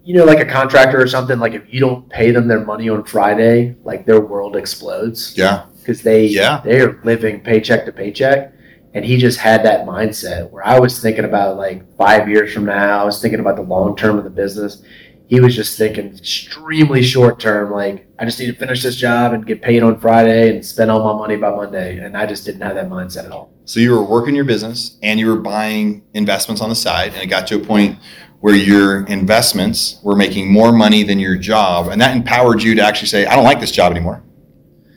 you 0.05 0.13
know, 0.13 0.25
like 0.25 0.41
a 0.41 0.45
contractor 0.45 1.01
or 1.01 1.07
something, 1.07 1.39
like 1.39 1.53
if 1.53 1.73
you 1.73 1.79
don't 1.79 2.09
pay 2.09 2.31
them 2.31 2.49
their 2.49 2.59
money 2.59 2.89
on 2.89 3.05
Friday, 3.05 3.77
like 3.85 4.05
their 4.05 4.19
world 4.19 4.57
explodes. 4.57 5.37
Yeah 5.37 5.65
because 5.83 6.01
they 6.01 6.25
yeah. 6.25 6.61
they're 6.63 6.99
living 7.03 7.41
paycheck 7.41 7.85
to 7.85 7.91
paycheck. 7.91 8.53
And 8.95 9.03
he 9.03 9.17
just 9.17 9.39
had 9.39 9.65
that 9.65 9.87
mindset 9.87 10.51
where 10.51 10.65
I 10.65 10.79
was 10.79 11.01
thinking 11.01 11.25
about 11.25 11.57
like 11.57 11.83
five 11.97 12.29
years 12.29 12.53
from 12.53 12.65
now, 12.65 13.01
I 13.01 13.03
was 13.03 13.21
thinking 13.21 13.39
about 13.39 13.55
the 13.55 13.63
long 13.63 13.95
term 13.95 14.17
of 14.17 14.23
the 14.23 14.29
business. 14.29 14.83
He 15.27 15.39
was 15.39 15.55
just 15.55 15.79
thinking 15.79 16.15
extremely 16.15 17.01
short 17.01 17.39
term, 17.39 17.71
like 17.71 18.07
I 18.19 18.25
just 18.25 18.39
need 18.39 18.47
to 18.47 18.55
finish 18.55 18.83
this 18.83 18.95
job 18.95 19.33
and 19.33 19.47
get 19.47 19.63
paid 19.63 19.81
on 19.81 19.99
Friday 19.99 20.53
and 20.53 20.63
spend 20.63 20.91
all 20.91 21.13
my 21.13 21.19
money 21.19 21.37
by 21.37 21.49
Monday. 21.49 21.97
And 21.97 22.15
I 22.15 22.27
just 22.27 22.45
didn't 22.45 22.61
have 22.61 22.75
that 22.75 22.87
mindset 22.87 23.25
at 23.25 23.31
all. 23.31 23.51
So 23.65 23.79
you 23.79 23.91
were 23.91 24.03
working 24.03 24.35
your 24.35 24.45
business 24.45 24.97
and 25.01 25.19
you 25.19 25.27
were 25.27 25.39
buying 25.39 26.03
investments 26.13 26.61
on 26.61 26.69
the 26.69 26.75
side, 26.75 27.13
and 27.13 27.23
it 27.23 27.27
got 27.27 27.47
to 27.47 27.55
a 27.55 27.59
point 27.59 27.97
where 28.41 28.55
your 28.55 29.05
investments 29.05 29.99
were 30.03 30.17
making 30.17 30.51
more 30.51 30.73
money 30.73 31.01
than 31.01 31.17
your 31.17 31.37
job, 31.37 31.87
and 31.87 31.99
that 32.01 32.15
empowered 32.15 32.61
you 32.61 32.75
to 32.75 32.81
actually 32.81 33.07
say, 33.07 33.25
"I 33.25 33.35
don't 33.35 33.45
like 33.45 33.61
this 33.61 33.71
job 33.71 33.91
anymore. 33.91 34.21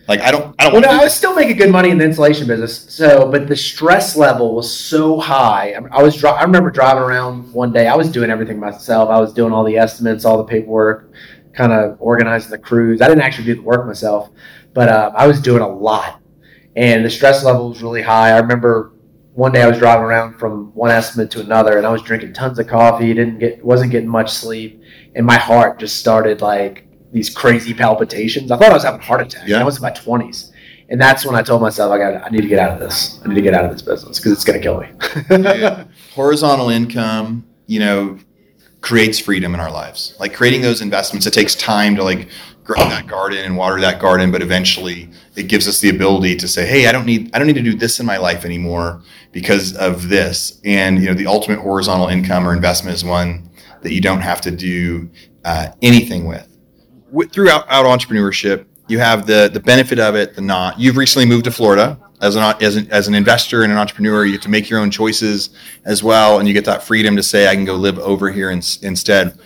Like 0.09 0.21
I 0.21 0.31
don't, 0.31 0.55
I 0.59 0.65
don't. 0.65 0.73
Well, 0.73 0.83
no, 0.83 0.89
I 0.89 1.03
was 1.03 1.15
still 1.15 1.35
making 1.35 1.57
good 1.57 1.71
money 1.71 1.91
in 1.91 1.99
the 1.99 2.05
insulation 2.05 2.47
business. 2.47 2.93
So, 2.95 3.29
but 3.31 3.49
the 3.49 3.57
stress 3.57 4.17
level 4.17 4.55
was 4.55 4.73
so 4.73 5.19
high. 5.19 5.73
I, 5.91 6.03
was, 6.03 6.23
I 6.23 6.43
remember 6.43 6.71
driving 6.71 7.03
around 7.03 7.53
one 7.53 7.73
day. 7.73 7.89
I 7.89 7.97
was 7.97 8.11
doing 8.11 8.31
everything 8.31 8.61
myself. 8.61 9.11
I 9.11 9.19
was 9.19 9.33
doing 9.33 9.53
all 9.53 9.65
the 9.65 9.77
estimates, 9.77 10.25
all 10.25 10.39
the 10.39 10.45
paperwork, 10.45 11.13
kind 11.55 11.73
of 11.73 11.97
organizing 11.99 12.53
the 12.53 12.59
crews. 12.59 13.03
I 13.03 13.09
didn't 13.09 13.23
actually 13.23 13.47
do 13.47 13.57
the 13.57 13.63
work 13.63 13.85
myself, 13.85 14.31
but 14.75 14.89
uh, 14.89 15.11
I 15.17 15.27
was 15.27 15.41
doing 15.41 15.63
a 15.63 15.69
lot, 15.69 16.21
and 16.77 17.05
the 17.05 17.11
stress 17.11 17.43
level 17.43 17.71
was 17.71 17.83
really 17.83 18.03
high. 18.03 18.31
I 18.31 18.39
remember 18.39 18.93
one 19.35 19.51
day 19.53 19.63
I 19.63 19.69
was 19.69 19.79
driving 19.79 20.05
around 20.05 20.39
from 20.39 20.73
one 20.75 20.93
estimate 20.93 21.33
to 21.33 21.41
another, 21.41 21.79
and 21.79 21.87
I 21.87 21.91
was 21.91 22.03
drinking 22.03 22.33
tons 22.33 22.61
of 22.61 22.69
coffee. 22.69 23.13
Didn't 23.13 23.41
get, 23.41 23.65
wasn't 23.65 23.91
getting 23.91 24.09
much 24.09 24.31
sleep, 24.31 24.81
and 25.17 25.27
my 25.27 25.37
heart 25.37 25.81
just 25.81 25.99
started 25.99 26.43
like 26.43 26.86
these 27.13 27.31
crazy 27.31 27.75
palpitations. 27.75 28.51
I 28.51 28.57
thought 28.57 28.71
I 28.71 28.75
was 28.75 28.85
having 28.85 29.01
a 29.01 29.05
heart 29.05 29.23
attack. 29.23 29.49
Yeah. 29.49 29.61
I 29.61 29.65
was 29.65 29.77
in 29.77 29.83
my 29.83 29.91
twenties, 29.91 30.53
and 30.89 31.01
that's 31.01 31.27
when 31.27 31.35
I 31.35 31.43
told 31.43 31.63
myself, 31.63 31.93
I 31.93 31.99
got, 31.99 32.25
I 32.25 32.29
need 32.29 32.43
to 32.43 32.49
get 32.49 32.59
out 32.59 32.73
of 32.73 32.81
this. 32.81 33.21
I 33.25 33.29
need 33.29 33.35
to 33.35 33.43
get 33.43 33.55
out 33.55 33.65
of 33.65 33.73
this 33.73 33.83
business 33.83 34.19
because 34.19 34.33
it's 34.33 34.45
going 34.45 34.61
to 34.61 34.63
kill 34.63 34.81
me. 34.81 34.89
yeah. 35.61 35.85
Horizontal 36.15 36.69
income, 36.69 37.47
you 37.67 37.81
know, 37.81 38.19
creates 38.81 39.19
freedom 39.19 39.53
in 39.53 39.61
our 39.61 39.71
lives. 39.71 40.15
Like 40.21 40.33
creating 40.33 40.63
those 40.63 40.81
investments, 40.81 41.27
it 41.27 41.33
takes 41.33 41.57
time 41.57 41.97
to 41.97 42.05
like 42.05 42.29
grow 42.63 42.89
that 42.89 43.07
garden 43.07 43.45
and 43.45 43.57
water 43.57 43.81
that 43.81 44.01
garden, 44.01 44.31
but 44.31 44.43
eventually 44.43 45.09
it 45.35 45.45
gives 45.45 45.67
us 45.67 45.81
the 45.81 45.89
ability 45.89 46.37
to 46.37 46.49
say, 46.49 46.67
"Hey, 46.67 46.87
I 46.87 46.93
don't 46.93 47.07
need, 47.07 47.31
I 47.35 47.39
don't 47.39 47.47
need 47.47 47.55
to 47.55 47.63
do 47.63 47.75
this 47.75 47.99
in 48.01 48.07
my 48.07 48.17
life 48.17 48.45
anymore 48.45 49.03
because 49.33 49.77
of 49.77 50.09
this." 50.09 50.61
And 50.65 51.01
you 51.01 51.07
know, 51.07 51.15
the 51.15 51.27
ultimate 51.27 51.61
horizontal 51.61 52.09
income 52.09 52.47
or 52.47 52.53
investment 52.53 52.95
is 52.95 53.05
one 53.05 53.51
that 53.83 53.93
you 53.93 54.01
don't 54.01 54.21
have 54.21 54.41
to 54.43 54.51
do 54.51 55.11
uh, 55.45 55.69
anything 55.83 56.27
with 56.27 56.56
throughout 57.25 57.69
entrepreneurship, 57.69 58.67
you 58.89 58.99
have 58.99 59.27
the 59.27 59.51
the 59.53 59.61
benefit 59.61 59.99
of 59.99 60.15
it, 60.15 60.35
the 60.35 60.41
not. 60.41 60.79
You've 60.79 60.97
recently 60.97 61.27
moved 61.27 61.45
to 61.45 61.51
Florida 61.51 61.99
as 62.21 62.37
an 62.37 62.43
as 62.61 62.77
an, 62.77 62.91
as 62.91 63.09
an 63.09 63.15
investor 63.15 63.63
and 63.63 63.73
an 63.73 63.79
entrepreneur. 63.79 64.25
You 64.25 64.33
get 64.33 64.43
to 64.43 64.49
make 64.49 64.71
your 64.71 64.81
own 64.81 64.91
choices 64.91 65.51
as 65.85 66.03
well, 66.03 66.39
and 66.39 66.47
you 66.47 66.55
get 66.55 66.65
that 66.67 66.83
freedom 66.83 67.17
to 67.17 67.23
say, 67.23 67.49
"I 67.49 67.55
can 67.55 67.65
go 67.65 67.75
live 67.75 67.99
over 67.99 68.31
here 68.31 68.51
in, 68.51 68.63
instead." 68.83 69.39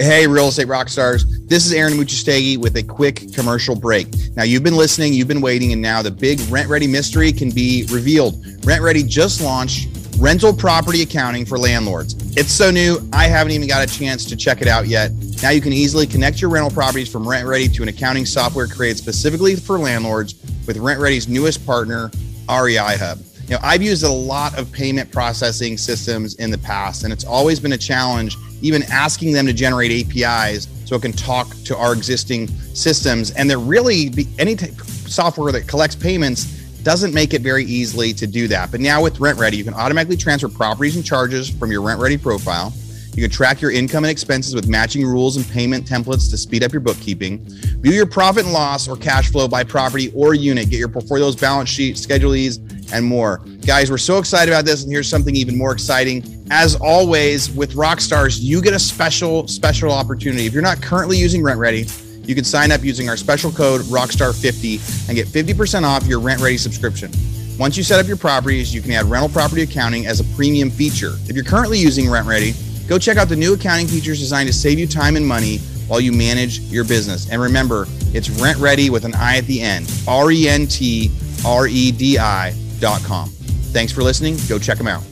Hey, 0.00 0.28
real 0.28 0.46
estate 0.46 0.68
rock 0.68 0.88
stars. 0.88 1.26
This 1.48 1.66
is 1.66 1.72
Aaron 1.72 1.92
Amuchastegui 1.94 2.56
with 2.56 2.76
a 2.76 2.84
quick 2.84 3.32
commercial 3.34 3.74
break. 3.74 4.06
Now, 4.36 4.44
you've 4.44 4.62
been 4.62 4.76
listening, 4.76 5.12
you've 5.12 5.26
been 5.26 5.40
waiting, 5.40 5.72
and 5.72 5.82
now 5.82 6.02
the 6.02 6.10
big 6.12 6.38
Rent 6.48 6.68
Ready 6.68 6.86
mystery 6.86 7.32
can 7.32 7.50
be 7.50 7.84
revealed. 7.90 8.36
Rent 8.64 8.80
Ready 8.80 9.02
just 9.02 9.40
launched 9.40 9.88
rental 10.18 10.52
property 10.52 11.02
accounting 11.02 11.46
for 11.46 11.58
landlords. 11.58 12.14
It's 12.36 12.52
so 12.52 12.70
new, 12.70 12.98
I 13.12 13.26
haven't 13.28 13.52
even 13.52 13.68
got 13.68 13.88
a 13.88 13.92
chance 13.92 14.24
to 14.26 14.36
check 14.36 14.60
it 14.60 14.68
out 14.68 14.88
yet. 14.88 15.12
Now 15.42 15.50
you 15.50 15.60
can 15.60 15.72
easily 15.72 16.06
connect 16.06 16.40
your 16.40 16.50
rental 16.50 16.70
properties 16.70 17.10
from 17.10 17.24
RentRedi 17.24 17.72
to 17.74 17.82
an 17.82 17.88
accounting 17.88 18.26
software 18.26 18.66
created 18.66 18.98
specifically 18.98 19.54
for 19.54 19.78
landlords 19.78 20.34
with 20.66 20.76
RentRedi's 20.76 21.28
newest 21.28 21.64
partner, 21.64 22.10
REI 22.48 22.96
Hub. 22.96 23.20
Know, 23.48 23.58
I've 23.62 23.80
used 23.80 24.04
a 24.04 24.10
lot 24.10 24.58
of 24.58 24.70
payment 24.72 25.10
processing 25.10 25.78
systems 25.78 26.34
in 26.34 26.50
the 26.50 26.58
past, 26.58 27.04
and 27.04 27.12
it's 27.12 27.24
always 27.24 27.58
been 27.58 27.72
a 27.72 27.78
challenge 27.78 28.36
even 28.60 28.82
asking 28.84 29.32
them 29.32 29.46
to 29.46 29.52
generate 29.52 29.90
APIs 29.90 30.68
so 30.84 30.96
it 30.96 31.02
can 31.02 31.12
talk 31.12 31.48
to 31.64 31.76
our 31.76 31.94
existing 31.94 32.48
systems. 32.74 33.30
And 33.30 33.48
there 33.48 33.58
really 33.58 34.10
any 34.38 34.56
t- 34.56 34.72
software 35.06 35.50
that 35.52 35.66
collects 35.66 35.96
payments 35.96 36.57
doesn't 36.88 37.12
make 37.12 37.34
it 37.34 37.42
very 37.42 37.66
easily 37.66 38.14
to 38.14 38.26
do 38.26 38.48
that. 38.48 38.70
But 38.70 38.80
now 38.80 39.02
with 39.02 39.18
RentRedi, 39.18 39.58
you 39.58 39.62
can 39.62 39.74
automatically 39.74 40.16
transfer 40.16 40.48
properties 40.48 40.96
and 40.96 41.04
charges 41.04 41.50
from 41.50 41.70
your 41.70 41.82
RentRedi 41.82 42.22
profile. 42.22 42.72
You 43.12 43.20
can 43.22 43.30
track 43.30 43.60
your 43.60 43.72
income 43.72 44.04
and 44.04 44.10
expenses 44.10 44.54
with 44.54 44.68
matching 44.68 45.04
rules 45.04 45.36
and 45.36 45.46
payment 45.50 45.84
templates 45.84 46.30
to 46.30 46.38
speed 46.38 46.64
up 46.64 46.72
your 46.72 46.80
bookkeeping. 46.80 47.44
View 47.82 47.92
your 47.92 48.06
profit 48.06 48.44
and 48.44 48.54
loss 48.54 48.88
or 48.88 48.96
cash 48.96 49.30
flow 49.30 49.46
by 49.46 49.64
property 49.64 50.10
or 50.14 50.32
unit. 50.32 50.70
Get 50.70 50.78
your 50.78 50.88
portfolio's 50.88 51.36
balance 51.36 51.68
sheet, 51.68 51.98
schedules, 51.98 52.56
and 52.90 53.04
more. 53.04 53.42
Guys, 53.66 53.90
we're 53.90 53.98
so 53.98 54.16
excited 54.16 54.50
about 54.50 54.64
this. 54.64 54.82
And 54.82 54.90
here's 54.90 55.10
something 55.10 55.36
even 55.36 55.58
more 55.58 55.72
exciting. 55.72 56.24
As 56.50 56.74
always, 56.76 57.50
with 57.50 57.74
Rockstars, 57.74 58.40
you 58.40 58.62
get 58.62 58.72
a 58.72 58.78
special, 58.78 59.46
special 59.46 59.92
opportunity. 59.92 60.46
If 60.46 60.54
you're 60.54 60.62
not 60.62 60.80
currently 60.80 61.18
using 61.18 61.42
Rent 61.42 61.60
Ready, 61.60 61.84
you 62.28 62.34
can 62.34 62.44
sign 62.44 62.70
up 62.70 62.84
using 62.84 63.08
our 63.08 63.16
special 63.16 63.50
code 63.50 63.80
Rockstar50 63.82 65.08
and 65.08 65.16
get 65.16 65.26
50% 65.26 65.82
off 65.82 66.06
your 66.06 66.20
RentRedi 66.20 66.58
subscription. 66.58 67.10
Once 67.58 67.76
you 67.76 67.82
set 67.82 67.98
up 67.98 68.06
your 68.06 68.16
properties, 68.16 68.72
you 68.72 68.80
can 68.80 68.92
add 68.92 69.06
rental 69.06 69.28
property 69.28 69.62
accounting 69.62 70.06
as 70.06 70.20
a 70.20 70.36
premium 70.36 70.70
feature. 70.70 71.14
If 71.26 71.34
you're 71.34 71.44
currently 71.44 71.78
using 71.78 72.04
RentRedi, 72.04 72.68
Go 72.88 72.98
check 72.98 73.18
out 73.18 73.28
the 73.28 73.36
new 73.36 73.52
accounting 73.52 73.86
features 73.86 74.18
designed 74.18 74.46
to 74.46 74.52
save 74.52 74.78
you 74.78 74.86
time 74.86 75.16
and 75.16 75.26
money 75.26 75.58
while 75.88 76.00
you 76.00 76.10
manage 76.10 76.60
your 76.60 76.84
business. 76.84 77.30
And 77.30 77.40
remember, 77.40 77.86
it's 78.14 78.30
rent 78.30 78.58
ready 78.58 78.88
with 78.88 79.04
an 79.04 79.14
I 79.14 79.36
at 79.36 79.44
the 79.44 79.60
end. 79.60 79.92
R 80.08 80.30
E 80.30 80.48
N 80.48 80.66
T 80.66 81.12
R 81.44 81.68
E 81.68 81.92
D 81.92 82.18
I 82.18 82.54
dot 82.80 83.02
com. 83.02 83.28
Thanks 83.28 83.92
for 83.92 84.02
listening. 84.02 84.38
Go 84.48 84.58
check 84.58 84.78
them 84.78 84.86
out. 84.86 85.02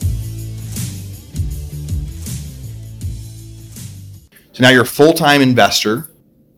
So 4.54 4.62
now 4.62 4.70
you're 4.70 4.84
a 4.84 4.86
full 4.86 5.12
time 5.12 5.42
investor. 5.42 6.08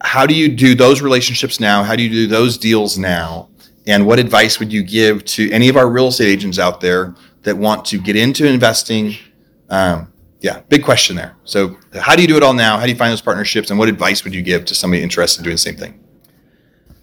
How 0.09 0.25
do 0.25 0.35
you 0.35 0.49
do 0.49 0.75
those 0.75 1.03
relationships 1.03 1.61
now? 1.61 1.83
How 1.83 1.94
do 1.94 2.03
you 2.03 2.09
do 2.09 2.27
those 2.27 2.57
deals 2.57 2.97
now? 2.97 3.51
And 3.87 4.07
what 4.07 4.18
advice 4.18 4.59
would 4.59 4.73
you 4.73 4.83
give 4.83 5.23
to 5.37 5.51
any 5.53 5.68
of 5.68 5.77
our 5.77 5.87
real 5.87 6.09
estate 6.09 6.29
agents 6.29 6.59
out 6.59 6.81
there 6.81 7.14
that 7.42 7.59
want 7.59 7.85
to 7.87 8.01
get 8.01 8.16
into 8.16 8.47
investing? 8.47 9.16
Um, 9.68 10.11
yeah, 10.40 10.61
big 10.71 10.83
question 10.83 11.14
there. 11.14 11.37
So, 11.44 11.77
how 12.01 12.16
do 12.16 12.23
you 12.23 12.29
do 12.29 12.38
it 12.38 12.42
all 12.42 12.55
now? 12.55 12.79
How 12.79 12.85
do 12.85 12.90
you 12.90 12.97
find 12.97 13.12
those 13.12 13.21
partnerships, 13.21 13.68
and 13.68 13.79
what 13.79 13.90
advice 13.90 14.25
would 14.25 14.35
you 14.35 14.40
give 14.40 14.64
to 14.64 14.75
somebody 14.75 15.03
interested 15.03 15.40
in 15.40 15.44
doing 15.44 15.55
the 15.55 15.59
same 15.59 15.77
thing? 15.77 16.03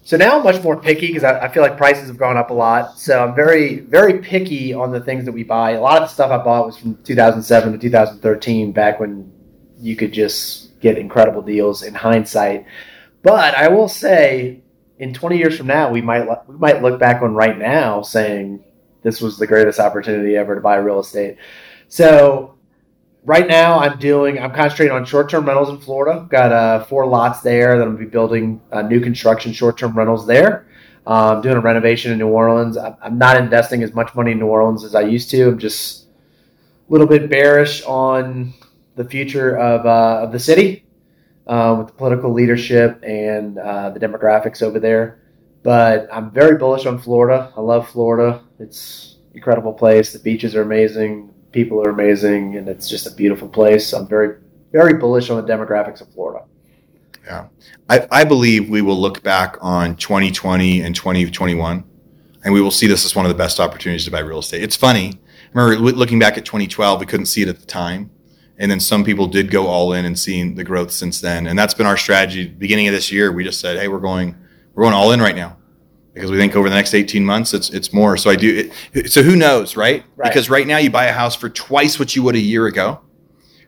So 0.02 0.16
now 0.16 0.38
I'm 0.38 0.42
much 0.42 0.60
more 0.64 0.76
picky 0.76 1.06
because 1.06 1.22
I, 1.22 1.46
I, 1.46 1.48
feel 1.48 1.62
like 1.62 1.76
prices 1.76 2.08
have 2.08 2.16
gone 2.16 2.36
up 2.36 2.50
a 2.50 2.54
lot. 2.54 2.98
So 2.98 3.24
I'm 3.24 3.36
very, 3.36 3.80
very 3.80 4.18
picky 4.18 4.74
on 4.74 4.90
the 4.90 5.00
things 5.00 5.24
that 5.26 5.32
we 5.32 5.44
buy. 5.44 5.72
A 5.72 5.80
lot 5.80 6.02
of 6.02 6.08
the 6.08 6.12
stuff 6.12 6.32
I 6.32 6.38
bought 6.38 6.66
was 6.66 6.76
from 6.76 6.96
2007 7.04 7.72
to 7.72 7.78
2013, 7.78 8.72
back 8.72 8.98
when 8.98 9.32
you 9.78 9.94
could 9.94 10.12
just 10.12 10.80
get 10.80 10.98
incredible 10.98 11.42
deals 11.42 11.84
in 11.84 11.94
hindsight. 11.94 12.66
But 13.26 13.56
I 13.56 13.66
will 13.66 13.88
say, 13.88 14.60
in 15.00 15.12
20 15.12 15.36
years 15.36 15.58
from 15.58 15.66
now, 15.66 15.90
we 15.90 16.00
might 16.00 16.28
we 16.46 16.56
might 16.58 16.80
look 16.80 17.00
back 17.00 17.22
on 17.22 17.34
right 17.34 17.58
now 17.58 18.00
saying 18.00 18.62
this 19.02 19.20
was 19.20 19.36
the 19.36 19.48
greatest 19.48 19.80
opportunity 19.80 20.36
ever 20.36 20.54
to 20.54 20.60
buy 20.60 20.76
real 20.76 21.00
estate. 21.00 21.36
So 21.88 22.54
right 23.24 23.48
now 23.48 23.80
I'm 23.80 23.98
doing 23.98 24.38
I'm 24.38 24.52
concentrating 24.52 24.94
on 24.94 25.04
short-term 25.04 25.44
rentals 25.44 25.70
in 25.70 25.80
Florida. 25.80 26.24
Got 26.30 26.52
uh, 26.52 26.84
four 26.84 27.04
lots 27.04 27.40
there 27.40 27.76
that 27.76 27.88
I'm 27.88 27.96
be 27.96 28.04
building 28.04 28.60
uh, 28.70 28.82
new 28.82 29.00
construction 29.00 29.52
short-term 29.52 29.98
rentals 29.98 30.24
there. 30.24 30.68
Um, 31.04 31.40
doing 31.40 31.56
a 31.56 31.60
renovation 31.60 32.12
in 32.12 32.18
New 32.18 32.28
Orleans. 32.28 32.78
I'm 32.78 33.18
not 33.18 33.36
investing 33.38 33.82
as 33.82 33.92
much 33.92 34.14
money 34.14 34.32
in 34.32 34.38
New 34.38 34.46
Orleans 34.46 34.84
as 34.84 34.94
I 34.94 35.00
used 35.00 35.30
to. 35.30 35.48
I'm 35.48 35.58
just 35.58 36.04
a 36.88 36.92
little 36.92 37.08
bit 37.08 37.28
bearish 37.28 37.82
on 37.86 38.54
the 38.94 39.04
future 39.04 39.58
of, 39.58 39.84
uh, 39.84 40.22
of 40.22 40.30
the 40.30 40.38
city 40.38 40.85
uh, 41.46 41.76
with 41.78 41.88
the 41.88 41.92
political 41.92 42.32
leadership 42.32 43.02
and 43.02 43.58
uh, 43.58 43.90
the 43.90 44.00
demographics 44.00 44.62
over 44.62 44.78
there. 44.78 45.20
But 45.62 46.08
I'm 46.12 46.30
very 46.30 46.58
bullish 46.58 46.86
on 46.86 46.98
Florida. 46.98 47.52
I 47.56 47.60
love 47.60 47.88
Florida. 47.88 48.42
It's 48.58 49.16
incredible 49.34 49.72
place. 49.72 50.12
The 50.12 50.18
beaches 50.18 50.54
are 50.54 50.62
amazing 50.62 51.34
people 51.56 51.82
are 51.82 51.88
amazing, 51.88 52.56
and 52.56 52.68
it's 52.68 52.86
just 52.86 53.06
a 53.06 53.10
beautiful 53.10 53.48
place. 53.48 53.94
I'm 53.94 54.06
very, 54.06 54.36
very 54.72 54.92
bullish 54.92 55.30
on 55.30 55.44
the 55.44 55.52
demographics 55.52 56.02
of 56.02 56.12
Florida. 56.12 56.44
Yeah, 57.24 57.46
I, 57.88 58.06
I 58.10 58.24
believe 58.24 58.68
we 58.68 58.82
will 58.82 59.00
look 59.00 59.22
back 59.22 59.56
on 59.62 59.96
2020 59.96 60.82
and 60.82 60.94
2021, 60.94 61.82
and 62.44 62.54
we 62.54 62.60
will 62.60 62.70
see 62.70 62.86
this 62.86 63.06
as 63.06 63.16
one 63.16 63.24
of 63.24 63.30
the 63.30 63.38
best 63.38 63.58
opportunities 63.58 64.04
to 64.04 64.10
buy 64.10 64.18
real 64.18 64.40
estate. 64.40 64.62
It's 64.62 64.76
funny. 64.76 65.14
I 65.54 65.58
remember 65.58 65.92
looking 65.92 66.18
back 66.18 66.36
at 66.36 66.44
2012, 66.44 67.00
we 67.00 67.06
couldn't 67.06 67.26
see 67.26 67.40
it 67.40 67.48
at 67.48 67.58
the 67.58 67.66
time. 67.66 68.10
And 68.58 68.70
then 68.70 68.80
some 68.80 69.04
people 69.04 69.26
did 69.26 69.50
go 69.50 69.66
all 69.66 69.92
in 69.92 70.04
and 70.04 70.18
seeing 70.18 70.54
the 70.54 70.64
growth 70.64 70.90
since 70.90 71.20
then. 71.20 71.46
And 71.46 71.58
that's 71.58 71.74
been 71.74 71.86
our 71.86 71.96
strategy. 71.96 72.48
Beginning 72.48 72.88
of 72.88 72.94
this 72.94 73.12
year, 73.12 73.30
we 73.30 73.44
just 73.44 73.60
said, 73.60 73.76
hey, 73.76 73.88
we're 73.88 73.98
going, 73.98 74.34
we're 74.74 74.84
going 74.84 74.94
all 74.94 75.12
in 75.12 75.20
right 75.20 75.36
now 75.36 75.56
because 76.16 76.30
we 76.30 76.38
think 76.38 76.56
over 76.56 76.70
the 76.70 76.74
next 76.74 76.94
18 76.94 77.24
months 77.24 77.52
it's 77.52 77.68
it's 77.70 77.92
more 77.92 78.16
so 78.16 78.30
i 78.30 78.36
do 78.36 78.70
it, 78.94 79.10
so 79.10 79.22
who 79.22 79.36
knows 79.36 79.76
right? 79.76 80.02
right? 80.16 80.30
because 80.30 80.48
right 80.48 80.66
now 80.66 80.78
you 80.78 80.90
buy 80.90 81.04
a 81.04 81.12
house 81.12 81.36
for 81.36 81.48
twice 81.50 81.98
what 81.98 82.16
you 82.16 82.22
would 82.22 82.34
a 82.34 82.40
year 82.40 82.66
ago 82.66 83.00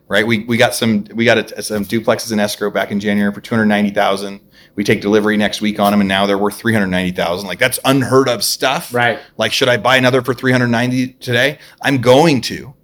right 0.09 0.27
we, 0.27 0.45
we 0.45 0.57
got 0.57 0.75
some 0.75 1.05
we 1.15 1.27
got 1.27 1.39
a, 1.39 1.63
some 1.63 1.85
duplexes 1.85 2.33
in 2.33 2.41
escrow 2.41 2.71
back 2.71 2.91
in 2.91 2.99
january 2.99 3.33
for 3.33 3.43
290000 3.43 4.41
we 4.77 4.83
take 4.83 5.03
delivery 5.03 5.37
next 5.37 5.61
week 5.61 5.79
on 5.79 5.93
them 5.93 6.01
and 6.01 6.09
now 6.09 6.25
they're 6.25 6.39
worth 6.39 6.57
390000 6.57 7.47
like 7.47 7.59
that's 7.59 7.79
unheard 7.85 8.29
of 8.29 8.43
stuff 8.43 8.95
right 8.95 9.19
like 9.37 9.53
should 9.53 9.69
i 9.69 9.77
buy 9.77 9.97
another 9.97 10.23
for 10.23 10.33
390 10.33 11.15
today 11.15 11.59
i'm 11.83 12.01
going 12.01 12.41
to? 12.41 12.75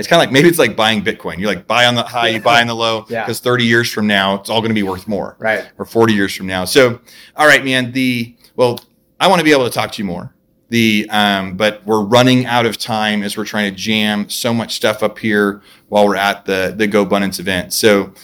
It's 0.00 0.08
kind 0.08 0.20
of 0.20 0.26
like 0.26 0.32
maybe 0.32 0.48
it's 0.48 0.58
like 0.58 0.74
buying 0.76 1.02
Bitcoin. 1.02 1.38
You 1.38 1.46
like 1.46 1.66
buy 1.66 1.86
on 1.86 1.94
the 1.94 2.02
high, 2.02 2.28
you 2.28 2.40
buy 2.40 2.60
on 2.60 2.66
the 2.66 2.74
low, 2.74 3.02
because 3.02 3.40
yeah. 3.44 3.50
30 3.52 3.64
years 3.64 3.90
from 3.90 4.06
now, 4.06 4.34
it's 4.34 4.50
all 4.50 4.60
going 4.60 4.70
to 4.70 4.74
be 4.74 4.82
worth 4.82 5.06
more. 5.06 5.36
Right. 5.38 5.70
Or 5.78 5.84
40 5.84 6.12
years 6.12 6.34
from 6.34 6.46
now. 6.46 6.64
So, 6.64 7.00
all 7.36 7.46
right, 7.46 7.64
man. 7.64 7.92
The 7.92 8.34
well, 8.56 8.80
I 9.20 9.28
want 9.28 9.40
to 9.40 9.44
be 9.44 9.52
able 9.52 9.64
to 9.64 9.70
talk 9.70 9.92
to 9.92 10.02
you 10.02 10.06
more. 10.06 10.34
The 10.70 11.06
um, 11.10 11.56
but 11.56 11.84
we're 11.84 12.02
running 12.02 12.46
out 12.46 12.66
of 12.66 12.78
time 12.78 13.22
as 13.22 13.36
we're 13.36 13.44
trying 13.44 13.70
to 13.70 13.76
jam 13.76 14.28
so 14.28 14.54
much 14.54 14.74
stuff 14.74 15.02
up 15.02 15.18
here 15.18 15.62
while 15.88 16.06
we're 16.06 16.16
at 16.16 16.44
the 16.44 16.74
the 16.76 16.88
GoBundance 16.88 17.38
event. 17.38 17.72
So, 17.72 18.14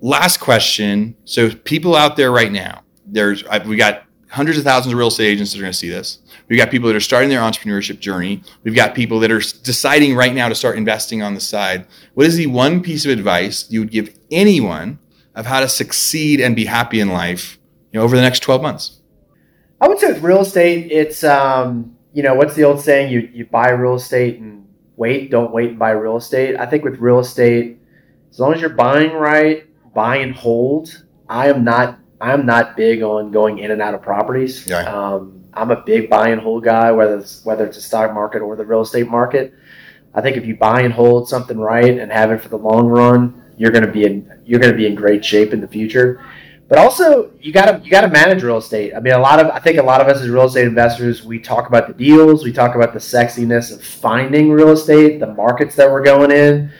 last 0.00 0.38
question. 0.38 1.16
So, 1.24 1.50
people 1.50 1.94
out 1.94 2.16
there 2.16 2.32
right 2.32 2.50
now, 2.50 2.82
there's 3.04 3.44
we 3.66 3.76
got 3.76 4.05
hundreds 4.36 4.58
of 4.58 4.64
thousands 4.64 4.92
of 4.92 4.98
real 4.98 5.08
estate 5.08 5.28
agents 5.28 5.52
that 5.52 5.58
are 5.58 5.62
going 5.62 5.72
to 5.72 5.78
see 5.78 5.88
this. 5.88 6.18
We've 6.48 6.58
got 6.58 6.70
people 6.70 6.88
that 6.88 6.94
are 6.94 7.00
starting 7.00 7.30
their 7.30 7.40
entrepreneurship 7.40 8.00
journey. 8.00 8.42
We've 8.64 8.74
got 8.74 8.94
people 8.94 9.18
that 9.20 9.30
are 9.30 9.40
deciding 9.40 10.14
right 10.14 10.34
now 10.34 10.50
to 10.50 10.54
start 10.54 10.76
investing 10.76 11.22
on 11.22 11.34
the 11.34 11.40
side. 11.40 11.86
What 12.12 12.26
is 12.26 12.36
the 12.36 12.46
one 12.46 12.82
piece 12.82 13.06
of 13.06 13.10
advice 13.10 13.66
you 13.70 13.80
would 13.80 13.90
give 13.90 14.14
anyone 14.30 14.98
of 15.34 15.46
how 15.46 15.60
to 15.60 15.68
succeed 15.68 16.42
and 16.42 16.54
be 16.54 16.66
happy 16.66 17.00
in 17.00 17.08
life, 17.08 17.58
you 17.90 17.98
know, 17.98 18.04
over 18.04 18.14
the 18.14 18.20
next 18.20 18.40
12 18.40 18.60
months? 18.60 19.00
I 19.80 19.88
would 19.88 19.98
say 19.98 20.12
with 20.12 20.22
real 20.22 20.42
estate, 20.42 20.92
it's 20.92 21.24
um, 21.24 21.96
you 22.12 22.22
know, 22.22 22.34
what's 22.34 22.54
the 22.54 22.64
old 22.64 22.80
saying? 22.80 23.10
You 23.10 23.30
you 23.32 23.46
buy 23.46 23.70
real 23.70 23.94
estate 23.94 24.38
and 24.38 24.68
wait, 24.96 25.30
don't 25.30 25.52
wait 25.52 25.70
and 25.70 25.78
buy 25.78 25.90
real 25.90 26.16
estate. 26.16 26.56
I 26.58 26.66
think 26.66 26.84
with 26.84 26.98
real 26.98 27.20
estate, 27.20 27.78
as 28.30 28.38
long 28.38 28.52
as 28.52 28.60
you're 28.60 28.70
buying 28.70 29.12
right, 29.12 29.66
buy 29.94 30.16
and 30.16 30.34
hold. 30.34 31.04
I 31.28 31.48
am 31.48 31.64
not 31.64 31.98
I 32.20 32.32
am 32.32 32.46
not 32.46 32.76
big 32.76 33.02
on 33.02 33.30
going 33.30 33.58
in 33.58 33.70
and 33.70 33.82
out 33.82 33.94
of 33.94 34.02
properties. 34.02 34.66
Yeah. 34.66 34.82
Um, 34.82 35.44
I'm 35.52 35.70
a 35.70 35.82
big 35.82 36.10
buy 36.10 36.28
and 36.28 36.40
hold 36.40 36.64
guy, 36.64 36.92
whether 36.92 37.18
it's 37.18 37.44
whether 37.44 37.66
it's 37.66 37.76
a 37.76 37.82
stock 37.82 38.12
market 38.12 38.42
or 38.42 38.56
the 38.56 38.64
real 38.64 38.82
estate 38.82 39.08
market. 39.08 39.54
I 40.14 40.20
think 40.20 40.36
if 40.36 40.46
you 40.46 40.56
buy 40.56 40.82
and 40.82 40.92
hold 40.92 41.28
something 41.28 41.58
right 41.58 41.98
and 41.98 42.10
have 42.10 42.30
it 42.30 42.40
for 42.40 42.48
the 42.48 42.58
long 42.58 42.86
run, 42.86 43.42
you're 43.56 43.70
going 43.70 43.84
to 43.84 43.92
be 43.92 44.04
in 44.04 44.30
you're 44.44 44.60
going 44.60 44.72
to 44.72 44.76
be 44.76 44.86
in 44.86 44.94
great 44.94 45.24
shape 45.24 45.52
in 45.52 45.60
the 45.60 45.68
future. 45.68 46.24
But 46.68 46.78
also, 46.78 47.30
you 47.40 47.52
gotta 47.52 47.80
you 47.84 47.90
gotta 47.92 48.08
manage 48.08 48.42
real 48.42 48.56
estate. 48.56 48.92
I 48.94 48.98
mean, 48.98 49.12
a 49.12 49.20
lot 49.20 49.38
of 49.38 49.46
I 49.50 49.60
think 49.60 49.78
a 49.78 49.82
lot 49.82 50.00
of 50.00 50.08
us 50.08 50.20
as 50.20 50.28
real 50.28 50.46
estate 50.46 50.66
investors, 50.66 51.22
we 51.22 51.38
talk 51.38 51.68
about 51.68 51.86
the 51.86 51.94
deals, 51.94 52.42
we 52.42 52.52
talk 52.52 52.74
about 52.74 52.92
the 52.92 52.98
sexiness 52.98 53.72
of 53.72 53.82
finding 53.82 54.50
real 54.50 54.70
estate, 54.70 55.20
the 55.20 55.32
markets 55.32 55.76
that 55.76 55.88
we're 55.88 56.02
going 56.02 56.32
in. 56.32 56.72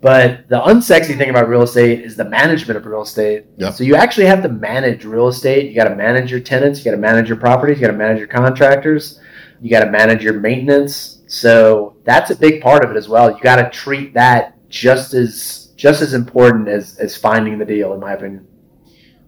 But 0.00 0.48
the 0.48 0.60
unsexy 0.60 1.16
thing 1.18 1.28
about 1.28 1.48
real 1.48 1.62
estate 1.62 2.00
is 2.00 2.16
the 2.16 2.24
management 2.24 2.78
of 2.78 2.86
real 2.86 3.02
estate. 3.02 3.44
Yep. 3.58 3.74
So 3.74 3.84
you 3.84 3.96
actually 3.96 4.26
have 4.26 4.42
to 4.42 4.48
manage 4.48 5.04
real 5.04 5.28
estate. 5.28 5.68
You 5.68 5.74
got 5.74 5.88
to 5.88 5.94
manage 5.94 6.30
your 6.30 6.40
tenants. 6.40 6.78
You 6.78 6.86
got 6.86 6.92
to 6.92 6.96
manage 6.96 7.28
your 7.28 7.36
properties. 7.36 7.78
You 7.78 7.86
got 7.86 7.92
to 7.92 7.98
manage 7.98 8.18
your 8.18 8.28
contractors. 8.28 9.20
You 9.60 9.68
got 9.68 9.84
to 9.84 9.90
manage 9.90 10.24
your 10.24 10.40
maintenance. 10.40 11.20
So 11.26 11.96
that's 12.04 12.30
a 12.30 12.36
big 12.36 12.62
part 12.62 12.82
of 12.82 12.90
it 12.90 12.96
as 12.96 13.08
well. 13.08 13.30
You 13.30 13.40
got 13.42 13.56
to 13.56 13.68
treat 13.68 14.14
that 14.14 14.56
just 14.70 15.12
as 15.12 15.72
just 15.76 16.00
as 16.00 16.14
important 16.14 16.68
as 16.68 16.96
as 16.98 17.16
finding 17.16 17.58
the 17.58 17.66
deal, 17.66 17.92
in 17.92 18.00
my 18.00 18.12
opinion. 18.12 18.46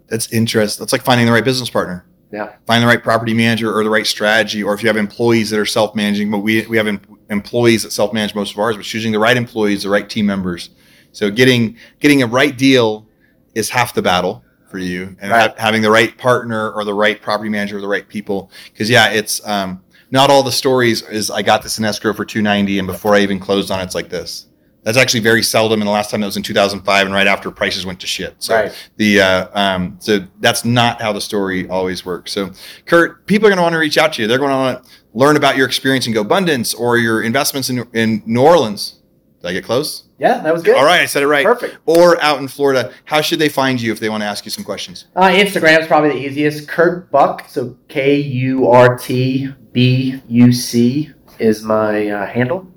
That's 0.07 0.31
interesting. 0.33 0.81
That's 0.81 0.91
like 0.91 1.03
finding 1.03 1.27
the 1.27 1.31
right 1.31 1.45
business 1.45 1.69
partner. 1.69 2.05
Yeah. 2.33 2.53
Find 2.65 2.81
the 2.81 2.87
right 2.87 3.01
property 3.03 3.35
manager 3.35 3.71
or 3.71 3.83
the 3.83 3.91
right 3.91 4.07
strategy, 4.07 4.63
or 4.63 4.73
if 4.73 4.81
you 4.81 4.87
have 4.89 4.97
employees 4.97 5.51
that 5.51 5.59
are 5.59 5.67
self-managing, 5.67 6.31
but 6.31 6.39
we 6.39 6.65
we 6.65 6.77
have 6.77 6.87
em- 6.87 6.99
employees 7.29 7.83
that 7.83 7.91
self-manage 7.91 8.33
most 8.33 8.53
of 8.53 8.59
ours, 8.59 8.75
but 8.75 8.83
choosing 8.83 9.11
the 9.11 9.19
right 9.19 9.37
employees, 9.37 9.83
the 9.83 9.89
right 9.89 10.09
team 10.09 10.25
members. 10.25 10.71
So 11.11 11.29
getting 11.29 11.77
getting 11.99 12.23
a 12.23 12.27
right 12.27 12.57
deal 12.57 13.07
is 13.53 13.69
half 13.69 13.93
the 13.93 14.01
battle 14.01 14.43
for 14.71 14.79
you, 14.79 15.15
and 15.21 15.29
Right. 15.29 15.51
ha- 15.51 15.55
having 15.59 15.83
the 15.83 15.91
right 15.91 16.17
partner 16.17 16.71
or 16.71 16.83
the 16.83 16.93
right 16.95 17.21
property 17.21 17.51
manager 17.51 17.77
or 17.77 17.81
the 17.81 17.87
right 17.87 18.07
people. 18.09 18.49
Because 18.71 18.89
yeah, 18.89 19.11
it's 19.11 19.45
um, 19.47 19.83
not 20.09 20.31
all 20.31 20.41
the 20.41 20.51
stories 20.51 21.03
is 21.03 21.29
I 21.29 21.43
got 21.43 21.61
this 21.61 21.77
in 21.77 21.85
escrow 21.85 22.13
for 22.13 22.25
two 22.25 22.41
ninety, 22.41 22.79
and 22.79 22.87
before 22.87 23.13
I 23.13 23.19
even 23.19 23.39
closed 23.39 23.69
on 23.69 23.79
it, 23.79 23.83
it's 23.83 23.93
like 23.93 24.09
this. 24.09 24.47
That's 24.83 24.97
actually 24.97 25.21
very 25.21 25.41
seldom, 25.43 25.81
and 25.81 25.87
the 25.87 25.91
last 25.91 26.11
time 26.11 26.19
that 26.21 26.27
was 26.27 26.35
in 26.37 26.43
2005, 26.43 27.05
and 27.05 27.15
right 27.15 27.25
after 27.27 27.49
prices 27.51 27.85
went 27.85 27.99
to 28.01 28.07
shit. 28.07 28.35
So 28.39 28.53
Right. 28.55 28.89
the 28.97 29.21
uh, 29.21 29.47
um, 29.59 29.95
so 29.99 30.19
that's 30.41 30.65
not 30.65 31.01
how 31.01 31.13
the 31.13 31.21
story 31.21 31.67
always 31.69 32.05
works. 32.05 32.33
So, 32.33 32.51
Kurt, 32.85 33.25
people 33.25 33.47
are 33.47 33.49
going 33.49 33.57
to 33.57 33.63
want 33.63 33.73
to 33.73 33.79
reach 33.79 33.97
out 33.97 34.13
to 34.13 34.21
you. 34.21 34.27
They're 34.27 34.37
going 34.39 34.51
to 34.51 34.57
want 34.57 34.83
to 34.83 34.89
learn 35.13 35.37
about 35.37 35.55
your 35.55 35.65
experience 35.65 36.05
in 36.05 36.13
GoBundance 36.13 36.77
or 36.77 36.97
your 36.97 37.23
investments 37.23 37.69
in 37.69 37.87
in 37.93 38.23
New 38.25 38.41
Orleans. 38.41 38.99
Did 39.41 39.49
I 39.49 39.53
get 39.53 39.63
close? 39.65 40.03
Yeah, 40.19 40.39
that 40.39 40.53
was 40.53 40.63
good. 40.63 40.75
All 40.77 40.85
right, 40.85 41.01
I 41.01 41.05
said 41.05 41.21
it 41.23 41.27
right. 41.27 41.45
Perfect. 41.45 41.77
Or 41.85 42.21
out 42.21 42.39
in 42.39 42.47
Florida. 42.47 42.93
How 43.05 43.19
should 43.19 43.39
they 43.39 43.49
find 43.49 43.81
you 43.81 43.91
if 43.91 43.99
they 43.99 44.07
want 44.07 44.21
to 44.21 44.25
ask 44.25 44.45
you 44.45 44.51
some 44.51 44.63
questions? 44.63 45.05
Uh, 45.15 45.23
Instagram's 45.27 45.87
probably 45.87 46.09
the 46.11 46.25
easiest. 46.25 46.67
Kurt 46.67 47.11
Buck, 47.11 47.47
so 47.49 47.77
K 47.89 48.15
U 48.19 48.67
R 48.69 48.97
T 48.97 49.49
B 49.73 50.21
U 50.29 50.53
C 50.53 51.11
is 51.39 51.63
my 51.63 52.07
uh, 52.09 52.25
handle. 52.25 52.67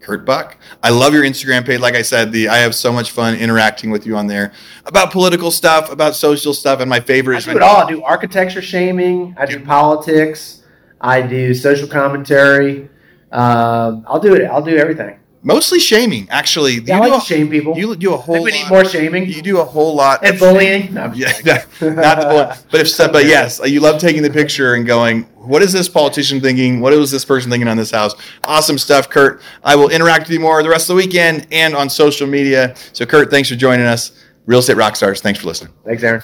Kurt 0.00 0.24
Buck. 0.24 0.56
I 0.82 0.90
love 0.90 1.12
your 1.12 1.24
Instagram 1.24 1.64
page. 1.64 1.80
Like 1.80 1.94
I 1.94 2.02
said, 2.02 2.32
the 2.32 2.48
I 2.48 2.56
have 2.58 2.74
so 2.74 2.92
much 2.92 3.10
fun 3.10 3.34
interacting 3.34 3.90
with 3.90 4.06
you 4.06 4.16
on 4.16 4.26
there 4.26 4.52
about 4.86 5.12
political 5.12 5.50
stuff, 5.50 5.92
about 5.92 6.16
social 6.16 6.54
stuff, 6.54 6.80
and 6.80 6.88
my 6.88 7.00
favorite 7.00 7.36
I 7.36 7.38
is 7.38 7.44
do 7.44 7.50
it 7.52 7.62
all. 7.62 7.84
I 7.84 7.88
do 7.88 8.02
architecture 8.02 8.62
shaming. 8.62 9.34
I 9.38 9.46
do 9.46 9.60
politics. 9.60 10.62
I 11.00 11.22
do 11.22 11.54
social 11.54 11.88
commentary. 11.88 12.88
Um, 13.32 14.04
I'll 14.06 14.20
do 14.20 14.34
it. 14.34 14.44
I'll 14.44 14.62
do 14.62 14.76
everything. 14.76 15.18
Mostly 15.42 15.78
shaming. 15.78 16.28
Actually, 16.28 16.74
you, 16.74 16.82
Yeah, 16.84 17.00
I 17.00 17.04
do, 17.06 17.10
like 17.12 17.22
a, 17.22 17.24
to 17.24 17.26
shame 17.34 17.48
people. 17.48 17.74
you 17.76 17.96
do 17.96 18.12
a 18.12 18.16
whole. 18.18 18.42
we 18.42 18.50
need 18.50 18.60
lot- 18.64 18.70
more 18.70 18.84
shaming 18.84 19.26
You 19.26 19.40
do 19.40 19.58
a 19.60 19.64
whole 19.64 19.94
lot 19.94 20.22
and 20.22 20.34
of 20.34 20.40
bullying. 20.40 20.92
No, 20.94 21.10
Yeah, 21.14 21.32
kidding. 21.32 21.94
not 21.96 22.20
the 22.20 22.26
bullet. 22.28 22.62
But 22.70 22.80
if 22.82 22.90
so, 22.90 23.10
but 23.10 23.24
yes, 23.24 23.58
you 23.64 23.80
love 23.80 23.98
taking 23.98 24.22
the 24.22 24.28
picture 24.28 24.74
and 24.74 24.84
going, 24.86 25.22
what 25.36 25.62
is 25.62 25.72
this 25.72 25.88
politician 25.88 26.42
thinking? 26.42 26.80
What 26.80 26.92
was 26.92 27.10
this 27.10 27.24
person 27.24 27.50
thinking 27.50 27.68
on 27.68 27.78
this 27.78 27.90
house? 27.90 28.14
Awesome 28.44 28.76
stuff, 28.76 29.08
Kurt. 29.08 29.40
I 29.64 29.76
will 29.76 29.88
interact 29.88 30.24
with 30.28 30.32
you 30.34 30.40
more 30.40 30.62
the 30.62 30.68
rest 30.68 30.90
of 30.90 30.96
the 30.96 31.02
weekend 31.02 31.46
and 31.50 31.74
on 31.74 31.88
social 31.88 32.26
media. 32.26 32.74
So, 32.92 33.06
Kurt, 33.06 33.30
thanks 33.30 33.48
for 33.48 33.56
joining 33.56 33.86
us. 33.86 34.12
Real 34.44 34.58
Estate 34.58 34.76
Rockstars, 34.76 35.20
thanks 35.20 35.40
for 35.40 35.46
listening. 35.46 35.72
Thanks, 35.86 36.02
Aaron. 36.02 36.22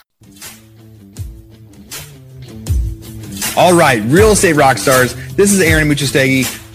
All 3.57 3.73
right, 3.75 4.03
real 4.09 4.33
estate 4.33 4.53
rock 4.53 4.77
stars. 4.77 5.15
This 5.35 5.51
is 5.51 5.61
Aaron 5.63 5.89
Amuchastegui 5.89 6.45